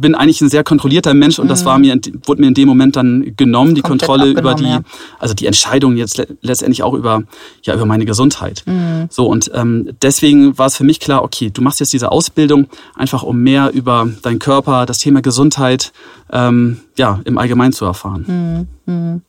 bin 0.00 0.14
eigentlich 0.14 0.40
ein 0.40 0.48
sehr 0.48 0.64
kontrollierter 0.64 1.14
Mensch 1.14 1.38
und 1.38 1.48
das 1.48 1.64
war 1.64 1.78
mhm. 1.78 1.84
mir 1.84 2.00
wurde 2.24 2.40
mir 2.40 2.48
in 2.48 2.54
dem 2.54 2.68
Moment 2.68 2.96
dann 2.96 3.34
genommen, 3.36 3.74
die 3.74 3.82
Kontrolle 3.82 4.30
über 4.30 4.54
die, 4.54 4.64
ja. 4.64 4.80
also 5.18 5.34
die 5.34 5.46
Entscheidung 5.46 5.96
jetzt 5.96 6.22
letztendlich 6.40 6.82
auch 6.82 6.94
über 6.94 7.22
ja 7.62 7.74
über 7.74 7.86
meine 7.86 8.04
Gesundheit. 8.04 8.62
Mhm. 8.66 9.08
So 9.10 9.26
und 9.26 9.50
ähm, 9.54 9.90
deswegen 10.02 10.58
war 10.58 10.66
es 10.66 10.76
für 10.76 10.84
mich 10.84 11.00
klar, 11.00 11.22
okay, 11.22 11.50
du 11.50 11.62
machst 11.62 11.80
jetzt 11.80 11.92
diese 11.92 12.10
Ausbildung 12.12 12.68
einfach 12.94 13.22
um 13.22 13.38
mehr 13.38 13.70
über 13.72 14.08
deinen 14.22 14.38
Körper, 14.38 14.86
das 14.86 14.98
Thema 14.98 15.22
Gesundheit 15.22 15.92
ähm, 16.32 16.80
ja 16.96 17.20
im 17.24 17.38
Allgemeinen 17.38 17.72
zu 17.72 17.84
erfahren. 17.84 18.68
Mhm. 18.86 18.92
mhm. 18.92 19.22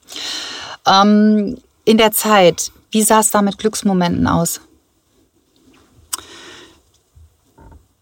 Ähm, 0.87 1.57
in 1.83 1.97
der 1.97 2.11
Zeit, 2.11 2.71
wie 2.91 3.01
sah 3.01 3.19
es 3.19 3.31
da 3.31 3.41
mit 3.41 3.57
Glücksmomenten 3.57 4.27
aus? 4.27 4.61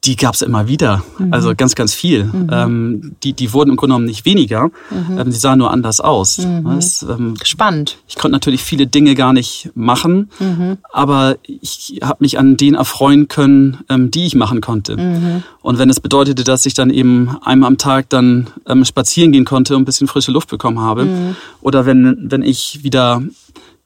Die 0.06 0.16
gab 0.16 0.34
es 0.34 0.42
immer 0.42 0.68
wieder. 0.68 1.04
Mhm. 1.18 1.34
Also 1.34 1.54
ganz, 1.56 1.76
ganz 1.76 1.94
viel. 1.94 2.24
Mhm. 2.24 2.50
Ähm, 2.52 3.16
die, 3.24 3.34
die 3.34 3.52
wurden 3.52 3.72
im 3.72 3.76
Grunde 3.76 3.94
genommen 3.94 4.06
nicht 4.06 4.26
weniger. 4.26 4.70
Mhm. 4.92 5.20
Ähm, 5.20 5.32
sie 5.32 5.40
sahen 5.40 5.60
nur 5.60 5.72
anders 5.72 6.00
aus. 6.00 6.38
Mhm. 6.38 6.64
Das, 6.76 7.04
ähm, 7.04 7.34
Spannend. 7.44 7.98
Ich 8.08 8.16
konnte 8.16 8.32
natürlich 8.32 8.64
viele 8.64 8.88
Dinge 8.88 9.16
gar 9.16 9.34
nicht 9.34 9.72
machen, 9.76 10.30
mhm. 10.40 10.78
aber 10.92 11.38
ich 11.44 12.00
habe 12.02 12.18
mich 12.22 12.40
an 12.40 12.56
denen 12.56 12.76
erfreuen 12.76 13.28
können, 13.28 13.80
ähm, 13.90 14.10
die 14.10 14.26
ich 14.26 14.36
machen 14.36 14.62
konnte. 14.62 14.96
Mhm. 14.96 15.44
Und 15.62 15.80
wenn 15.80 15.90
es 15.90 16.00
bedeutete, 16.00 16.46
dass 16.46 16.66
ich 16.66 16.74
dann 16.74 16.90
eben 16.90 17.38
einmal 17.42 17.68
am 17.68 17.78
Tag 17.78 18.10
dann 18.10 18.48
ähm, 18.68 18.86
spazieren 18.86 19.34
gehen 19.34 19.46
konnte 19.46 19.76
und 19.76 19.82
ein 19.82 19.86
bisschen 19.86 20.08
frische 20.08 20.32
Luft 20.32 20.50
bekommen 20.50 20.80
habe, 20.80 21.06
mhm. 21.06 21.36
oder 21.62 21.86
wenn, 21.86 22.32
wenn 22.32 22.42
ich 22.42 22.84
wieder 22.84 23.22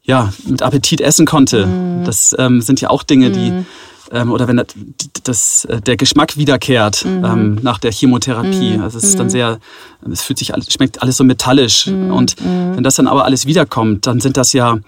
ja, 0.05 0.33
mit 0.45 0.61
Appetit 0.61 0.99
essen 0.99 1.25
konnte. 1.25 1.65
Das 2.03 2.35
ähm, 2.37 2.61
sind 2.61 2.81
ja 2.81 2.89
auch 2.89 3.03
Dinge, 3.03 3.31
die 3.31 3.63
ähm, 4.13 4.31
oder 4.31 4.47
wenn 4.47 4.57
das, 4.57 4.67
das, 5.23 5.65
äh, 5.65 5.81
der 5.81 5.97
Geschmack 5.97 6.37
wiederkehrt 6.37 7.03
mhm. 7.03 7.25
ähm, 7.25 7.59
nach 7.61 7.79
der 7.79 7.91
Chemotherapie. 7.91 8.77
Mhm. 8.77 8.83
Also 8.83 8.99
es 8.99 9.05
ist 9.05 9.19
dann 9.19 9.27
mhm. 9.27 9.31
sehr, 9.31 9.59
es 10.11 10.21
fühlt 10.21 10.39
sich, 10.39 10.51
schmeckt 10.69 11.01
alles 11.01 11.17
so 11.17 11.23
metallisch. 11.23 11.87
Mhm. 11.87 12.11
Und 12.11 12.35
wenn 12.43 12.83
das 12.83 12.95
dann 12.95 13.07
aber 13.07 13.25
alles 13.25 13.45
wiederkommt, 13.45 14.07
dann 14.07 14.19
sind 14.19 14.37
das 14.37 14.53
ja 14.53 14.79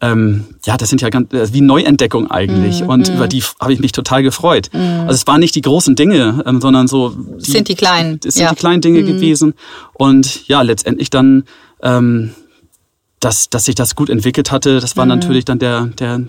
ähm, 0.00 0.44
ja, 0.64 0.76
das 0.76 0.90
sind 0.90 1.00
ja 1.00 1.08
ganz, 1.08 1.28
wie 1.30 1.60
Neuentdeckung 1.60 2.30
eigentlich. 2.30 2.82
Mm, 2.82 2.90
und 2.90 3.08
mm. 3.08 3.14
über 3.14 3.28
die 3.28 3.42
habe 3.60 3.72
ich 3.72 3.78
mich 3.78 3.92
total 3.92 4.22
gefreut. 4.22 4.68
Mm. 4.72 5.02
Also 5.02 5.12
es 5.12 5.26
waren 5.26 5.40
nicht 5.40 5.54
die 5.54 5.62
großen 5.62 5.94
Dinge, 5.94 6.42
ähm, 6.44 6.60
sondern 6.60 6.88
so. 6.88 7.10
Die, 7.10 7.50
sind 7.50 7.68
die 7.68 7.74
kleinen. 7.74 8.20
Es 8.24 8.34
sind 8.34 8.42
ja. 8.42 8.50
die 8.50 8.56
kleinen 8.56 8.82
Dinge 8.82 9.02
gewesen. 9.02 9.54
Und 9.94 10.46
ja, 10.48 10.60
letztendlich 10.62 11.10
dann 11.10 11.44
ähm, 11.80 12.32
dass, 13.24 13.48
dass 13.48 13.64
sich 13.64 13.74
das 13.74 13.94
gut 13.96 14.10
entwickelt 14.10 14.52
hatte, 14.52 14.80
das 14.80 14.98
war 14.98 15.06
mhm. 15.06 15.10
natürlich 15.10 15.46
dann 15.46 15.58
der, 15.58 15.86
der 15.98 16.20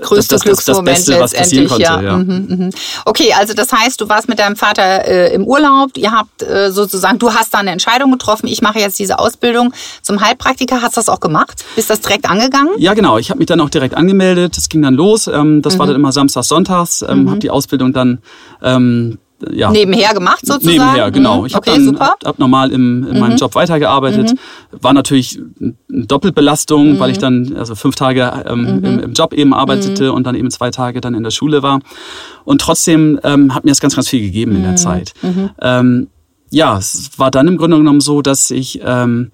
größte 0.00 0.34
das, 0.34 0.42
das, 0.42 0.64
das, 0.66 0.84
Beste, 0.84 1.18
was 1.18 1.32
passieren 1.32 1.66
konnte. 1.66 1.82
Ja. 1.82 2.02
ja. 2.02 2.16
Mhm, 2.18 2.46
mhm. 2.48 2.70
Okay, 3.06 3.32
also 3.32 3.54
das 3.54 3.72
heißt, 3.72 4.00
du 4.00 4.08
warst 4.10 4.28
mit 4.28 4.38
deinem 4.38 4.56
Vater 4.56 5.06
äh, 5.06 5.34
im 5.34 5.44
Urlaub, 5.44 5.96
ihr 5.96 6.12
habt 6.12 6.42
äh, 6.42 6.70
sozusagen, 6.70 7.18
du 7.18 7.32
hast 7.32 7.54
da 7.54 7.58
eine 7.58 7.70
Entscheidung 7.70 8.12
getroffen, 8.12 8.48
ich 8.48 8.60
mache 8.60 8.78
jetzt 8.78 8.98
diese 8.98 9.18
Ausbildung 9.18 9.72
zum 10.02 10.20
Heilpraktiker. 10.20 10.82
Hast 10.82 10.96
du 10.96 11.00
das 11.00 11.08
auch 11.08 11.20
gemacht? 11.20 11.64
Bist 11.74 11.88
das 11.88 12.02
direkt 12.02 12.28
angegangen? 12.28 12.74
Ja, 12.76 12.92
genau. 12.92 13.16
Ich 13.16 13.30
habe 13.30 13.38
mich 13.38 13.46
dann 13.46 13.60
auch 13.60 13.70
direkt 13.70 13.96
angemeldet. 13.96 14.58
Das 14.58 14.68
ging 14.68 14.82
dann 14.82 14.94
los. 14.94 15.28
Ähm, 15.28 15.62
das 15.62 15.78
war 15.78 15.86
mhm. 15.86 15.90
dann 15.90 15.96
immer 15.96 16.12
samstags, 16.12 16.48
sonntags. 16.48 17.02
Ähm, 17.02 17.22
mhm. 17.22 17.30
Habe 17.30 17.38
die 17.38 17.50
Ausbildung 17.50 17.94
dann 17.94 18.18
ähm, 18.62 19.18
ja. 19.52 19.70
Nebenher 19.70 20.14
gemacht 20.14 20.46
sozusagen? 20.46 20.78
Nebenher, 20.78 21.10
genau. 21.10 21.40
Mhm. 21.40 21.46
Ich 21.46 21.54
habe 21.54 21.70
okay, 21.70 21.84
dann 21.84 21.96
ab, 21.96 22.18
ab 22.24 22.38
normal 22.38 22.72
im, 22.72 23.06
in 23.06 23.14
mhm. 23.14 23.20
meinem 23.20 23.36
Job 23.36 23.54
weitergearbeitet. 23.54 24.32
Mhm. 24.32 24.82
War 24.82 24.92
natürlich 24.92 25.38
eine 25.60 26.06
Doppelbelastung, 26.06 26.94
mhm. 26.94 26.98
weil 26.98 27.10
ich 27.10 27.18
dann 27.18 27.54
also 27.56 27.74
fünf 27.74 27.96
Tage 27.96 28.44
ähm, 28.46 28.62
mhm. 28.62 28.84
im, 28.84 28.98
im, 29.00 29.12
Job 29.12 29.32
eben 29.32 29.52
arbeitete 29.52 30.10
mhm. 30.10 30.14
und 30.14 30.26
dann 30.26 30.34
eben 30.34 30.50
zwei 30.50 30.70
Tage 30.70 31.00
dann 31.00 31.14
in 31.14 31.22
der 31.22 31.30
Schule 31.30 31.62
war. 31.62 31.80
Und 32.44 32.60
trotzdem 32.60 33.20
ähm, 33.24 33.54
hat 33.54 33.64
mir 33.64 33.70
das 33.70 33.80
ganz, 33.80 33.94
ganz 33.94 34.08
viel 34.08 34.20
gegeben 34.20 34.56
in 34.56 34.62
der 34.62 34.76
Zeit. 34.76 35.12
Ähm, 35.60 36.08
ja, 36.50 36.78
es 36.78 37.10
war 37.18 37.30
dann 37.30 37.48
im 37.48 37.56
Grunde 37.56 37.76
genommen 37.76 38.00
so, 38.00 38.22
dass 38.22 38.50
ich 38.50 38.80
ähm, 38.84 39.32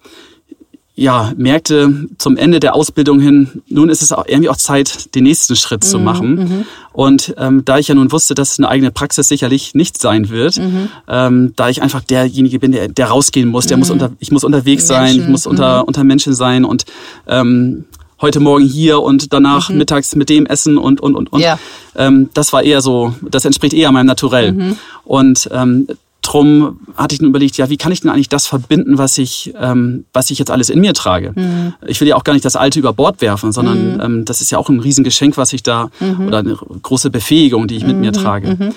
ja, 1.02 1.32
merkte 1.36 2.06
zum 2.18 2.36
Ende 2.36 2.60
der 2.60 2.76
Ausbildung 2.76 3.18
hin, 3.18 3.62
nun 3.68 3.88
ist 3.88 4.02
es 4.02 4.12
auch 4.12 4.24
irgendwie 4.28 4.48
auch 4.48 4.56
Zeit, 4.56 5.12
den 5.16 5.24
nächsten 5.24 5.56
Schritt 5.56 5.82
mhm, 5.82 5.88
zu 5.88 5.98
machen. 5.98 6.34
Mhm. 6.34 6.64
Und 6.92 7.34
ähm, 7.38 7.64
da 7.64 7.78
ich 7.78 7.88
ja 7.88 7.96
nun 7.96 8.12
wusste, 8.12 8.34
dass 8.34 8.56
eine 8.58 8.68
eigene 8.68 8.92
Praxis 8.92 9.26
sicherlich 9.26 9.74
nicht 9.74 10.00
sein 10.00 10.30
wird, 10.30 10.58
mhm. 10.58 10.88
ähm, 11.08 11.54
da 11.56 11.68
ich 11.68 11.82
einfach 11.82 12.02
derjenige 12.02 12.60
bin, 12.60 12.70
der, 12.70 12.86
der 12.86 13.06
rausgehen 13.08 13.48
muss, 13.48 13.66
der 13.66 13.78
muss 13.78 13.88
mhm. 13.88 13.94
unter, 13.94 14.12
ich 14.20 14.30
muss 14.30 14.44
unterwegs 14.44 14.88
Menschen. 14.88 15.06
sein, 15.06 15.20
ich 15.22 15.28
muss 15.28 15.44
unter, 15.44 15.82
mhm. 15.82 15.88
unter 15.88 16.04
Menschen 16.04 16.34
sein 16.34 16.64
und 16.64 16.84
ähm, 17.26 17.84
heute 18.20 18.38
Morgen 18.38 18.64
hier 18.64 19.02
und 19.02 19.32
danach 19.32 19.70
mhm. 19.70 19.78
mittags 19.78 20.14
mit 20.14 20.28
dem 20.28 20.46
essen 20.46 20.78
und 20.78 21.00
und 21.00 21.16
und 21.16 21.32
und. 21.32 21.40
Ja. 21.40 21.58
Ähm, 21.96 22.30
das 22.32 22.52
war 22.52 22.62
eher 22.62 22.80
so, 22.80 23.12
das 23.28 23.44
entspricht 23.44 23.74
eher 23.74 23.90
meinem 23.90 24.06
Naturell. 24.06 24.52
Mhm. 24.52 24.76
Und 25.04 25.50
ähm, 25.52 25.88
drum 26.22 26.78
hatte 26.96 27.14
ich 27.14 27.18
dann 27.18 27.28
überlegt, 27.28 27.56
ja, 27.56 27.68
wie 27.68 27.76
kann 27.76 27.92
ich 27.92 28.00
denn 28.00 28.10
eigentlich 28.10 28.28
das 28.28 28.46
verbinden, 28.46 28.96
was 28.96 29.18
ich, 29.18 29.52
ähm, 29.60 30.04
was 30.12 30.30
ich 30.30 30.38
jetzt 30.38 30.50
alles 30.50 30.70
in 30.70 30.80
mir 30.80 30.94
trage? 30.94 31.32
Mhm. 31.34 31.74
Ich 31.86 32.00
will 32.00 32.08
ja 32.08 32.16
auch 32.16 32.24
gar 32.24 32.32
nicht 32.32 32.44
das 32.44 32.56
Alte 32.56 32.78
über 32.78 32.92
Bord 32.92 33.20
werfen, 33.20 33.52
sondern 33.52 33.94
mhm. 33.94 34.00
ähm, 34.00 34.24
das 34.24 34.40
ist 34.40 34.50
ja 34.50 34.58
auch 34.58 34.68
ein 34.68 34.80
Riesengeschenk, 34.80 35.36
was 35.36 35.52
ich 35.52 35.62
da, 35.62 35.90
mhm. 36.00 36.28
oder 36.28 36.38
eine 36.38 36.54
große 36.54 37.10
Befähigung, 37.10 37.66
die 37.66 37.76
ich 37.76 37.84
mit 37.84 37.96
mir 37.96 38.12
mhm. 38.12 38.16
trage. 38.16 38.72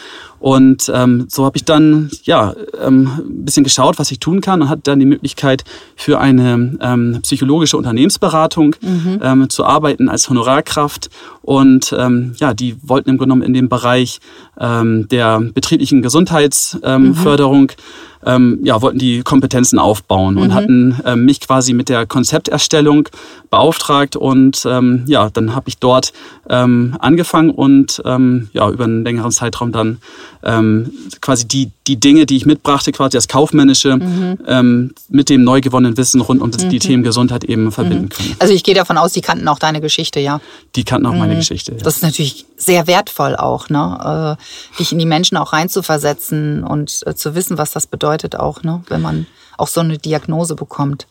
Mhm. 0.46 0.52
Und 0.52 0.92
ähm, 0.94 1.26
so 1.28 1.44
habe 1.46 1.58
ich 1.58 1.66
dann 1.66 2.10
ja 2.24 2.54
ähm, 2.82 3.10
ein 3.18 3.46
bisschen 3.46 3.64
geschaut, 3.64 3.98
was 3.98 4.12
ich 4.12 4.20
tun 4.20 4.42
kann 4.42 4.62
und 4.62 4.70
hatte 4.70 4.84
dann 4.84 5.00
die 5.00 5.06
Möglichkeit 5.06 5.64
für 5.96 6.20
eine 6.20 6.78
ähm, 6.82 7.20
psychologische 7.24 7.78
Unternehmensberatung 7.78 8.76
mhm. 8.82 9.20
ähm, 9.22 9.50
zu 9.50 9.66
arbeiten 9.66 10.08
als 10.08 10.30
Honorarkraft. 10.30 11.10
Und 11.42 11.94
ähm, 11.98 12.34
ja, 12.38 12.54
die 12.54 12.76
wollten 12.82 13.10
im 13.10 13.18
Grunde 13.18 13.34
genommen 13.34 13.48
in 13.48 13.54
dem 13.54 13.70
Bereich 13.70 14.20
ähm, 14.60 15.08
der 15.10 15.40
betrieblichen 15.40 16.02
Gesundheitsförderung 16.02 17.70
ähm, 17.72 17.78
ähm, 18.26 18.60
ja, 18.64 18.82
wollten 18.82 19.00
die 19.00 19.22
Kompetenzen 19.22 19.80
aufbauen 19.80 20.38
und 20.38 20.50
mhm. 20.50 20.54
hatten 20.54 21.02
ähm, 21.06 21.26
mich 21.26 21.40
quasi 21.40 21.74
mit 21.74 21.90
der 21.90 22.06
Konzepterstellung 22.06 23.08
beauftragt 23.50 24.16
und 24.16 24.66
ähm, 24.70 25.04
ja, 25.08 25.30
dann 25.30 25.56
habe 25.56 25.70
ich 25.70 25.78
dort 25.78 26.12
ähm, 26.50 26.96
angefangen 27.00 27.52
und 27.52 28.02
ähm, 28.06 28.50
ja, 28.54 28.70
über 28.70 28.86
einen 28.86 29.04
längeren 29.04 29.32
Zeitraum 29.32 29.72
dann 29.72 30.00
ähm, 30.44 30.92
quasi 31.22 31.48
die, 31.48 31.72
die 31.88 32.00
Dinge, 32.00 32.26
die 32.26 32.38
ich 32.38 32.46
mitbrachte, 32.46 32.92
quasi 32.92 33.18
das 33.18 33.28
Kaufmännische, 33.28 33.96
mhm. 33.98 34.38
ähm, 34.48 34.94
mit 35.10 35.30
dem 35.30 35.44
neu 35.44 35.62
gewonnenen 35.62 35.98
Wissen 35.98 36.22
rund 36.22 36.42
um 36.42 36.52
das, 36.52 36.66
mhm. 36.66 36.70
die 36.70 36.80
Themen 36.80 37.04
Gesundheit 37.04 37.44
eben 37.44 37.72
verbinden 37.72 38.06
mhm. 38.06 38.10
können. 38.10 38.36
Also 38.40 38.54
ich 38.54 38.64
gehe 38.64 38.76
davon 38.76 38.98
aus, 38.98 39.14
die 39.14 39.22
kannten 39.22 39.48
auch 39.48 39.60
deine 39.60 39.82
Geschichte, 39.82 40.20
ja? 40.20 40.42
Die 40.76 40.84
kannten 40.84 41.08
auch 41.08 41.14
meine 41.14 41.34
mhm. 41.34 41.40
Geschichte. 41.40 41.74
Ja. 41.74 41.78
Das 41.84 41.98
ist 41.98 42.04
natürlich 42.04 42.46
sehr 42.58 42.88
wertvoll 42.88 43.36
auch, 43.36 43.70
ne? 43.70 44.38
Äh, 44.38 44.78
dich 44.80 44.92
in 44.92 45.00
die 45.00 45.06
Menschen 45.06 45.38
auch 45.38 45.54
reinzuversetzen 45.54 46.64
und 46.64 47.02
äh, 47.06 47.16
zu 47.16 47.36
wissen, 47.36 47.58
was 47.58 47.72
das 47.72 47.88
bedeutet 47.88 48.15
auch, 48.40 48.64
ne? 48.64 48.82
Wenn 48.88 49.02
man 49.02 49.28
auch 49.58 49.68
so 49.68 49.82
eine 49.82 49.98
Diagnose 49.98 50.56
bekommt. 50.56 51.08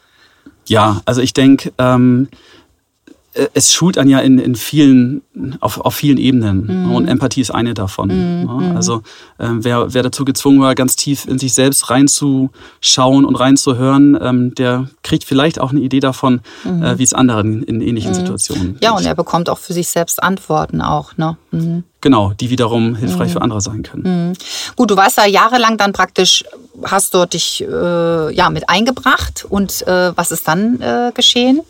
Ja, 0.66 1.00
also 1.04 1.20
ich 1.20 1.32
denke, 1.34 1.72
ähm, 1.78 2.28
äh, 2.30 2.36
es 3.52 3.72
schult 3.72 3.98
einen 3.98 4.10
ja 4.10 4.20
in, 4.20 4.38
in 4.38 4.54
vielen, 4.54 5.22
auf, 5.60 5.80
auf 5.80 5.94
vielen 5.94 6.18
Ebenen. 6.18 6.84
Mhm. 6.84 6.94
Und 6.94 7.08
Empathie 7.08 7.40
ist 7.40 7.50
eine 7.50 7.74
davon. 7.74 8.08
Mhm. 8.08 8.42
mhm. 8.44 8.76
Also 8.76 9.02
äh, 9.38 9.48
wer, 9.50 9.92
wer 9.92 10.02
dazu 10.02 10.24
gezwungen 10.24 10.60
war, 10.60 10.74
ganz 10.74 10.94
tief 10.96 11.26
in 11.26 11.38
sich 11.38 11.54
selbst 11.54 11.90
reinzuschauen 11.90 13.24
und 13.24 13.34
reinzuhören, 13.34 14.16
ähm, 14.20 14.54
der 14.54 14.88
kriegt 15.02 15.24
vielleicht 15.24 15.60
auch 15.60 15.70
eine 15.70 15.80
Idee 15.80 16.00
davon, 16.00 16.40
mhm. 16.64 16.82
äh, 16.82 16.98
wie 16.98 17.02
es 17.02 17.12
anderen 17.12 17.62
in 17.64 17.80
ähnlichen 17.80 18.12
mhm. 18.12 18.16
Situationen 18.16 18.78
Ja, 18.80 18.92
und 18.92 19.04
er 19.04 19.14
bekommt 19.14 19.48
auch 19.48 19.58
für 19.58 19.72
sich 19.72 19.88
selbst 19.88 20.22
Antworten 20.22 20.80
auch. 20.80 21.16
Ne? 21.16 21.36
Mhm. 21.50 21.84
Genau, 22.00 22.32
die 22.38 22.50
wiederum 22.50 22.94
hilfreich 22.96 23.32
für 23.32 23.40
andere 23.40 23.62
sein 23.62 23.82
können. 23.82 24.36
Gut, 24.76 24.90
du 24.90 24.96
warst 24.96 25.16
da 25.16 25.24
jahrelang 25.24 25.78
dann 25.78 25.94
praktisch, 25.94 26.44
hast 26.84 27.14
dort 27.14 27.32
dich 27.32 27.64
äh, 27.66 28.34
ja, 28.34 28.50
mit 28.50 28.68
eingebracht. 28.68 29.46
Und 29.48 29.86
äh, 29.86 30.14
was 30.14 30.30
ist 30.30 30.46
dann 30.46 30.82
äh, 30.82 31.12
geschehen? 31.14 31.62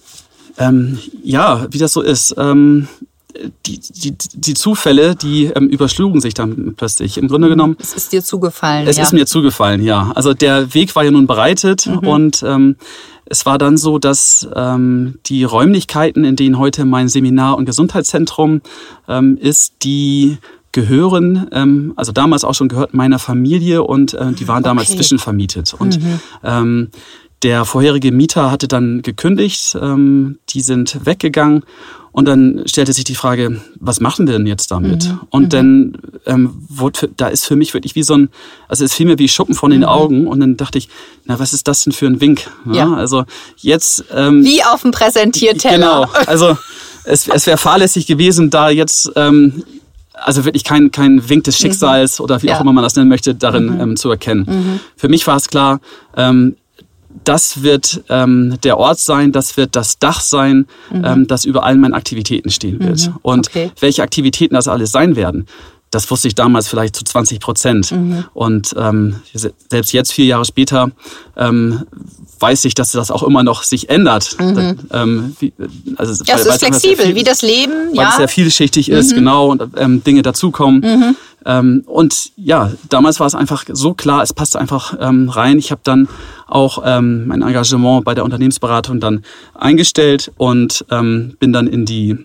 Ähm, 0.58 0.98
ja, 1.22 1.66
wie 1.70 1.78
das 1.78 1.92
so 1.92 2.00
ist. 2.00 2.34
Ähm, 2.38 2.88
die, 3.66 3.80
die, 3.80 4.14
die 4.34 4.54
Zufälle, 4.54 5.16
die 5.16 5.46
ähm, 5.46 5.68
überschlugen 5.68 6.20
sich 6.20 6.34
dann 6.34 6.74
plötzlich. 6.76 7.18
Im 7.18 7.28
Grunde 7.28 7.48
genommen. 7.48 7.76
Es 7.80 7.94
ist 7.94 8.12
dir 8.12 8.22
zugefallen. 8.22 8.86
Es 8.86 8.96
ja. 8.96 9.02
ist 9.02 9.12
mir 9.12 9.26
zugefallen, 9.26 9.82
ja. 9.82 10.12
Also 10.14 10.34
der 10.34 10.72
Weg 10.74 10.94
war 10.94 11.04
ja 11.04 11.10
nun 11.10 11.26
bereitet 11.26 11.86
mhm. 11.86 11.98
und 12.06 12.42
ähm, 12.46 12.76
es 13.26 13.46
war 13.46 13.58
dann 13.58 13.76
so, 13.76 13.98
dass 13.98 14.46
ähm, 14.54 15.18
die 15.26 15.44
Räumlichkeiten, 15.44 16.24
in 16.24 16.36
denen 16.36 16.58
heute 16.58 16.84
mein 16.84 17.08
Seminar- 17.08 17.56
und 17.56 17.64
Gesundheitszentrum 17.64 18.60
ähm, 19.08 19.38
ist, 19.40 19.74
die 19.82 20.38
gehören, 20.72 21.48
ähm, 21.52 21.92
also 21.96 22.12
damals 22.12 22.44
auch 22.44 22.54
schon 22.54 22.68
gehört 22.68 22.94
meiner 22.94 23.18
Familie 23.18 23.82
und 23.84 24.12
äh, 24.14 24.32
die 24.32 24.46
waren 24.48 24.62
damals 24.62 24.88
okay. 24.88 24.98
zwischenvermietet. 24.98 25.74
Und 25.74 26.02
mhm. 26.02 26.20
ähm, 26.42 26.88
der 27.44 27.64
vorherige 27.66 28.10
Mieter 28.10 28.50
hatte 28.50 28.66
dann 28.66 29.02
gekündigt, 29.02 29.76
ähm, 29.80 30.38
die 30.48 30.62
sind 30.62 31.04
weggegangen 31.04 31.62
und 32.10 32.26
dann 32.26 32.62
stellte 32.66 32.92
sich 32.92 33.04
die 33.04 33.14
Frage, 33.14 33.60
was 33.78 34.00
machen 34.00 34.26
wir 34.26 34.38
denn 34.38 34.46
jetzt 34.46 34.70
damit? 34.70 35.08
Mhm. 35.08 35.20
Und 35.28 35.42
mhm. 35.42 35.48
dann 35.48 35.98
ähm, 36.26 36.62
wurde, 36.68 37.10
da 37.16 37.28
ist 37.28 37.44
für 37.44 37.54
mich 37.54 37.74
wirklich 37.74 37.96
wie 37.96 38.02
so 38.02 38.14
ein, 38.14 38.30
also 38.66 38.84
es 38.84 38.94
fiel 38.94 39.04
mir 39.06 39.18
wie 39.18 39.28
Schuppen 39.28 39.54
von 39.54 39.70
den 39.70 39.80
mhm. 39.80 39.86
Augen 39.86 40.26
und 40.26 40.40
dann 40.40 40.56
dachte 40.56 40.78
ich, 40.78 40.88
na 41.26 41.38
was 41.38 41.52
ist 41.52 41.68
das 41.68 41.84
denn 41.84 41.92
für 41.92 42.06
ein 42.06 42.20
Wink? 42.20 42.48
Ja. 42.66 42.74
ja 42.74 42.94
also 42.94 43.24
jetzt 43.58 44.04
ähm, 44.14 44.42
wie 44.42 44.64
auf 44.64 44.80
dem 44.82 44.92
Präsentierteller. 44.92 45.76
Genau, 45.76 46.08
also 46.26 46.56
es, 47.04 47.28
es 47.28 47.46
wäre 47.46 47.58
fahrlässig 47.58 48.06
gewesen, 48.06 48.48
da 48.48 48.70
jetzt 48.70 49.12
ähm, 49.16 49.64
also 50.14 50.46
wirklich 50.46 50.64
kein, 50.64 50.92
kein 50.92 51.28
Wink 51.28 51.44
des 51.44 51.58
mhm. 51.58 51.62
Schicksals 51.62 52.20
oder 52.20 52.40
wie 52.42 52.46
ja. 52.46 52.56
auch 52.56 52.62
immer 52.62 52.72
man 52.72 52.84
das 52.84 52.96
nennen 52.96 53.10
möchte, 53.10 53.34
darin 53.34 53.74
mhm. 53.74 53.80
ähm, 53.80 53.96
zu 53.96 54.08
erkennen. 54.08 54.80
Für 54.96 55.08
mich 55.08 55.26
war 55.26 55.36
es 55.36 55.48
klar, 55.48 55.80
ähm, 56.16 56.56
das 57.22 57.62
wird 57.62 58.02
ähm, 58.08 58.58
der 58.64 58.78
Ort 58.78 58.98
sein, 58.98 59.32
das 59.32 59.56
wird 59.56 59.76
das 59.76 59.98
Dach 59.98 60.20
sein, 60.20 60.66
mhm. 60.90 61.04
ähm, 61.04 61.26
das 61.26 61.44
über 61.44 61.64
allen 61.64 61.80
meinen 61.80 61.94
Aktivitäten 61.94 62.50
stehen 62.50 62.80
wird. 62.80 63.06
Mhm. 63.06 63.16
Und 63.22 63.48
okay. 63.48 63.70
welche 63.80 64.02
Aktivitäten 64.02 64.54
das 64.54 64.68
alles 64.68 64.90
sein 64.90 65.14
werden, 65.14 65.46
das 65.94 66.10
wusste 66.10 66.26
ich 66.26 66.34
damals 66.34 66.66
vielleicht 66.66 66.96
zu 66.96 67.04
20 67.04 67.38
Prozent. 67.38 67.92
Mhm. 67.92 68.24
Und 68.34 68.74
ähm, 68.76 69.20
selbst 69.70 69.92
jetzt, 69.92 70.12
vier 70.12 70.24
Jahre 70.24 70.44
später, 70.44 70.90
ähm, 71.36 71.84
weiß 72.40 72.64
ich, 72.64 72.74
dass 72.74 72.90
das 72.90 73.12
auch 73.12 73.22
immer 73.22 73.44
noch 73.44 73.62
sich 73.62 73.90
ändert. 73.90 74.36
Mhm. 74.40 74.78
Ähm, 74.92 75.36
wie, 75.38 75.52
also, 75.96 76.24
ja, 76.24 76.34
es 76.34 76.46
ist 76.46 76.58
flexibel, 76.58 77.06
viel, 77.06 77.14
wie 77.14 77.22
das 77.22 77.42
Leben. 77.42 77.90
Weil 77.90 77.96
ja. 77.96 78.10
es 78.10 78.16
sehr 78.16 78.28
vielschichtig 78.28 78.88
ist, 78.88 79.12
mhm. 79.12 79.16
genau, 79.16 79.50
und 79.52 79.62
ähm, 79.76 80.02
Dinge 80.02 80.22
dazukommen. 80.22 81.16
Ähm, 81.46 81.84
und 81.86 82.32
ja, 82.36 82.72
damals 82.88 83.20
war 83.20 83.26
es 83.26 83.34
einfach 83.34 83.64
so 83.70 83.94
klar, 83.94 84.22
es 84.22 84.32
passte 84.32 84.58
einfach 84.58 84.96
ähm, 85.00 85.28
rein. 85.28 85.58
Ich 85.58 85.70
habe 85.70 85.80
dann 85.84 86.08
auch 86.46 86.82
ähm, 86.84 87.26
mein 87.26 87.42
Engagement 87.42 88.04
bei 88.04 88.14
der 88.14 88.24
Unternehmensberatung 88.24 89.00
dann 89.00 89.24
eingestellt 89.54 90.32
und 90.36 90.84
ähm, 90.90 91.36
bin 91.38 91.52
dann 91.52 91.66
in 91.66 91.84
die 91.84 92.18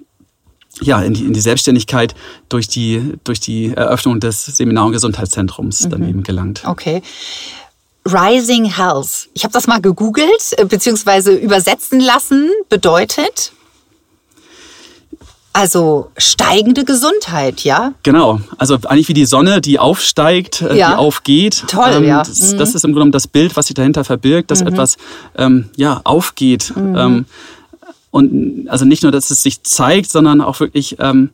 ja, 0.81 1.01
in 1.01 1.13
die, 1.13 1.25
in 1.25 1.33
die 1.33 1.41
Selbstständigkeit 1.41 2.15
durch 2.47 2.67
die, 2.67 3.13
durch 3.23 3.39
die 3.39 3.73
Eröffnung 3.73 4.19
des 4.19 4.45
Seminar- 4.45 4.85
und 4.85 4.91
Gesundheitszentrums 4.93 5.85
mhm. 5.85 5.89
dann 5.89 6.07
eben 6.07 6.23
gelangt. 6.23 6.63
Okay. 6.65 7.01
Rising 8.05 8.65
Health. 8.65 9.29
Ich 9.33 9.43
habe 9.43 9.51
das 9.51 9.67
mal 9.67 9.81
gegoogelt 9.81 10.53
äh, 10.57 10.65
beziehungsweise 10.65 11.33
übersetzen 11.33 11.99
lassen. 11.99 12.49
Bedeutet 12.69 13.51
also 15.53 16.11
steigende 16.17 16.85
Gesundheit, 16.85 17.63
ja? 17.63 17.93
Genau. 18.03 18.39
Also 18.57 18.77
eigentlich 18.85 19.07
wie 19.07 19.13
die 19.13 19.25
Sonne, 19.25 19.61
die 19.61 19.79
aufsteigt, 19.79 20.61
äh, 20.61 20.77
ja. 20.77 20.91
die 20.91 20.95
aufgeht. 20.95 21.65
Toll, 21.67 21.91
ähm, 21.95 22.03
ja. 22.03 22.19
Das, 22.19 22.53
mhm. 22.53 22.57
das, 22.57 22.75
ist 22.75 22.85
im 22.85 22.93
Grunde 22.93 23.11
das 23.11 23.27
Bild, 23.27 23.55
was 23.55 23.67
sich 23.67 23.73
dahinter 23.73 24.03
verbirgt, 24.03 24.51
dass 24.51 24.61
mhm. 24.61 24.67
etwas 24.67 24.97
ähm, 25.37 25.69
ja 25.75 26.01
aufgeht. 26.03 26.73
Mhm. 26.75 26.95
Ähm, 26.95 27.25
und 28.11 28.67
also 28.69 28.85
nicht 28.85 29.03
nur, 29.03 29.11
dass 29.11 29.31
es 29.31 29.41
sich 29.41 29.63
zeigt, 29.63 30.11
sondern 30.11 30.41
auch 30.41 30.59
wirklich 30.59 30.97
ähm, 30.99 31.31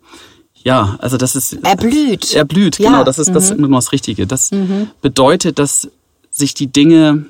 ja, 0.65 0.95
also 0.99 1.17
das 1.17 1.35
ist 1.35 1.53
erblüht. 1.63 2.33
Erblüht, 2.33 2.79
ja. 2.79 2.89
genau. 2.89 3.03
Das 3.03 3.19
ist 3.19 3.33
das 3.35 3.55
mhm. 3.55 3.71
das 3.71 3.91
Richtige. 3.91 4.25
Das 4.25 4.51
mhm. 4.51 4.89
bedeutet, 5.01 5.59
dass 5.59 5.87
sich 6.31 6.55
die 6.55 6.67
Dinge 6.67 7.25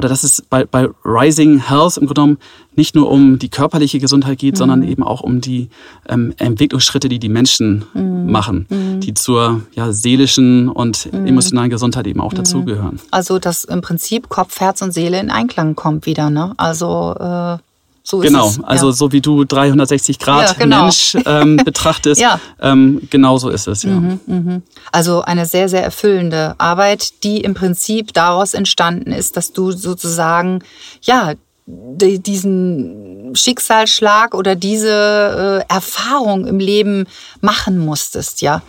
oder 0.00 0.08
dass 0.08 0.24
es 0.24 0.40
bei, 0.40 0.64
bei 0.64 0.88
Rising 1.04 1.68
Health 1.68 1.98
im 1.98 2.06
Grunde 2.06 2.14
genommen 2.14 2.38
nicht 2.74 2.94
nur 2.94 3.10
um 3.10 3.38
die 3.38 3.50
körperliche 3.50 3.98
Gesundheit 3.98 4.38
geht, 4.38 4.54
mhm. 4.54 4.56
sondern 4.56 4.82
eben 4.82 5.02
auch 5.02 5.20
um 5.20 5.42
die 5.42 5.68
ähm, 6.08 6.32
Entwicklungsschritte, 6.38 7.10
die 7.10 7.18
die 7.18 7.28
Menschen 7.28 7.84
mhm. 7.92 8.30
machen, 8.30 8.66
mhm. 8.70 9.00
die 9.00 9.12
zur 9.12 9.60
ja, 9.74 9.92
seelischen 9.92 10.70
und 10.70 11.12
mhm. 11.12 11.26
emotionalen 11.26 11.68
Gesundheit 11.68 12.06
eben 12.06 12.20
auch 12.20 12.32
mhm. 12.32 12.38
dazugehören. 12.38 12.98
Also 13.10 13.38
dass 13.38 13.64
im 13.64 13.82
Prinzip 13.82 14.30
Kopf, 14.30 14.58
Herz 14.58 14.80
und 14.80 14.92
Seele 14.92 15.20
in 15.20 15.30
Einklang 15.30 15.76
kommt 15.76 16.06
wieder, 16.06 16.30
ne? 16.30 16.54
Also 16.56 17.14
äh 17.20 17.58
so 18.02 18.18
genau, 18.18 18.48
es, 18.48 18.62
also 18.64 18.86
ja. 18.88 18.92
so 18.92 19.12
wie 19.12 19.20
du 19.20 19.44
360 19.44 20.18
Grad 20.18 20.48
ja, 20.48 20.52
genau. 20.54 20.82
Mensch 20.82 21.16
ähm, 21.26 21.56
betrachtest, 21.64 22.20
ja. 22.20 22.40
ähm, 22.60 23.02
genau 23.10 23.38
so 23.38 23.50
ist 23.50 23.68
es. 23.68 23.82
Ja. 23.82 23.90
Mhm, 23.90 24.20
mh. 24.26 24.60
Also 24.90 25.22
eine 25.22 25.46
sehr, 25.46 25.68
sehr 25.68 25.82
erfüllende 25.82 26.54
Arbeit, 26.58 27.22
die 27.24 27.40
im 27.40 27.54
Prinzip 27.54 28.12
daraus 28.14 28.54
entstanden 28.54 29.12
ist, 29.12 29.36
dass 29.36 29.52
du 29.52 29.72
sozusagen, 29.72 30.60
ja, 31.02 31.34
diesen 31.66 33.32
Schicksalsschlag 33.34 34.34
oder 34.34 34.56
diese 34.56 35.64
äh, 35.68 35.72
Erfahrung 35.72 36.46
im 36.46 36.58
Leben 36.58 37.06
machen 37.40 37.78
musstest, 37.78 38.42
ja? 38.42 38.62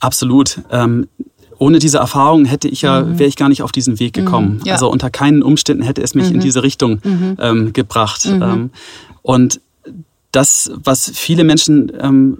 Absolut. 0.00 0.60
Ähm, 0.70 1.08
ohne 1.62 1.78
diese 1.78 1.98
Erfahrung 1.98 2.44
hätte 2.44 2.66
ich 2.66 2.82
ja, 2.82 3.02
mhm. 3.02 3.20
wäre 3.20 3.28
ich 3.28 3.36
gar 3.36 3.48
nicht 3.48 3.62
auf 3.62 3.70
diesen 3.70 4.00
Weg 4.00 4.14
gekommen. 4.14 4.56
Mhm, 4.56 4.66
ja. 4.66 4.72
Also 4.74 4.90
unter 4.90 5.10
keinen 5.10 5.44
Umständen 5.44 5.84
hätte 5.84 6.02
es 6.02 6.16
mich 6.16 6.28
mhm. 6.28 6.34
in 6.34 6.40
diese 6.40 6.64
Richtung 6.64 7.00
mhm. 7.04 7.36
ähm, 7.38 7.72
gebracht. 7.72 8.26
Mhm. 8.26 8.42
Ähm, 8.42 8.70
und 9.22 9.60
das, 10.32 10.72
was 10.74 11.12
viele 11.14 11.44
Menschen 11.44 11.92
ähm, 12.00 12.38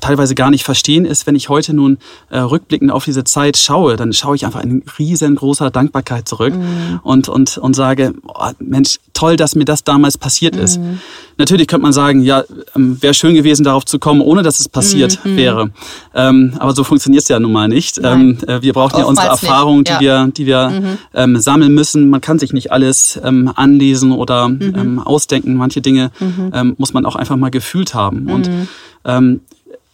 teilweise 0.00 0.34
gar 0.34 0.50
nicht 0.50 0.64
verstehen, 0.64 1.04
ist, 1.04 1.26
wenn 1.26 1.34
ich 1.34 1.48
heute 1.48 1.74
nun 1.74 1.98
äh, 2.30 2.38
rückblickend 2.38 2.92
auf 2.92 3.04
diese 3.04 3.24
Zeit 3.24 3.56
schaue, 3.56 3.96
dann 3.96 4.12
schaue 4.12 4.36
ich 4.36 4.46
einfach 4.46 4.62
in 4.62 4.84
riesengroßer 4.98 5.70
Dankbarkeit 5.70 6.28
zurück 6.28 6.54
mhm. 6.54 7.00
und, 7.02 7.28
und, 7.28 7.58
und 7.58 7.74
sage, 7.74 8.14
oh, 8.26 8.50
Mensch, 8.60 8.98
toll, 9.14 9.36
dass 9.36 9.54
mir 9.54 9.64
das 9.64 9.82
damals 9.82 10.16
passiert 10.16 10.54
ist. 10.54 10.78
Mhm. 10.78 11.00
Natürlich 11.38 11.66
könnte 11.66 11.82
man 11.82 11.92
sagen, 11.92 12.22
ja, 12.22 12.44
ähm, 12.76 12.98
wäre 13.00 13.14
schön 13.14 13.34
gewesen, 13.34 13.64
darauf 13.64 13.84
zu 13.84 13.98
kommen, 13.98 14.20
ohne 14.20 14.42
dass 14.42 14.60
es 14.60 14.68
passiert 14.68 15.18
mhm. 15.24 15.36
wäre. 15.36 15.70
Ähm, 16.14 16.54
aber 16.58 16.74
so 16.74 16.84
funktioniert 16.84 17.22
es 17.22 17.28
ja 17.28 17.40
nun 17.40 17.52
mal 17.52 17.68
nicht. 17.68 17.98
Ähm, 18.02 18.38
äh, 18.46 18.62
wir 18.62 18.72
brauchen 18.72 18.94
Oftmals 18.94 19.04
ja 19.04 19.08
unsere 19.08 19.26
Erfahrungen, 19.28 19.84
die 19.84 19.98
wir, 19.98 20.28
die 20.36 20.46
wir 20.46 20.70
mhm. 20.70 20.98
ähm, 21.14 21.40
sammeln 21.40 21.74
müssen. 21.74 22.08
Man 22.10 22.20
kann 22.20 22.38
sich 22.38 22.52
nicht 22.52 22.70
alles 22.72 23.20
ähm, 23.24 23.50
anlesen 23.54 24.12
oder 24.12 24.48
mhm. 24.48 24.74
ähm, 24.76 24.98
ausdenken. 24.98 25.54
Manche 25.54 25.80
Dinge 25.80 26.10
mhm. 26.20 26.74
muss 26.78 26.92
man 26.92 27.06
auch 27.06 27.16
einfach 27.16 27.36
mal 27.36 27.50
gefühlt 27.50 27.94
haben. 27.94 28.30
Und 28.30 28.48
mhm. 28.48 28.68
ähm, 29.04 29.40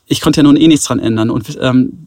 ich 0.06 0.20
konnte 0.20 0.40
ja 0.40 0.44
nun 0.44 0.56
eh 0.56 0.68
nichts 0.68 0.86
dran 0.86 0.98
ändern. 0.98 1.30
Und 1.30 1.58
ähm, 1.60 2.06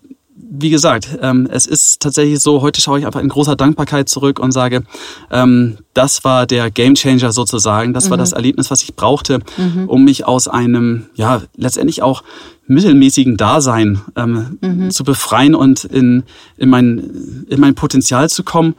wie 0.51 0.69
gesagt, 0.69 1.17
ähm, 1.21 1.47
es 1.51 1.65
ist 1.67 2.01
tatsächlich 2.01 2.39
so, 2.39 2.61
heute 2.61 2.81
schaue 2.81 2.99
ich 2.99 3.05
einfach 3.05 3.21
in 3.21 3.29
großer 3.29 3.55
Dankbarkeit 3.55 4.09
zurück 4.09 4.39
und 4.39 4.51
sage, 4.51 4.83
ähm, 5.31 5.77
das 5.93 6.23
war 6.23 6.47
der 6.47 6.71
Gamechanger 6.71 7.31
sozusagen, 7.31 7.93
das 7.93 8.05
mhm. 8.05 8.11
war 8.11 8.17
das 8.17 8.31
Erlebnis, 8.31 8.71
was 8.71 8.81
ich 8.81 8.95
brauchte, 8.95 9.39
mhm. 9.57 9.87
um 9.87 10.03
mich 10.03 10.25
aus 10.25 10.47
einem, 10.47 11.05
ja, 11.13 11.43
letztendlich 11.55 12.01
auch 12.01 12.23
mittelmäßigen 12.67 13.37
Dasein 13.37 14.01
ähm, 14.15 14.57
mhm. 14.61 14.91
zu 14.91 15.03
befreien 15.03 15.55
und 15.55 15.83
in, 15.83 16.23
in, 16.57 16.69
mein, 16.69 17.45
in 17.49 17.59
mein 17.59 17.75
Potenzial 17.75 18.29
zu 18.29 18.43
kommen, 18.43 18.75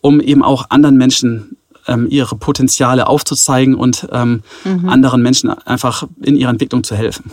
um 0.00 0.20
eben 0.20 0.42
auch 0.42 0.66
anderen 0.70 0.96
Menschen 0.96 1.56
ähm, 1.86 2.06
ihre 2.10 2.36
Potenziale 2.36 3.06
aufzuzeigen 3.06 3.74
und 3.74 4.08
ähm, 4.12 4.42
mhm. 4.64 4.88
anderen 4.88 5.22
Menschen 5.22 5.50
einfach 5.50 6.06
in 6.22 6.36
ihrer 6.36 6.50
Entwicklung 6.50 6.84
zu 6.84 6.96
helfen. 6.96 7.30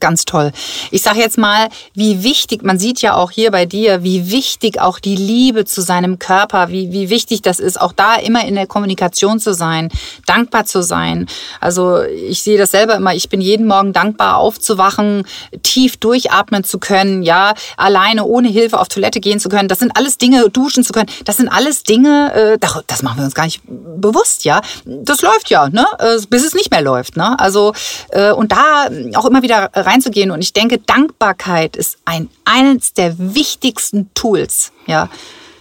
Ganz 0.00 0.24
toll. 0.24 0.52
Ich 0.90 1.02
sage 1.02 1.20
jetzt 1.20 1.38
mal, 1.38 1.68
wie 1.94 2.22
wichtig, 2.22 2.62
man 2.62 2.78
sieht 2.78 3.02
ja 3.02 3.14
auch 3.14 3.30
hier 3.30 3.50
bei 3.50 3.66
dir, 3.66 4.02
wie 4.02 4.30
wichtig 4.30 4.80
auch 4.80 4.98
die 4.98 5.16
Liebe 5.16 5.64
zu 5.64 5.82
seinem 5.82 6.18
Körper, 6.18 6.68
wie, 6.68 6.92
wie 6.92 7.10
wichtig 7.10 7.42
das 7.42 7.60
ist, 7.60 7.80
auch 7.80 7.92
da 7.92 8.16
immer 8.16 8.44
in 8.46 8.54
der 8.54 8.66
Kommunikation 8.66 9.40
zu 9.40 9.52
sein, 9.54 9.90
dankbar 10.26 10.64
zu 10.64 10.82
sein. 10.82 11.26
Also 11.60 12.02
ich 12.02 12.42
sehe 12.42 12.58
das 12.58 12.70
selber 12.70 12.96
immer, 12.96 13.14
ich 13.14 13.28
bin 13.28 13.40
jeden 13.40 13.66
Morgen 13.66 13.92
dankbar 13.92 14.38
aufzuwachen, 14.38 15.26
tief 15.62 15.96
durchatmen 15.96 16.64
zu 16.64 16.78
können, 16.78 17.22
ja, 17.22 17.54
alleine 17.76 18.24
ohne 18.24 18.48
Hilfe 18.48 18.80
auf 18.80 18.88
Toilette 18.88 19.20
gehen 19.20 19.40
zu 19.40 19.48
können. 19.48 19.68
Das 19.68 19.78
sind 19.78 19.96
alles 19.96 20.18
Dinge, 20.18 20.48
duschen 20.50 20.84
zu 20.84 20.92
können. 20.92 21.10
Das 21.24 21.36
sind 21.36 21.48
alles 21.48 21.82
Dinge, 21.82 22.32
äh, 22.34 22.58
das 22.86 23.02
machen 23.02 23.18
wir 23.18 23.24
uns 23.24 23.34
gar 23.34 23.44
nicht 23.44 23.62
bewusst, 23.66 24.44
ja. 24.44 24.60
Das 24.84 25.22
läuft 25.22 25.50
ja, 25.50 25.68
ne, 25.68 25.86
äh, 25.98 26.18
bis 26.28 26.44
es 26.44 26.54
nicht 26.54 26.70
mehr 26.70 26.82
läuft, 26.82 27.16
ne. 27.16 27.38
Also 27.38 27.72
äh, 28.10 28.32
und 28.32 28.52
da 28.52 28.88
auch 29.14 29.26
immer 29.26 29.42
wieder 29.42 29.70
reinzugehen. 29.74 30.30
Und 30.30 30.40
ich 30.40 30.52
denke, 30.52 30.78
Dankbarkeit 30.78 31.76
ist 31.76 31.98
ein, 32.04 32.28
eines 32.44 32.94
der 32.94 33.16
wichtigsten 33.18 34.10
Tools. 34.14 34.72
Ja. 34.86 35.08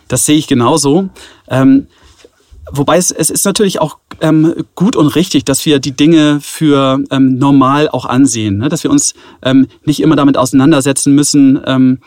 Das 0.08 0.26
sehe 0.26 0.38
ich 0.38 0.48
genauso. 0.48 1.10
Ähm, 1.50 1.88
wobei 2.72 2.98
es, 2.98 3.12
es 3.12 3.30
ist 3.30 3.46
natürlich 3.46 3.80
auch 3.80 3.98
ähm, 4.22 4.54
gut 4.76 4.96
und 4.96 5.08
richtig, 5.08 5.46
dass 5.46 5.66
wir 5.66 5.80
die 5.80 5.94
Dinge 5.94 6.40
für 6.42 7.04
ähm, 7.12 7.38
normal 7.38 7.90
auch 7.90 8.06
ansehen, 8.06 8.60
ne? 8.60 8.70
dass 8.70 8.84
wir 8.84 8.92
uns 8.92 9.14
ähm, 9.42 9.68
nicht 9.86 10.02
immer 10.02 10.16
damit 10.16 10.38
auseinandersetzen 10.38 11.14
müssen, 11.14 11.62
ähm, 11.66 12.00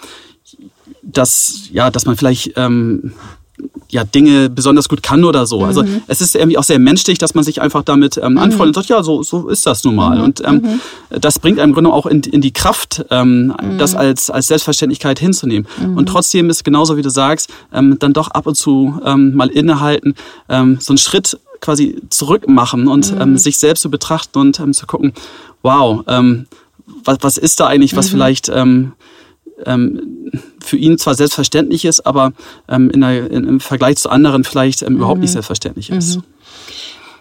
dass 1.02 1.68
ja, 1.70 1.90
dass 1.90 2.04
man 2.04 2.16
vielleicht 2.16 2.52
ähm, 2.56 3.12
ja, 3.88 4.04
Dinge 4.04 4.50
besonders 4.50 4.88
gut 4.88 5.02
kann 5.02 5.24
oder 5.24 5.46
so. 5.46 5.64
Also 5.64 5.82
mhm. 5.82 6.02
es 6.06 6.20
ist 6.20 6.34
irgendwie 6.34 6.58
auch 6.58 6.64
sehr 6.64 6.78
menschlich, 6.78 7.18
dass 7.18 7.34
man 7.34 7.44
sich 7.44 7.60
einfach 7.60 7.82
damit 7.82 8.16
ähm, 8.16 8.32
mhm. 8.32 8.38
anfreundet 8.38 8.76
und 8.76 8.82
sagt, 8.82 8.88
ja, 8.88 9.02
so, 9.02 9.22
so 9.22 9.48
ist 9.48 9.66
das 9.66 9.84
nun 9.84 9.94
mal. 9.94 10.18
Mhm. 10.18 10.24
Und 10.24 10.42
ähm, 10.44 10.54
mhm. 10.54 10.80
das 11.20 11.38
bringt 11.38 11.58
einem 11.58 11.70
im 11.70 11.74
Grunde 11.74 11.92
auch 11.92 12.06
in, 12.06 12.20
in 12.22 12.40
die 12.40 12.52
Kraft, 12.52 13.04
ähm, 13.10 13.54
mhm. 13.62 13.78
das 13.78 13.94
als, 13.94 14.30
als 14.30 14.48
Selbstverständlichkeit 14.48 15.18
hinzunehmen. 15.18 15.66
Und 15.94 16.06
trotzdem 16.08 16.50
ist 16.50 16.64
genauso, 16.64 16.96
wie 16.96 17.02
du 17.02 17.10
sagst, 17.10 17.50
ähm, 17.72 17.96
dann 17.98 18.12
doch 18.12 18.28
ab 18.28 18.46
und 18.46 18.54
zu 18.54 19.00
ähm, 19.04 19.34
mal 19.34 19.48
innehalten, 19.48 20.14
ähm, 20.48 20.78
so 20.80 20.92
einen 20.92 20.98
Schritt 20.98 21.38
quasi 21.60 22.00
zurück 22.10 22.48
machen 22.48 22.88
und 22.88 23.14
ähm, 23.18 23.38
sich 23.38 23.58
selbst 23.58 23.82
zu 23.82 23.90
betrachten 23.90 24.38
und 24.38 24.60
ähm, 24.60 24.72
zu 24.72 24.86
gucken, 24.86 25.12
wow, 25.62 26.04
ähm, 26.06 26.46
was, 27.04 27.18
was 27.20 27.36
ist 27.38 27.60
da 27.60 27.66
eigentlich, 27.66 27.96
was 27.96 28.08
vielleicht 28.08 28.48
ähm, 28.48 28.92
ähm, 29.64 30.30
für 30.62 30.76
ihn 30.76 30.98
zwar 30.98 31.14
selbstverständlich 31.14 31.84
ist, 31.84 32.06
aber 32.06 32.32
ähm, 32.68 32.90
in 32.90 33.00
der, 33.00 33.30
in, 33.30 33.44
im 33.44 33.60
Vergleich 33.60 33.96
zu 33.96 34.10
anderen 34.10 34.44
vielleicht 34.44 34.82
ähm, 34.82 34.96
überhaupt 34.96 35.20
nicht 35.20 35.30
mhm. 35.30 35.34
selbstverständlich 35.34 35.90
ist. 35.90 36.16
Mhm. 36.16 36.22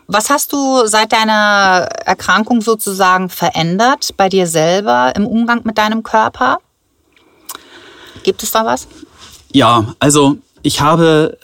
Was 0.08 0.30
hast 0.30 0.54
du 0.54 0.86
seit 0.86 1.14
deiner 1.14 1.88
Erkrankung 2.06 2.62
sozusagen 2.62 3.30
verändert 3.30 4.14
bei 4.18 4.30
dir 4.30 4.46
selber 4.46 5.14
im 5.16 5.26
Umgang 5.26 5.62
mit 5.64 5.78
deinem 5.78 6.04
Körper? 6.04 6.60
Gibt 8.24 8.44
es 8.44 8.52
da 8.52 8.66
was? 8.66 8.88
Ja, 9.52 9.96
also 10.00 10.38
ich 10.62 10.82
habe 10.82 11.38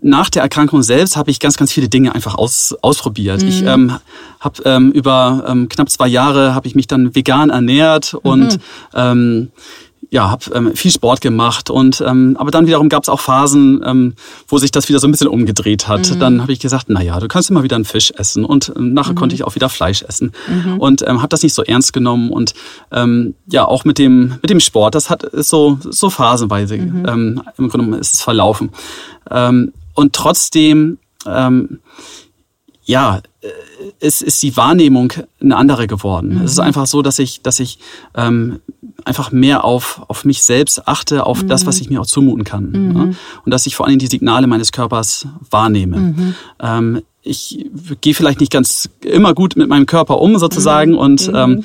nach 0.00 0.30
der 0.30 0.42
Erkrankung 0.42 0.82
selbst 0.82 1.16
habe 1.16 1.30
ich 1.30 1.40
ganz, 1.40 1.56
ganz 1.56 1.72
viele 1.72 1.88
Dinge 1.88 2.14
einfach 2.14 2.34
aus, 2.36 2.74
ausprobiert. 2.80 3.42
Mhm. 3.42 3.48
Ich 3.48 3.62
ähm, 3.62 3.98
habe 4.40 4.62
ähm, 4.64 4.92
über 4.92 5.44
ähm, 5.48 5.68
knapp 5.68 5.90
zwei 5.90 6.06
Jahre 6.06 6.54
habe 6.54 6.66
ich 6.68 6.74
mich 6.74 6.86
dann 6.86 7.14
vegan 7.14 7.50
ernährt 7.50 8.14
und 8.14 8.58
mhm. 8.94 9.50
Ja, 10.14 10.30
habe 10.30 10.44
ähm, 10.54 10.76
viel 10.76 10.92
Sport 10.92 11.20
gemacht 11.20 11.70
und 11.70 12.00
ähm, 12.06 12.36
aber 12.38 12.52
dann 12.52 12.68
wiederum 12.68 12.88
gab 12.88 13.02
es 13.02 13.08
auch 13.08 13.18
Phasen, 13.18 13.82
ähm, 13.84 14.14
wo 14.46 14.58
sich 14.58 14.70
das 14.70 14.88
wieder 14.88 15.00
so 15.00 15.08
ein 15.08 15.10
bisschen 15.10 15.26
umgedreht 15.26 15.88
hat. 15.88 16.08
Mhm. 16.08 16.20
Dann 16.20 16.40
habe 16.40 16.52
ich 16.52 16.60
gesagt, 16.60 16.84
na 16.86 17.02
ja, 17.02 17.18
du 17.18 17.26
kannst 17.26 17.50
immer 17.50 17.64
wieder 17.64 17.74
einen 17.74 17.84
Fisch 17.84 18.12
essen 18.16 18.44
und 18.44 18.72
ähm, 18.76 18.94
nachher 18.94 19.10
mhm. 19.10 19.16
konnte 19.16 19.34
ich 19.34 19.42
auch 19.42 19.56
wieder 19.56 19.68
Fleisch 19.68 20.04
essen 20.04 20.30
mhm. 20.46 20.78
und 20.78 21.02
ähm, 21.04 21.18
habe 21.18 21.30
das 21.30 21.42
nicht 21.42 21.52
so 21.52 21.64
ernst 21.64 21.92
genommen 21.92 22.30
und 22.30 22.54
ähm, 22.92 23.34
ja 23.50 23.64
auch 23.64 23.84
mit 23.84 23.98
dem 23.98 24.36
mit 24.40 24.50
dem 24.50 24.60
Sport, 24.60 24.94
das 24.94 25.10
hat 25.10 25.24
ist 25.24 25.48
so 25.48 25.80
so 25.82 26.10
phasenweise 26.10 26.78
mhm. 26.78 27.06
ähm, 27.08 27.42
im 27.58 27.68
Grunde 27.68 27.98
ist 27.98 28.14
es 28.14 28.22
verlaufen 28.22 28.70
ähm, 29.32 29.72
und 29.94 30.12
trotzdem 30.12 30.98
ähm, 31.26 31.80
ja, 32.84 33.20
äh, 33.40 33.48
es 34.00 34.22
ist 34.22 34.42
die 34.42 34.56
Wahrnehmung 34.56 35.12
eine 35.40 35.56
andere 35.56 35.86
geworden. 35.86 36.36
Mhm. 36.36 36.42
Es 36.42 36.52
ist 36.52 36.58
mhm. 36.58 36.64
einfach 36.64 36.86
so, 36.86 37.02
dass 37.02 37.18
ich, 37.18 37.42
dass 37.42 37.60
ich 37.60 37.78
ähm, 38.14 38.60
einfach 39.04 39.32
mehr 39.32 39.64
auf, 39.64 40.02
auf 40.08 40.24
mich 40.24 40.42
selbst 40.42 40.86
achte, 40.86 41.26
auf 41.26 41.42
mhm. 41.42 41.48
das, 41.48 41.66
was 41.66 41.80
ich 41.80 41.90
mir 41.90 42.00
auch 42.00 42.06
zumuten 42.06 42.44
kann. 42.44 42.70
Mhm. 42.70 42.96
Ja? 42.96 43.02
Und 43.44 43.50
dass 43.50 43.66
ich 43.66 43.76
vor 43.76 43.86
allem 43.86 43.98
die 43.98 44.06
Signale 44.06 44.46
meines 44.46 44.72
Körpers 44.72 45.26
wahrnehme. 45.50 45.96
Mhm. 45.98 46.34
Ähm, 46.60 47.02
ich 47.22 47.70
gehe 48.02 48.14
vielleicht 48.14 48.40
nicht 48.40 48.52
ganz 48.52 48.90
immer 49.00 49.32
gut 49.32 49.56
mit 49.56 49.68
meinem 49.68 49.86
Körper 49.86 50.20
um, 50.20 50.38
sozusagen, 50.38 50.92
mhm. 50.92 50.98
und 50.98 51.30
ähm, 51.34 51.64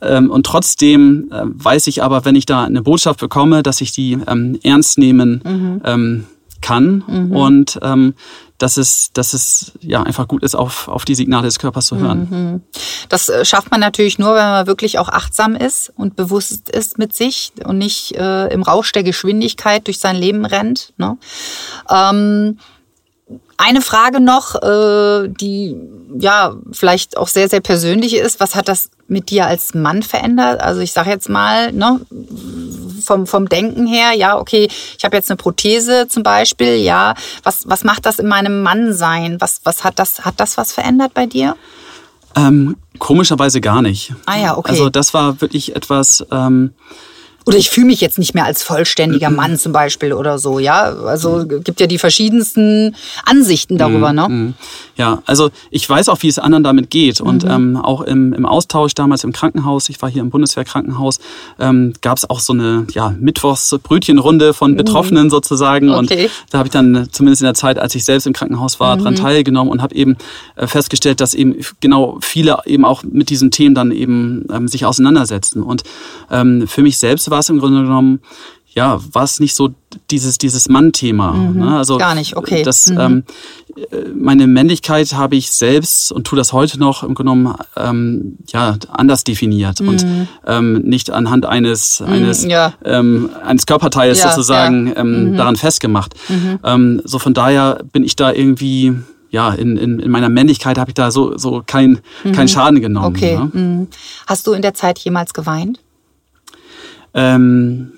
ähm, 0.00 0.30
und 0.30 0.44
trotzdem 0.44 1.30
äh, 1.30 1.42
weiß 1.44 1.86
ich 1.86 2.02
aber, 2.02 2.24
wenn 2.24 2.34
ich 2.34 2.46
da 2.46 2.64
eine 2.64 2.82
Botschaft 2.82 3.20
bekomme, 3.20 3.62
dass 3.62 3.80
ich 3.80 3.92
die 3.92 4.18
ähm, 4.26 4.58
ernst 4.64 4.98
nehmen 4.98 5.80
ähm, 5.84 6.24
kann 6.60 7.04
mhm. 7.06 7.36
und 7.36 7.78
ähm, 7.82 8.14
dass 8.58 8.76
es, 8.76 9.12
dass 9.12 9.34
es 9.34 9.72
ja 9.80 10.02
einfach 10.02 10.26
gut 10.26 10.42
ist, 10.42 10.56
auf, 10.56 10.88
auf 10.88 11.04
die 11.04 11.14
Signale 11.14 11.44
des 11.44 11.60
Körpers 11.60 11.86
zu 11.86 11.96
hören. 11.96 12.28
Mhm. 12.30 12.62
Das 13.08 13.28
äh, 13.28 13.44
schafft 13.44 13.70
man 13.70 13.80
natürlich 13.80 14.18
nur, 14.18 14.34
wenn 14.34 14.42
man 14.42 14.66
wirklich 14.66 14.98
auch 14.98 15.08
achtsam 15.08 15.54
ist 15.54 15.92
und 15.96 16.16
bewusst 16.16 16.68
ist 16.68 16.98
mit 16.98 17.14
sich 17.14 17.52
und 17.64 17.78
nicht 17.78 18.16
äh, 18.16 18.48
im 18.48 18.62
Rausch 18.62 18.90
der 18.92 19.04
Geschwindigkeit 19.04 19.86
durch 19.86 20.00
sein 20.00 20.16
Leben 20.16 20.44
rennt. 20.44 20.92
Ne? 20.96 21.16
Ähm, 21.88 22.58
eine 23.56 23.80
Frage 23.80 24.20
noch, 24.20 24.56
äh, 24.56 25.28
die 25.28 25.76
ja 26.18 26.56
vielleicht 26.72 27.16
auch 27.16 27.28
sehr, 27.28 27.48
sehr 27.48 27.60
persönlich 27.60 28.14
ist. 28.14 28.40
Was 28.40 28.54
hat 28.54 28.68
das 28.68 28.90
mit 29.08 29.30
dir 29.30 29.46
als 29.46 29.74
Mann 29.74 30.02
verändert? 30.02 30.60
Also 30.60 30.80
ich 30.80 30.92
sage 30.92 31.10
jetzt 31.10 31.28
mal, 31.28 31.72
ne, 31.72 32.00
vom, 33.04 33.26
vom 33.26 33.48
Denken 33.48 33.86
her, 33.86 34.12
ja, 34.14 34.38
okay, 34.38 34.68
ich 34.96 35.04
habe 35.04 35.16
jetzt 35.16 35.30
eine 35.30 35.36
Prothese 35.36 36.08
zum 36.08 36.22
Beispiel, 36.22 36.76
ja, 36.76 37.14
was, 37.42 37.68
was 37.68 37.84
macht 37.84 38.06
das 38.06 38.18
in 38.18 38.28
meinem 38.28 38.62
Mannsein? 38.62 39.40
Was, 39.40 39.60
was 39.64 39.84
hat 39.84 39.98
das, 39.98 40.24
hat 40.24 40.34
das 40.38 40.56
was 40.56 40.72
verändert 40.72 41.14
bei 41.14 41.26
dir? 41.26 41.56
Ähm, 42.36 42.76
komischerweise 42.98 43.60
gar 43.60 43.82
nicht. 43.82 44.12
Ah 44.26 44.38
ja, 44.38 44.56
okay. 44.56 44.70
Also 44.70 44.90
das 44.90 45.14
war 45.14 45.40
wirklich 45.40 45.74
etwas. 45.74 46.24
Ähm, 46.30 46.74
oder 47.48 47.56
ich 47.56 47.70
fühle 47.70 47.86
mich 47.86 48.02
jetzt 48.02 48.18
nicht 48.18 48.34
mehr 48.34 48.44
als 48.44 48.62
vollständiger 48.62 49.30
Mann 49.30 49.56
zum 49.56 49.72
Beispiel 49.72 50.12
oder 50.12 50.38
so, 50.38 50.58
ja. 50.58 50.82
Also 50.82 51.46
gibt 51.46 51.80
ja 51.80 51.86
die 51.86 51.96
verschiedensten 51.96 52.94
Ansichten 53.24 53.78
darüber, 53.78 54.12
ne? 54.12 54.28
Mhm. 54.28 54.54
Ja, 54.96 55.22
also 55.24 55.48
ich 55.70 55.88
weiß 55.88 56.10
auch, 56.10 56.22
wie 56.22 56.28
es 56.28 56.38
anderen 56.38 56.62
damit 56.62 56.90
geht. 56.90 57.22
Und 57.22 57.44
mhm. 57.44 57.50
ähm, 57.50 57.76
auch 57.76 58.02
im, 58.02 58.34
im 58.34 58.44
Austausch 58.44 58.92
damals 58.92 59.24
im 59.24 59.32
Krankenhaus, 59.32 59.88
ich 59.88 60.02
war 60.02 60.10
hier 60.10 60.20
im 60.20 60.28
Bundeswehrkrankenhaus, 60.28 61.20
ähm, 61.58 61.94
gab 62.02 62.18
es 62.18 62.28
auch 62.28 62.40
so 62.40 62.52
eine 62.52 62.86
ja, 62.92 63.14
Mittwochsbrötchenrunde 63.18 64.52
von 64.52 64.72
mhm. 64.72 64.76
Betroffenen 64.76 65.24
mhm. 65.24 65.30
sozusagen. 65.30 65.88
Okay. 65.88 66.24
Und 66.24 66.30
da 66.50 66.58
habe 66.58 66.66
ich 66.66 66.72
dann 66.72 67.08
zumindest 67.12 67.40
in 67.40 67.46
der 67.46 67.54
Zeit, 67.54 67.78
als 67.78 67.94
ich 67.94 68.04
selbst 68.04 68.26
im 68.26 68.34
Krankenhaus 68.34 68.78
war, 68.78 68.96
mhm. 68.96 69.02
dran 69.04 69.14
teilgenommen 69.14 69.72
und 69.72 69.80
habe 69.80 69.94
eben 69.94 70.18
äh, 70.56 70.66
festgestellt, 70.66 71.22
dass 71.22 71.32
eben 71.32 71.56
genau 71.80 72.18
viele 72.20 72.58
eben 72.66 72.84
auch 72.84 73.04
mit 73.04 73.30
diesen 73.30 73.50
Themen 73.50 73.74
dann 73.74 73.90
eben 73.90 74.44
ähm, 74.52 74.68
sich 74.68 74.84
auseinandersetzen. 74.84 75.62
Und 75.62 75.82
ähm, 76.30 76.68
für 76.68 76.82
mich 76.82 76.98
selbst 76.98 77.30
war 77.30 77.37
es 77.40 77.48
im 77.48 77.58
Grunde 77.58 77.82
genommen 77.82 78.20
ja, 78.74 79.00
war 79.12 79.24
es 79.24 79.40
nicht 79.40 79.56
so 79.56 79.70
dieses, 80.10 80.38
dieses 80.38 80.68
Mann-Thema. 80.68 81.32
Mhm. 81.32 81.58
Ne? 81.58 81.78
Also 81.78 81.96
Gar 81.98 82.14
nicht, 82.14 82.36
okay. 82.36 82.62
Das, 82.62 82.86
Mhm. 82.86 82.98
ähm, 83.00 83.24
meine 84.14 84.46
Männlichkeit 84.46 85.14
habe 85.14 85.36
ich 85.36 85.50
selbst 85.50 86.12
und 86.12 86.26
tue 86.26 86.36
das 86.36 86.52
heute 86.52 86.78
noch 86.78 87.02
im 87.02 87.14
Grunde 87.14 87.32
genommen 87.32 87.56
ähm, 87.76 88.36
ja, 88.52 88.76
anders 88.90 89.24
definiert 89.24 89.80
und 89.80 90.04
ähm, 90.46 90.74
nicht 90.82 91.10
anhand 91.10 91.46
eines, 91.46 92.02
eines, 92.02 92.44
Mhm. 92.44 92.50
ja. 92.50 92.72
ähm, 92.84 93.30
eines 93.44 93.66
Körperteils 93.66 94.18
Ja, 94.18 94.30
sozusagen 94.30 94.88
ja. 94.88 94.96
Ähm, 94.96 95.36
daran 95.36 95.56
festgemacht. 95.56 96.14
Ähm, 96.62 97.00
so 97.04 97.18
von 97.18 97.34
daher 97.34 97.82
bin 97.92 98.04
ich 98.04 98.16
da 98.16 98.32
irgendwie 98.32 98.94
ja, 99.30 99.50
in, 99.52 99.76
in, 99.76 99.98
in 99.98 100.10
meiner 100.10 100.28
Männlichkeit 100.30 100.78
habe 100.78 100.90
ich 100.90 100.94
da 100.94 101.10
so, 101.10 101.36
so 101.36 101.62
kein, 101.66 101.98
kein 102.32 102.48
Schaden 102.48 102.80
genommen. 102.80 103.14
Okay. 103.16 103.36
Ne? 103.36 103.50
Mhm. 103.52 103.88
Hast 104.26 104.46
du 104.46 104.52
in 104.52 104.62
der 104.62 104.72
Zeit 104.74 104.98
jemals 105.00 105.34
geweint? 105.34 105.80
Ähm, 107.14 107.92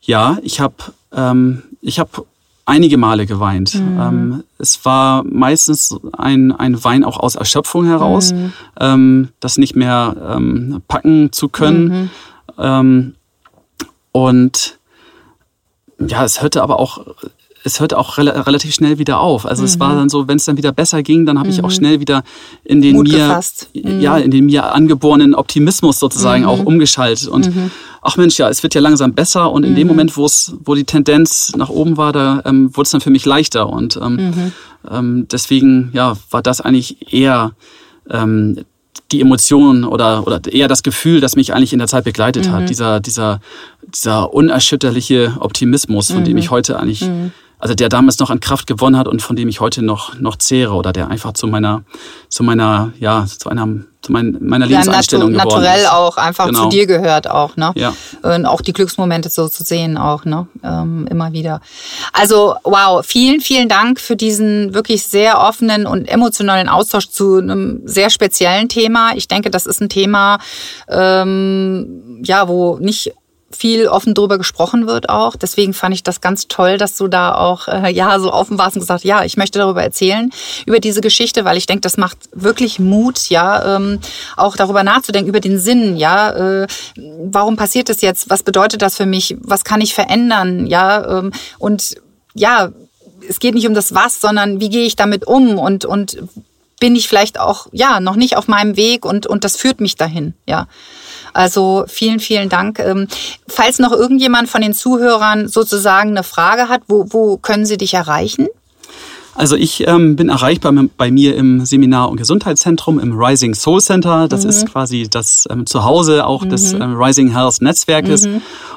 ja, 0.00 0.38
ich 0.42 0.60
habe 0.60 0.74
ähm, 1.12 1.62
ich 1.80 1.98
hab 1.98 2.24
einige 2.64 2.96
Male 2.98 3.26
geweint. 3.26 3.74
Ähm, 3.74 4.42
es 4.58 4.84
war 4.84 5.22
meistens 5.24 5.96
ein, 6.12 6.52
ein 6.52 6.82
Wein 6.82 7.04
auch 7.04 7.18
aus 7.18 7.36
Erschöpfung 7.36 7.86
heraus, 7.86 8.34
ähm, 8.80 9.28
das 9.40 9.56
nicht 9.56 9.76
mehr 9.76 10.34
ähm, 10.36 10.82
packen 10.88 11.32
zu 11.32 11.48
können. 11.48 12.10
Ähm, 12.58 13.14
und 14.12 14.78
ja, 15.98 16.24
es 16.24 16.42
hörte 16.42 16.62
aber 16.62 16.80
auch 16.80 17.06
es 17.66 17.80
hörte 17.80 17.98
auch 17.98 18.16
rel 18.16 18.28
relativ 18.28 18.74
schnell 18.74 18.98
wieder 18.98 19.20
auf. 19.20 19.44
Also 19.44 19.64
es 19.64 19.80
war 19.80 19.94
dann 19.94 20.08
so, 20.08 20.28
wenn 20.28 20.36
es 20.36 20.44
dann 20.44 20.56
wieder 20.56 20.72
besser 20.72 21.02
ging, 21.02 21.26
dann 21.26 21.38
habe 21.38 21.48
ich 21.48 21.64
auch 21.64 21.70
schnell 21.70 22.00
wieder 22.00 22.22
in 22.64 22.80
den 22.80 22.96
Mut 22.96 23.08
mir 23.08 23.40
ja 23.74 24.16
in 24.18 24.30
den 24.30 24.46
mir 24.46 24.72
angeborenen 24.72 25.34
Optimismus 25.34 25.98
sozusagen 25.98 26.44
auch 26.44 26.64
umgeschaltet. 26.64 27.26
Und 27.26 27.50
ach 28.02 28.16
Mensch, 28.16 28.38
ja, 28.38 28.48
es 28.48 28.62
wird 28.62 28.74
ja 28.74 28.80
langsam 28.80 29.14
besser. 29.14 29.50
Und 29.50 29.64
in 29.64 29.74
dem 29.74 29.88
Moment, 29.88 30.16
wo 30.16 30.24
es 30.24 30.54
wo 30.64 30.74
die 30.74 30.84
Tendenz 30.84 31.52
nach 31.56 31.68
oben 31.68 31.96
war, 31.96 32.12
da 32.12 32.42
ähm, 32.44 32.74
wurde 32.74 32.86
es 32.86 32.90
dann 32.90 33.00
für 33.00 33.10
mich 33.10 33.26
leichter. 33.26 33.68
Und 33.68 33.98
ähm, 34.00 34.52
ähm, 34.88 35.26
deswegen 35.30 35.90
ja 35.92 36.16
war 36.30 36.42
das 36.42 36.60
eigentlich 36.60 37.12
eher 37.12 37.52
ähm, 38.08 38.64
die 39.12 39.20
Emotion 39.20 39.84
oder, 39.84 40.26
oder 40.26 40.40
eher 40.50 40.68
das 40.68 40.82
Gefühl, 40.82 41.20
das 41.20 41.36
mich 41.36 41.52
eigentlich 41.54 41.72
in 41.72 41.78
der 41.78 41.88
Zeit 41.88 42.04
begleitet 42.04 42.50
hat. 42.50 42.68
Dieser, 42.68 43.00
dieser, 43.00 43.40
dieser 43.82 44.32
unerschütterliche 44.32 45.36
Optimismus, 45.40 46.10
von 46.10 46.24
dem 46.24 46.36
ich 46.36 46.50
heute 46.50 46.78
eigentlich, 46.78 47.08
also 47.58 47.74
der 47.74 47.88
damals 47.88 48.18
noch 48.18 48.30
an 48.30 48.40
Kraft 48.40 48.66
gewonnen 48.66 48.96
hat 48.98 49.08
und 49.08 49.22
von 49.22 49.34
dem 49.36 49.48
ich 49.48 49.60
heute 49.60 49.82
noch, 49.82 50.18
noch 50.20 50.36
zehre 50.36 50.74
oder 50.74 50.92
der 50.92 51.08
einfach 51.08 51.32
zu 51.32 51.46
meiner, 51.46 51.82
zu 52.28 52.42
meiner, 52.42 52.92
ja, 53.00 53.24
zu 53.26 53.48
einer, 53.48 53.66
zu 54.02 54.12
mein, 54.12 54.36
meiner 54.40 54.66
Ja, 54.66 54.78
Lebenseinstellung 54.80 55.32
natu 55.32 55.48
geworden 55.48 55.62
naturell 55.64 55.82
ist. 55.84 55.90
auch 55.92 56.16
einfach 56.18 56.46
Genau. 56.46 56.64
zu 56.64 56.68
dir 56.68 56.86
gehört 56.86 57.28
auch, 57.30 57.56
ne? 57.56 57.72
Ja. 57.74 57.94
Und 58.22 58.46
auch 58.46 58.60
die 58.60 58.72
Glücksmomente 58.72 59.30
so 59.30 59.48
zu 59.48 59.64
sehen 59.64 59.96
auch, 59.96 60.24
ne? 60.24 60.46
Ähm, 60.62 61.06
immer 61.10 61.32
wieder. 61.32 61.60
Also, 62.12 62.54
wow, 62.62 63.04
vielen, 63.04 63.40
vielen 63.40 63.68
Dank 63.68 64.00
für 64.00 64.16
diesen 64.16 64.74
wirklich 64.74 65.04
sehr 65.04 65.40
offenen 65.40 65.86
und 65.86 66.04
emotionalen 66.06 66.68
Austausch 66.68 67.08
zu 67.08 67.38
einem 67.38 67.80
sehr 67.84 68.10
speziellen 68.10 68.68
Thema. 68.68 69.12
Ich 69.16 69.28
denke, 69.28 69.50
das 69.50 69.66
ist 69.66 69.80
ein 69.80 69.88
Thema, 69.88 70.38
ähm, 70.88 72.20
ja, 72.22 72.48
wo 72.48 72.78
nicht 72.78 73.12
viel 73.56 73.88
offen 73.88 74.14
drüber 74.14 74.38
gesprochen 74.38 74.86
wird 74.86 75.08
auch. 75.08 75.36
Deswegen 75.36 75.74
fand 75.74 75.94
ich 75.94 76.02
das 76.02 76.20
ganz 76.20 76.48
toll, 76.48 76.78
dass 76.78 76.96
du 76.96 77.08
da 77.08 77.34
auch 77.34 77.68
äh, 77.68 77.90
ja 77.90 78.18
so 78.20 78.32
offen 78.32 78.58
warst 78.58 78.76
und 78.76 78.80
gesagt, 78.80 79.04
ja, 79.04 79.24
ich 79.24 79.36
möchte 79.36 79.58
darüber 79.58 79.82
erzählen 79.82 80.30
über 80.66 80.78
diese 80.78 81.00
Geschichte, 81.00 81.44
weil 81.44 81.56
ich 81.56 81.66
denke, 81.66 81.80
das 81.80 81.96
macht 81.96 82.18
wirklich 82.32 82.78
Mut, 82.78 83.28
ja, 83.28 83.76
ähm, 83.76 84.00
auch 84.36 84.56
darüber 84.56 84.82
nachzudenken 84.82 85.28
über 85.28 85.40
den 85.40 85.58
Sinn, 85.58 85.96
ja, 85.96 86.30
äh, 86.30 86.66
warum 86.96 87.56
passiert 87.56 87.88
das 87.88 88.00
jetzt? 88.02 88.30
Was 88.30 88.42
bedeutet 88.42 88.82
das 88.82 88.96
für 88.96 89.06
mich? 89.06 89.36
Was 89.40 89.64
kann 89.64 89.80
ich 89.80 89.94
verändern? 89.94 90.66
Ja, 90.66 91.18
ähm, 91.18 91.32
und 91.58 91.96
ja, 92.34 92.70
es 93.28 93.40
geht 93.40 93.54
nicht 93.54 93.66
um 93.66 93.74
das 93.74 93.94
Was, 93.94 94.20
sondern 94.20 94.60
wie 94.60 94.68
gehe 94.68 94.86
ich 94.86 94.96
damit 94.96 95.26
um 95.26 95.58
und 95.58 95.84
und 95.84 96.18
bin 96.78 96.94
ich 96.94 97.08
vielleicht 97.08 97.40
auch 97.40 97.68
ja 97.72 98.00
noch 98.00 98.16
nicht 98.16 98.36
auf 98.36 98.48
meinem 98.48 98.76
Weg 98.76 99.04
und 99.04 99.26
und 99.26 99.44
das 99.44 99.56
führt 99.56 99.80
mich 99.80 99.96
dahin, 99.96 100.34
ja. 100.46 100.68
Also 101.36 101.84
vielen, 101.86 102.18
vielen 102.18 102.48
Dank. 102.48 102.78
Ähm, 102.78 103.08
Falls 103.46 103.78
noch 103.78 103.92
irgendjemand 103.92 104.48
von 104.48 104.62
den 104.62 104.72
Zuhörern 104.72 105.48
sozusagen 105.48 106.10
eine 106.10 106.22
Frage 106.22 106.70
hat, 106.70 106.82
wo, 106.88 107.04
wo 107.10 107.36
können 107.36 107.66
sie 107.66 107.76
dich 107.76 107.92
erreichen? 107.92 108.48
Also 109.36 109.54
ich 109.56 109.86
ähm, 109.86 110.16
bin 110.16 110.28
erreichbar 110.28 110.72
bei 110.96 111.10
mir 111.10 111.36
im 111.36 111.64
Seminar- 111.66 112.08
und 112.08 112.16
Gesundheitszentrum 112.16 112.98
im 112.98 113.12
Rising 113.18 113.54
Soul 113.54 113.80
Center. 113.80 114.28
Das 114.28 114.44
ist 114.44 114.66
quasi 114.70 115.08
das 115.10 115.46
ähm, 115.50 115.66
Zuhause 115.66 116.26
auch 116.26 116.44
des 116.44 116.72
ähm, 116.72 116.94
Rising 116.96 117.32
Health 117.32 117.60
Netzwerkes. 117.60 118.26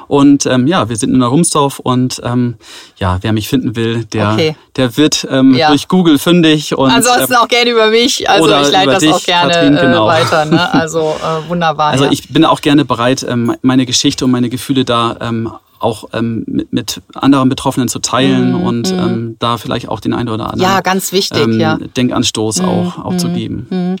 Und 0.06 0.44
ähm, 0.46 0.66
ja, 0.66 0.88
wir 0.88 0.96
sind 0.96 1.14
in 1.14 1.22
Rumsdorf 1.22 1.78
und 1.78 2.20
ähm, 2.24 2.56
ja, 2.98 3.18
wer 3.22 3.32
mich 3.32 3.48
finden 3.48 3.76
will, 3.76 4.04
der, 4.06 4.32
Okay. 4.32 4.56
der 4.76 4.96
wird 4.96 5.26
ähm, 5.30 5.54
Ja. 5.54 5.68
durch 5.68 5.88
Google 5.88 6.18
fündig. 6.18 6.76
Und, 6.76 6.90
Ansonsten 6.90 7.32
ähm, 7.32 7.38
auch 7.40 7.48
gerne 7.48 7.70
über 7.70 7.88
mich. 7.90 8.28
Also 8.28 8.44
oder 8.44 8.62
ich 8.62 8.70
leite 8.70 8.90
das 8.90 8.98
dich, 9.00 9.12
auch 9.12 9.22
gerne 9.24 9.52
Katrin, 9.52 9.76
genau. 9.76 10.06
äh, 10.06 10.08
weiter. 10.08 10.44
Ne? 10.44 10.68
Also 10.80 11.00
äh, 11.00 11.48
wunderbar. 11.48 11.90
Also 11.92 12.04
ja. 12.04 12.12
ich 12.12 12.28
bin 12.28 12.44
auch 12.44 12.60
gerne 12.60 12.84
bereit, 12.84 13.24
ähm, 13.28 13.54
meine 13.62 13.86
Geschichte 13.86 14.24
und 14.24 14.30
meine 14.30 14.48
Gefühle 14.50 14.84
da 14.84 15.16
ähm, 15.20 15.50
auch 15.80 16.04
ähm, 16.12 16.44
mit, 16.46 16.72
mit 16.72 17.02
anderen 17.14 17.48
Betroffenen 17.48 17.88
zu 17.88 17.98
teilen 17.98 18.54
und 18.54 18.90
ähm, 18.90 19.36
da 19.38 19.56
vielleicht 19.56 19.88
auch 19.88 20.00
den 20.00 20.12
einen 20.12 20.28
oder 20.28 20.44
anderen 20.44 20.60
Mhm, 20.60 20.74
Ja, 20.76 20.80
ganz 20.80 21.12
wichtig, 21.12 21.38
ähm, 21.38 21.58
ja. 21.58 21.76
Mhm, 21.76 21.92
Denkanstoß 21.94 22.60
auch, 22.60 22.98
auch 23.04 23.16
zu 23.16 23.28
geben. 23.30 23.96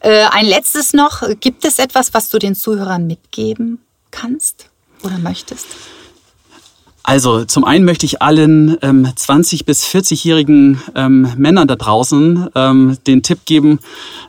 Äh, 0.00 0.24
ein 0.30 0.46
letztes 0.46 0.92
noch. 0.92 1.22
Gibt 1.40 1.64
es 1.64 1.78
etwas, 1.78 2.14
was 2.14 2.30
du 2.30 2.38
den 2.38 2.54
Zuhörern 2.54 3.06
mitgeben 3.06 3.78
kannst 4.10 4.70
oder 5.02 5.18
möchtest? 5.18 5.66
Also 7.08 7.44
zum 7.44 7.64
einen 7.64 7.84
möchte 7.84 8.04
ich 8.04 8.20
allen 8.20 8.78
ähm, 8.82 9.08
20 9.14 9.64
bis 9.64 9.84
40-jährigen 9.84 10.82
ähm, 10.96 11.28
Männern 11.36 11.68
da 11.68 11.76
draußen 11.76 12.48
ähm, 12.56 12.98
den 13.06 13.22
Tipp 13.22 13.44
geben, 13.44 13.78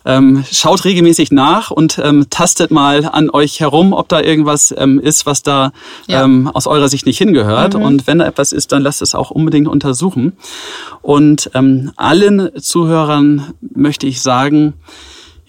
ähm, 0.06 0.46
schaut 0.52 0.86
regelmäßig 0.86 1.32
nach 1.32 1.72
und 1.72 2.00
ähm, 2.04 2.28
tastet 2.30 2.70
mal 2.70 3.06
an 3.06 3.32
euch 3.32 3.60
herum, 3.62 3.94
ob 3.94 4.08
da 4.10 4.22
irgendwas 4.22 4.76
ähm, 4.78 5.00
ist, 5.00 5.26
was 5.26 5.42
da 5.42 5.72
Ja. 6.06 6.24
ähm, 6.24 6.48
aus 6.54 6.68
eurer 6.68 6.88
Sicht 6.88 7.08
nicht 7.08 7.18
hingehört. 7.18 7.74
Und 7.74 8.06
wenn 8.06 8.20
da 8.20 8.28
etwas 8.28 8.52
ist, 8.52 8.72
dann 8.72 8.84
lasst 8.84 9.02
es 9.02 9.16
auch 9.16 9.32
unbedingt 9.32 9.68
untersuchen. 9.68 10.34
Und 11.02 11.50
ähm, 11.56 11.92
allen 11.96 12.52
Zuhörern 12.62 13.54
möchte 13.74 14.06
ich 14.06 14.22
sagen, 14.22 14.76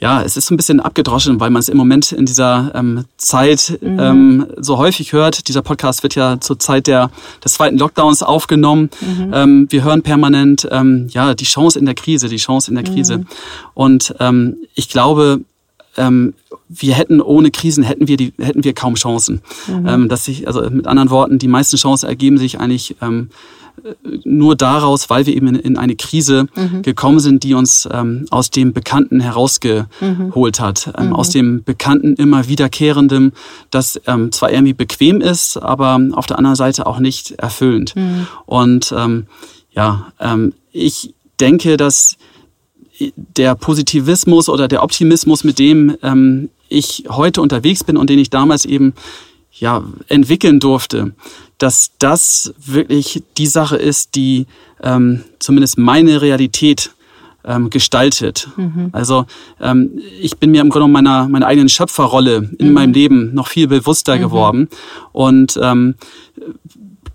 ja, 0.01 0.23
es 0.23 0.37
ist 0.37 0.47
so 0.47 0.55
ein 0.55 0.57
bisschen 0.57 0.81
abgedroschen, 0.81 1.41
weil 1.41 1.51
man 1.51 1.61
es 1.61 1.69
im 1.69 1.77
Moment 1.77 2.13
in 2.13 2.25
dieser 2.25 2.73
ähm, 2.75 3.05
Zeit 3.17 3.79
ähm, 3.83 4.47
so 4.57 4.79
häufig 4.79 5.13
hört. 5.13 5.49
Dieser 5.49 5.63
Podcast 5.63 6.05
wird 6.05 6.15
ja 6.15 6.41
zur 6.41 6.59
Zeit 6.59 6.87
der, 6.87 7.11
des 7.45 7.55
zweiten 7.55 7.79
Lockdowns 7.79 8.23
aufgenommen. 8.23 8.91
Ähm, 9.33 9.67
wir 9.71 9.83
hören 9.83 10.03
permanent, 10.03 10.69
ähm, 10.71 11.09
ja, 11.11 11.35
die 11.35 11.45
Chance 11.45 11.79
in 11.79 11.85
der 11.85 11.95
Krise, 11.95 12.29
die 12.29 12.37
Chance 12.37 12.71
in 12.71 12.77
der 12.77 12.85
Krise. 12.85 13.25
Und 13.75 14.15
ähm, 14.21 14.59
ich 14.75 14.89
glaube, 14.89 15.41
ähm, 15.97 16.35
wir 16.69 16.95
hätten 16.95 17.21
ohne 17.21 17.51
Krisen 17.51 17.83
hätten 17.83 18.07
wir 18.07 18.17
die 18.17 18.33
hätten 18.39 18.63
wir 18.63 18.75
kaum 18.75 18.95
Chancen. 18.95 19.43
Ähm, 19.69 20.09
dass 20.09 20.25
sich 20.25 20.47
also 20.47 20.69
mit 20.71 20.87
anderen 20.87 21.11
Worten 21.11 21.39
die 21.39 21.49
meisten 21.49 21.77
Chancen 21.77 22.09
ergeben 22.09 22.39
sich 22.39 22.61
eigentlich 22.61 22.97
ähm, 23.03 23.31
nur 24.24 24.57
daraus, 24.57 25.11
weil 25.11 25.26
wir 25.26 25.35
eben 25.37 25.49
in, 25.49 25.57
in 25.57 25.79
eine 25.79 25.97
Krise 25.97 26.47
gekommen 26.83 27.20
sind, 27.20 27.45
die 27.45 27.55
uns 27.55 27.89
ähm, 27.91 28.26
aus 28.31 28.51
dem 28.51 28.72
Bekannten 28.72 29.20
herausgeholt 29.20 30.61
hat, 30.61 30.93
ähm, 30.99 31.12
aus 31.12 31.31
dem 31.31 31.64
Bekannten 31.64 32.14
immer 32.14 32.49
wiederkehrendem, 32.49 33.33
das 33.70 34.01
ähm, 34.07 34.33
zwar 34.33 34.53
irgendwie 34.53 34.74
bequem 34.74 35.20
ist, 35.20 35.57
aber 35.57 36.01
auf 36.12 36.26
der 36.26 36.39
anderen 36.39 36.57
Seite 36.57 36.87
auch 36.87 36.99
nicht 36.99 37.33
erfüllend. 37.33 37.95
Und 38.47 38.95
ähm, 38.97 39.26
ja, 39.72 40.12
ähm, 40.20 40.53
ich 40.72 41.14
denke, 41.41 41.76
dass 41.76 42.16
der 43.37 43.55
Positivismus 43.55 44.49
oder 44.49 44.68
der 44.68 44.83
Optimismus, 44.83 45.45
mit 45.45 45.59
dem 45.59 45.97
ähm, 46.03 46.51
ich 46.68 47.05
heute 47.09 47.41
unterwegs 47.41 47.85
bin 47.85 47.97
und 47.97 48.11
den 48.11 48.18
ich 48.18 48.31
damals 48.31 48.64
eben 48.64 48.95
ja 49.53 49.85
entwickeln 50.09 50.61
durfte, 50.61 51.12
dass 51.59 51.91
das 51.99 52.55
wirklich 52.65 53.23
die 53.37 53.47
Sache 53.47 53.77
ist, 53.77 54.15
die 54.15 54.47
ähm, 54.83 55.25
zumindest 55.39 55.79
meine 55.79 56.23
Realität 56.23 56.93
ähm, 57.45 57.71
gestaltet. 57.71 58.49
Also 58.93 59.27
ähm, 59.61 60.01
ich 60.21 60.39
bin 60.39 60.51
mir 60.51 60.61
im 60.61 60.71
Grunde 60.71 60.87
genommen 60.87 60.93
meiner, 60.93 61.29
meiner 61.29 61.47
eigenen 61.47 61.69
Schöpferrolle 61.69 62.51
in 62.59 62.73
meinem 62.73 62.93
Leben 62.93 63.35
noch 63.35 63.49
viel 63.49 63.67
bewusster 63.67 64.19
geworden. 64.19 64.69
Und 65.13 65.59
ähm, 65.63 65.95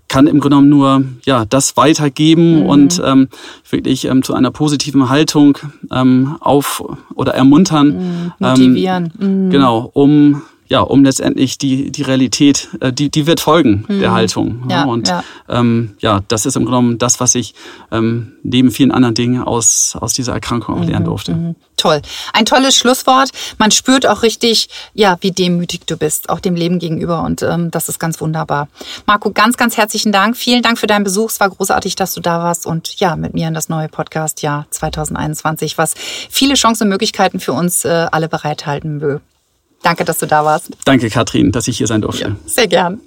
kann 0.08 0.26
im 0.28 0.38
Grunde 0.38 0.56
genommen 0.56 0.68
nur 0.68 1.04
ja 1.24 1.44
das 1.44 1.76
weitergeben 1.76 2.66
und 2.66 3.02
ähm, 3.04 3.28
wirklich 3.68 4.04
ähm, 4.04 4.22
zu 4.22 4.34
einer 4.34 4.52
positiven 4.52 5.08
Haltung 5.08 5.58
ähm, 5.90 6.36
auf 6.38 6.84
oder 7.16 7.34
ermuntern, 7.34 8.32
Motivieren. 8.38 9.12
Ähm, 9.20 9.50
Genau, 9.50 9.90
um 9.92 10.42
ja, 10.68 10.80
um 10.80 11.04
letztendlich 11.04 11.58
die, 11.58 11.90
die 11.90 12.02
Realität, 12.02 12.68
äh, 12.80 12.92
die, 12.92 13.10
die 13.10 13.26
wird 13.26 13.40
folgen 13.40 13.84
mhm. 13.86 14.00
der 14.00 14.12
Haltung. 14.12 14.66
Ja, 14.68 14.84
und 14.84 15.08
ja. 15.08 15.22
Ähm, 15.48 15.96
ja, 16.00 16.22
das 16.28 16.46
ist 16.46 16.56
im 16.56 16.64
Grunde 16.64 16.78
genommen 16.78 16.98
das, 16.98 17.20
was 17.20 17.34
ich 17.34 17.54
ähm, 17.90 18.32
neben 18.42 18.70
vielen 18.70 18.90
anderen 18.90 19.14
Dingen 19.14 19.42
aus, 19.42 19.96
aus 20.00 20.14
dieser 20.14 20.32
Erkrankung 20.32 20.76
auch 20.76 20.80
mhm. 20.80 20.88
lernen 20.88 21.04
durfte. 21.04 21.34
Mhm. 21.34 21.54
Toll. 21.76 22.00
Ein 22.32 22.46
tolles 22.46 22.76
Schlusswort. 22.76 23.30
Man 23.58 23.70
spürt 23.70 24.06
auch 24.06 24.22
richtig, 24.22 24.68
ja, 24.94 25.18
wie 25.20 25.32
demütig 25.32 25.86
du 25.86 25.96
bist, 25.96 26.30
auch 26.30 26.40
dem 26.40 26.54
Leben 26.54 26.78
gegenüber. 26.78 27.22
Und 27.22 27.42
ähm, 27.42 27.70
das 27.70 27.88
ist 27.88 27.98
ganz 27.98 28.20
wunderbar. 28.20 28.68
Marco, 29.06 29.30
ganz, 29.32 29.56
ganz 29.56 29.76
herzlichen 29.76 30.12
Dank. 30.12 30.36
Vielen 30.36 30.62
Dank 30.62 30.78
für 30.78 30.86
deinen 30.86 31.04
Besuch. 31.04 31.30
Es 31.30 31.40
war 31.40 31.50
großartig, 31.50 31.94
dass 31.96 32.14
du 32.14 32.20
da 32.20 32.38
warst 32.38 32.64
und 32.64 33.00
ja, 33.00 33.16
mit 33.16 33.34
mir 33.34 33.48
in 33.48 33.54
das 33.54 33.68
neue 33.68 33.88
Podcast-Jahr 33.88 34.66
2021, 34.70 35.76
was 35.76 35.94
viele 36.30 36.54
Chancen 36.54 36.84
und 36.84 36.90
Möglichkeiten 36.90 37.40
für 37.40 37.52
uns 37.52 37.84
äh, 37.84 38.06
alle 38.10 38.28
bereithalten 38.28 39.00
will. 39.00 39.20
Danke, 39.84 40.06
dass 40.06 40.18
du 40.18 40.26
da 40.26 40.44
warst. 40.46 40.70
Danke, 40.86 41.10
Katrin, 41.10 41.52
dass 41.52 41.68
ich 41.68 41.76
hier 41.76 41.86
sein 41.86 42.00
durfte. 42.00 42.24
Ja, 42.24 42.36
sehr 42.46 42.66
gern. 42.66 43.02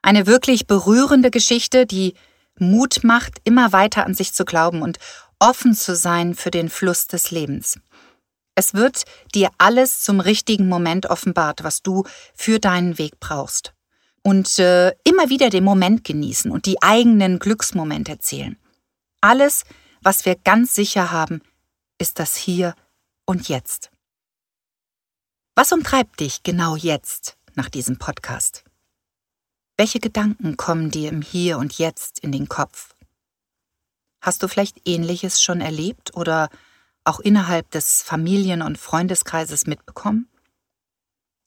Eine 0.00 0.28
wirklich 0.28 0.68
berührende 0.68 1.32
Geschichte, 1.32 1.86
die 1.86 2.14
Mut 2.56 3.02
macht, 3.02 3.38
immer 3.42 3.72
weiter 3.72 4.06
an 4.06 4.14
sich 4.14 4.32
zu 4.32 4.44
glauben 4.44 4.82
und 4.82 4.98
offen 5.40 5.74
zu 5.74 5.96
sein 5.96 6.36
für 6.36 6.52
den 6.52 6.68
Fluss 6.68 7.08
des 7.08 7.32
Lebens. 7.32 7.80
Es 8.54 8.74
wird 8.74 9.02
dir 9.34 9.50
alles 9.58 10.02
zum 10.02 10.20
richtigen 10.20 10.68
Moment 10.68 11.06
offenbart, 11.06 11.64
was 11.64 11.82
du 11.82 12.04
für 12.32 12.60
deinen 12.60 12.96
Weg 12.96 13.18
brauchst. 13.18 13.74
Und 14.22 14.60
äh, 14.60 14.90
immer 15.02 15.30
wieder 15.30 15.50
den 15.50 15.64
Moment 15.64 16.04
genießen 16.04 16.52
und 16.52 16.66
die 16.66 16.80
eigenen 16.80 17.40
Glücksmomente 17.40 18.20
zählen. 18.20 18.56
Alles, 19.20 19.64
was 20.00 20.24
wir 20.24 20.36
ganz 20.36 20.76
sicher 20.76 21.10
haben, 21.10 21.42
ist 21.98 22.20
das 22.20 22.36
Hier 22.36 22.74
und 23.26 23.48
Jetzt. 23.48 23.90
Was 25.56 25.70
umtreibt 25.70 26.18
dich 26.18 26.42
genau 26.42 26.74
jetzt 26.74 27.36
nach 27.54 27.68
diesem 27.68 27.96
Podcast? 27.96 28.64
Welche 29.76 30.00
Gedanken 30.00 30.56
kommen 30.56 30.90
dir 30.90 31.10
im 31.10 31.22
Hier 31.22 31.58
und 31.58 31.78
Jetzt 31.78 32.18
in 32.18 32.32
den 32.32 32.48
Kopf? 32.48 32.96
Hast 34.20 34.42
du 34.42 34.48
vielleicht 34.48 34.88
ähnliches 34.88 35.40
schon 35.40 35.60
erlebt 35.60 36.16
oder 36.16 36.48
auch 37.04 37.20
innerhalb 37.20 37.70
des 37.70 38.02
Familien- 38.02 38.62
und 38.62 38.78
Freundeskreises 38.78 39.68
mitbekommen? 39.68 40.28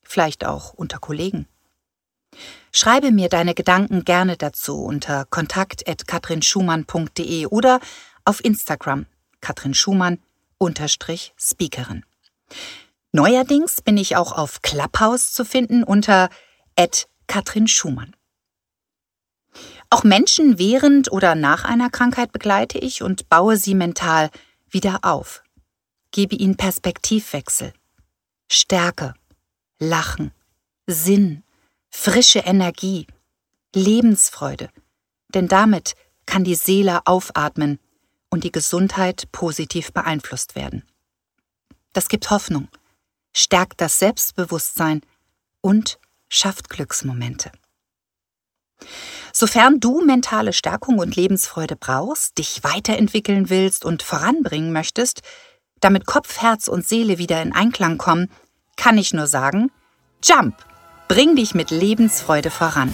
Vielleicht 0.03 0.45
auch 0.45 0.73
unter 0.73 0.99
Kollegen. 0.99 1.45
Schreibe 2.71 3.11
mir 3.11 3.27
deine 3.27 3.55
Gedanken 3.55 4.05
gerne 4.05 4.37
dazu 4.37 4.85
unter 4.85 5.25
kontakt.katrinschumann.de 5.25 7.47
oder 7.47 7.81
auf 8.23 8.41
Instagram 8.41 9.05
Katrin 9.41 9.73
Schumann 9.73 10.23
Speakerin. 11.37 12.05
Neuerdings 13.13 13.81
bin 13.81 13.97
ich 13.97 14.15
auch 14.15 14.31
auf 14.31 14.61
Clubhouse 14.61 15.31
zu 15.31 15.45
finden 15.45 15.83
unter 15.83 16.29
Katrin 17.27 17.67
Schumann. 17.67 18.15
Auch 19.89 20.03
Menschen 20.03 20.59
während 20.59 21.11
oder 21.11 21.35
nach 21.35 21.63
einer 21.63 21.89
Krankheit 21.89 22.31
begleite 22.31 22.77
ich 22.77 23.01
und 23.01 23.29
baue 23.29 23.57
sie 23.57 23.75
mental 23.75 24.29
wieder 24.69 24.99
auf. 25.03 25.43
Gebe 26.11 26.35
ihnen 26.35 26.57
Perspektivwechsel, 26.57 27.73
Stärke, 28.49 29.13
Lachen, 29.79 30.31
Sinn, 30.85 31.43
frische 31.89 32.39
Energie, 32.39 33.07
Lebensfreude, 33.73 34.69
denn 35.33 35.47
damit 35.47 35.95
kann 36.25 36.43
die 36.43 36.55
Seele 36.55 37.01
aufatmen 37.05 37.79
und 38.29 38.43
die 38.43 38.51
Gesundheit 38.51 39.31
positiv 39.31 39.93
beeinflusst 39.93 40.55
werden. 40.55 40.83
Das 41.93 42.09
gibt 42.09 42.29
Hoffnung 42.29 42.67
stärkt 43.37 43.81
das 43.81 43.99
Selbstbewusstsein 43.99 45.01
und 45.61 45.99
schafft 46.29 46.69
Glücksmomente. 46.69 47.51
Sofern 49.31 49.79
du 49.79 50.01
mentale 50.01 50.53
Stärkung 50.53 50.99
und 50.99 51.15
Lebensfreude 51.15 51.75
brauchst, 51.75 52.37
dich 52.37 52.63
weiterentwickeln 52.63 53.49
willst 53.49 53.85
und 53.85 54.01
voranbringen 54.01 54.71
möchtest, 54.71 55.21
damit 55.79 56.05
Kopf, 56.05 56.41
Herz 56.41 56.67
und 56.67 56.87
Seele 56.87 57.17
wieder 57.17 57.41
in 57.41 57.53
Einklang 57.53 57.97
kommen, 57.97 58.31
kann 58.75 58.97
ich 58.97 59.13
nur 59.13 59.27
sagen, 59.27 59.71
Jump! 60.23 60.55
Bring 61.07 61.35
dich 61.37 61.53
mit 61.53 61.71
Lebensfreude 61.71 62.51
voran. 62.51 62.93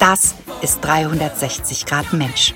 Das 0.00 0.34
ist 0.60 0.80
360 0.80 1.86
Grad 1.86 2.12
Mensch. 2.12 2.52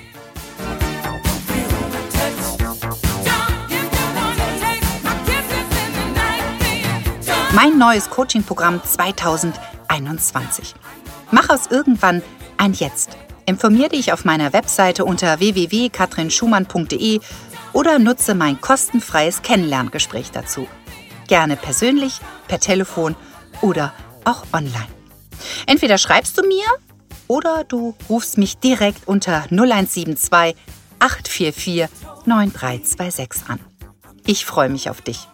Mein 7.55 7.79
neues 7.79 8.11
Coaching-Programm 8.11 8.83
2021. 8.85 10.75
Mach 11.31 11.49
aus 11.49 11.69
irgendwann 11.71 12.23
ein 12.59 12.75
Jetzt. 12.75 13.17
Informiere 13.47 13.89
dich 13.89 14.13
auf 14.13 14.27
meiner 14.27 14.53
Webseite 14.53 15.07
unter 15.07 15.41
www.katrinschumann.de 15.41 17.21
oder 17.73 17.99
nutze 17.99 18.35
mein 18.35 18.61
kostenfreies 18.61 19.41
Kennenlerngespräch 19.41 20.31
dazu. 20.31 20.67
Gerne 21.27 21.57
persönlich, 21.57 22.21
per 22.49 22.61
Telefon 22.61 23.17
oder 23.63 23.95
auch 24.25 24.45
online. 24.53 24.89
Entweder 25.67 25.97
schreibst 25.97 26.37
du 26.37 26.47
mir 26.47 26.67
oder 27.29 27.65
du 27.65 27.95
rufst 28.11 28.37
mich 28.37 28.59
direkt 28.59 29.09
unter 29.09 29.45
0172 29.51 30.55
844 30.99 31.89
9326 32.27 33.49
an. 33.49 33.61
Ich 34.27 34.45
freue 34.45 34.69
mich 34.69 34.91
auf 34.91 35.01
dich. 35.01 35.29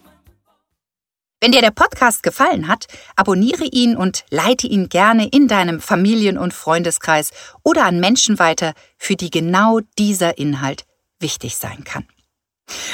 Wenn 1.45 1.51
dir 1.51 1.61
der 1.61 1.69
Podcast 1.69 2.23
gefallen 2.23 2.67
hat, 2.67 2.87
abonniere 3.15 3.65
ihn 3.65 3.95
und 3.95 4.25
leite 4.31 4.65
ihn 4.65 4.89
gerne 4.89 5.27
in 5.27 5.47
deinem 5.47 5.79
Familien- 5.79 6.39
und 6.39 6.55
Freundeskreis 6.55 7.29
oder 7.61 7.85
an 7.85 7.99
Menschen 7.99 8.39
weiter, 8.39 8.73
für 8.97 9.15
die 9.15 9.29
genau 9.29 9.81
dieser 9.99 10.39
Inhalt 10.39 10.87
wichtig 11.19 11.57
sein 11.57 11.83
kann. 11.83 12.07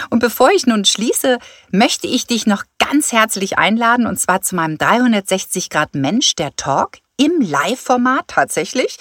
Und 0.10 0.20
bevor 0.20 0.52
ich 0.52 0.66
nun 0.66 0.84
schließe, 0.84 1.39
möchte 1.70 2.08
ich 2.08 2.28
dich 2.28 2.45
noch 2.45 2.66
ganz 2.78 3.14
herzlich 3.14 3.58
einladen, 3.58 4.06
und 4.06 4.20
zwar 4.20 4.41
zu 4.41 4.58
meinem 4.58 4.78
360 4.78 5.70
Grad 5.70 5.95
Mensch, 5.95 6.36
der 6.36 6.54
Talk 6.58 6.97
im 7.16 7.39
Live-Format 7.39 8.28
tatsächlich, 8.28 8.97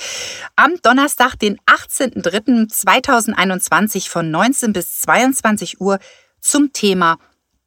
am 0.55 0.77
Donnerstag, 0.81 1.35
den 1.35 1.59
18.03.2021 1.67 4.11
von 4.11 4.31
19 4.31 4.73
bis 4.73 5.01
22 5.01 5.81
Uhr 5.81 5.99
zum 6.39 6.73
Thema 6.73 7.19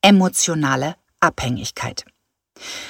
emotionale 0.02 0.96
Abhängigkeit. 1.24 2.06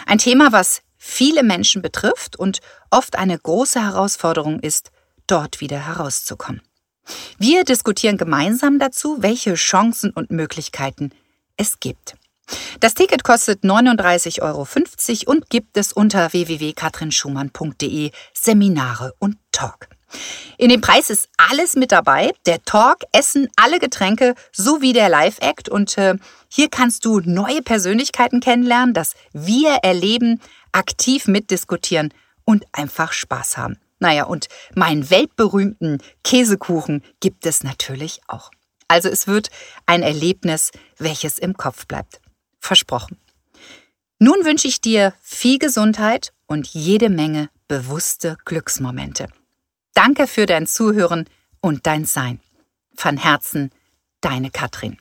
Ein 0.06 0.18
Thema, 0.18 0.52
was 0.52 0.82
viele 0.98 1.44
Menschen 1.44 1.82
betrifft 1.82 2.36
und 2.38 2.60
oft 2.90 3.18
eine 3.18 3.38
große 3.38 3.82
Herausforderung 3.82 4.60
ist, 4.60 4.92
dort 5.28 5.62
wieder 5.62 5.86
herauszukommen. 5.86 6.62
Wir 7.38 7.64
diskutieren 7.64 8.18
gemeinsam 8.18 8.80
dazu, 8.80 9.22
welche 9.22 9.56
Chancen 9.56 10.12
und 10.12 10.32
Möglichkeiten 10.32 11.12
es 11.58 11.80
gibt. 11.80 12.16
Das 12.80 12.94
Ticket 12.94 13.24
kostet 13.24 13.64
39,50 13.64 14.42
Euro 14.42 14.68
und 15.32 15.50
gibt 15.50 15.78
es 15.78 15.94
unter 15.94 16.34
www.katrinschumann.de 16.34 18.12
Seminare 18.34 19.14
und 19.20 19.38
Talk. 19.52 19.88
In 20.58 20.70
dem 20.70 20.82
Preis 20.82 21.10
ist 21.10 21.30
alles 21.38 21.76
mit 21.76 21.92
dabei, 21.92 22.32
der 22.46 22.64
Talk, 22.64 23.00
Essen, 23.12 23.50
alle 23.56 23.80
Getränke 23.80 24.36
sowie 24.52 24.94
der 24.94 25.10
Live-Act 25.10 25.70
und 25.70 25.98
äh, 25.98 26.16
hier 26.48 26.70
kannst 26.70 27.06
du 27.06 27.20
neue 27.20 27.62
Persönlichkeiten 27.62 28.40
kennenlernen, 28.40 28.94
das 28.94 29.16
Wir 29.32 29.80
erleben, 29.84 30.40
aktiv 30.72 31.28
mitdiskutieren 31.28 32.14
und 32.46 32.66
einfach 32.72 33.12
Spaß 33.14 33.58
haben. 33.58 33.78
Naja, 34.00 34.26
und 34.26 34.48
meinen 34.76 35.10
weltberühmten 35.10 36.00
Käsekuchen 36.24 37.04
gibt 37.20 37.46
es 37.46 37.64
natürlich 37.64 38.20
auch. 38.28 38.52
Also 38.88 39.10
es 39.10 39.28
wird 39.28 39.50
ein 39.86 40.04
Erlebnis, 40.04 40.72
welches 40.98 41.40
im 41.40 41.56
Kopf 41.56 41.88
bleibt. 41.88 42.20
Versprochen. 42.60 43.18
Nun 44.20 44.46
wünsche 44.46 44.68
ich 44.68 44.82
dir 44.82 45.14
viel 45.22 45.58
Gesundheit 45.58 46.34
und 46.48 46.68
jede 46.68 47.10
Menge 47.10 47.50
bewusste 47.68 48.38
Glücksmomente. 48.46 49.28
Danke 49.94 50.26
für 50.28 50.46
dein 50.48 50.66
Zuhören 50.66 51.30
und 51.62 51.86
dein 51.86 52.06
Sein. 52.06 52.40
Von 52.96 53.18
Herzen, 53.18 53.72
deine 54.22 54.50
Katrin. 54.50 54.98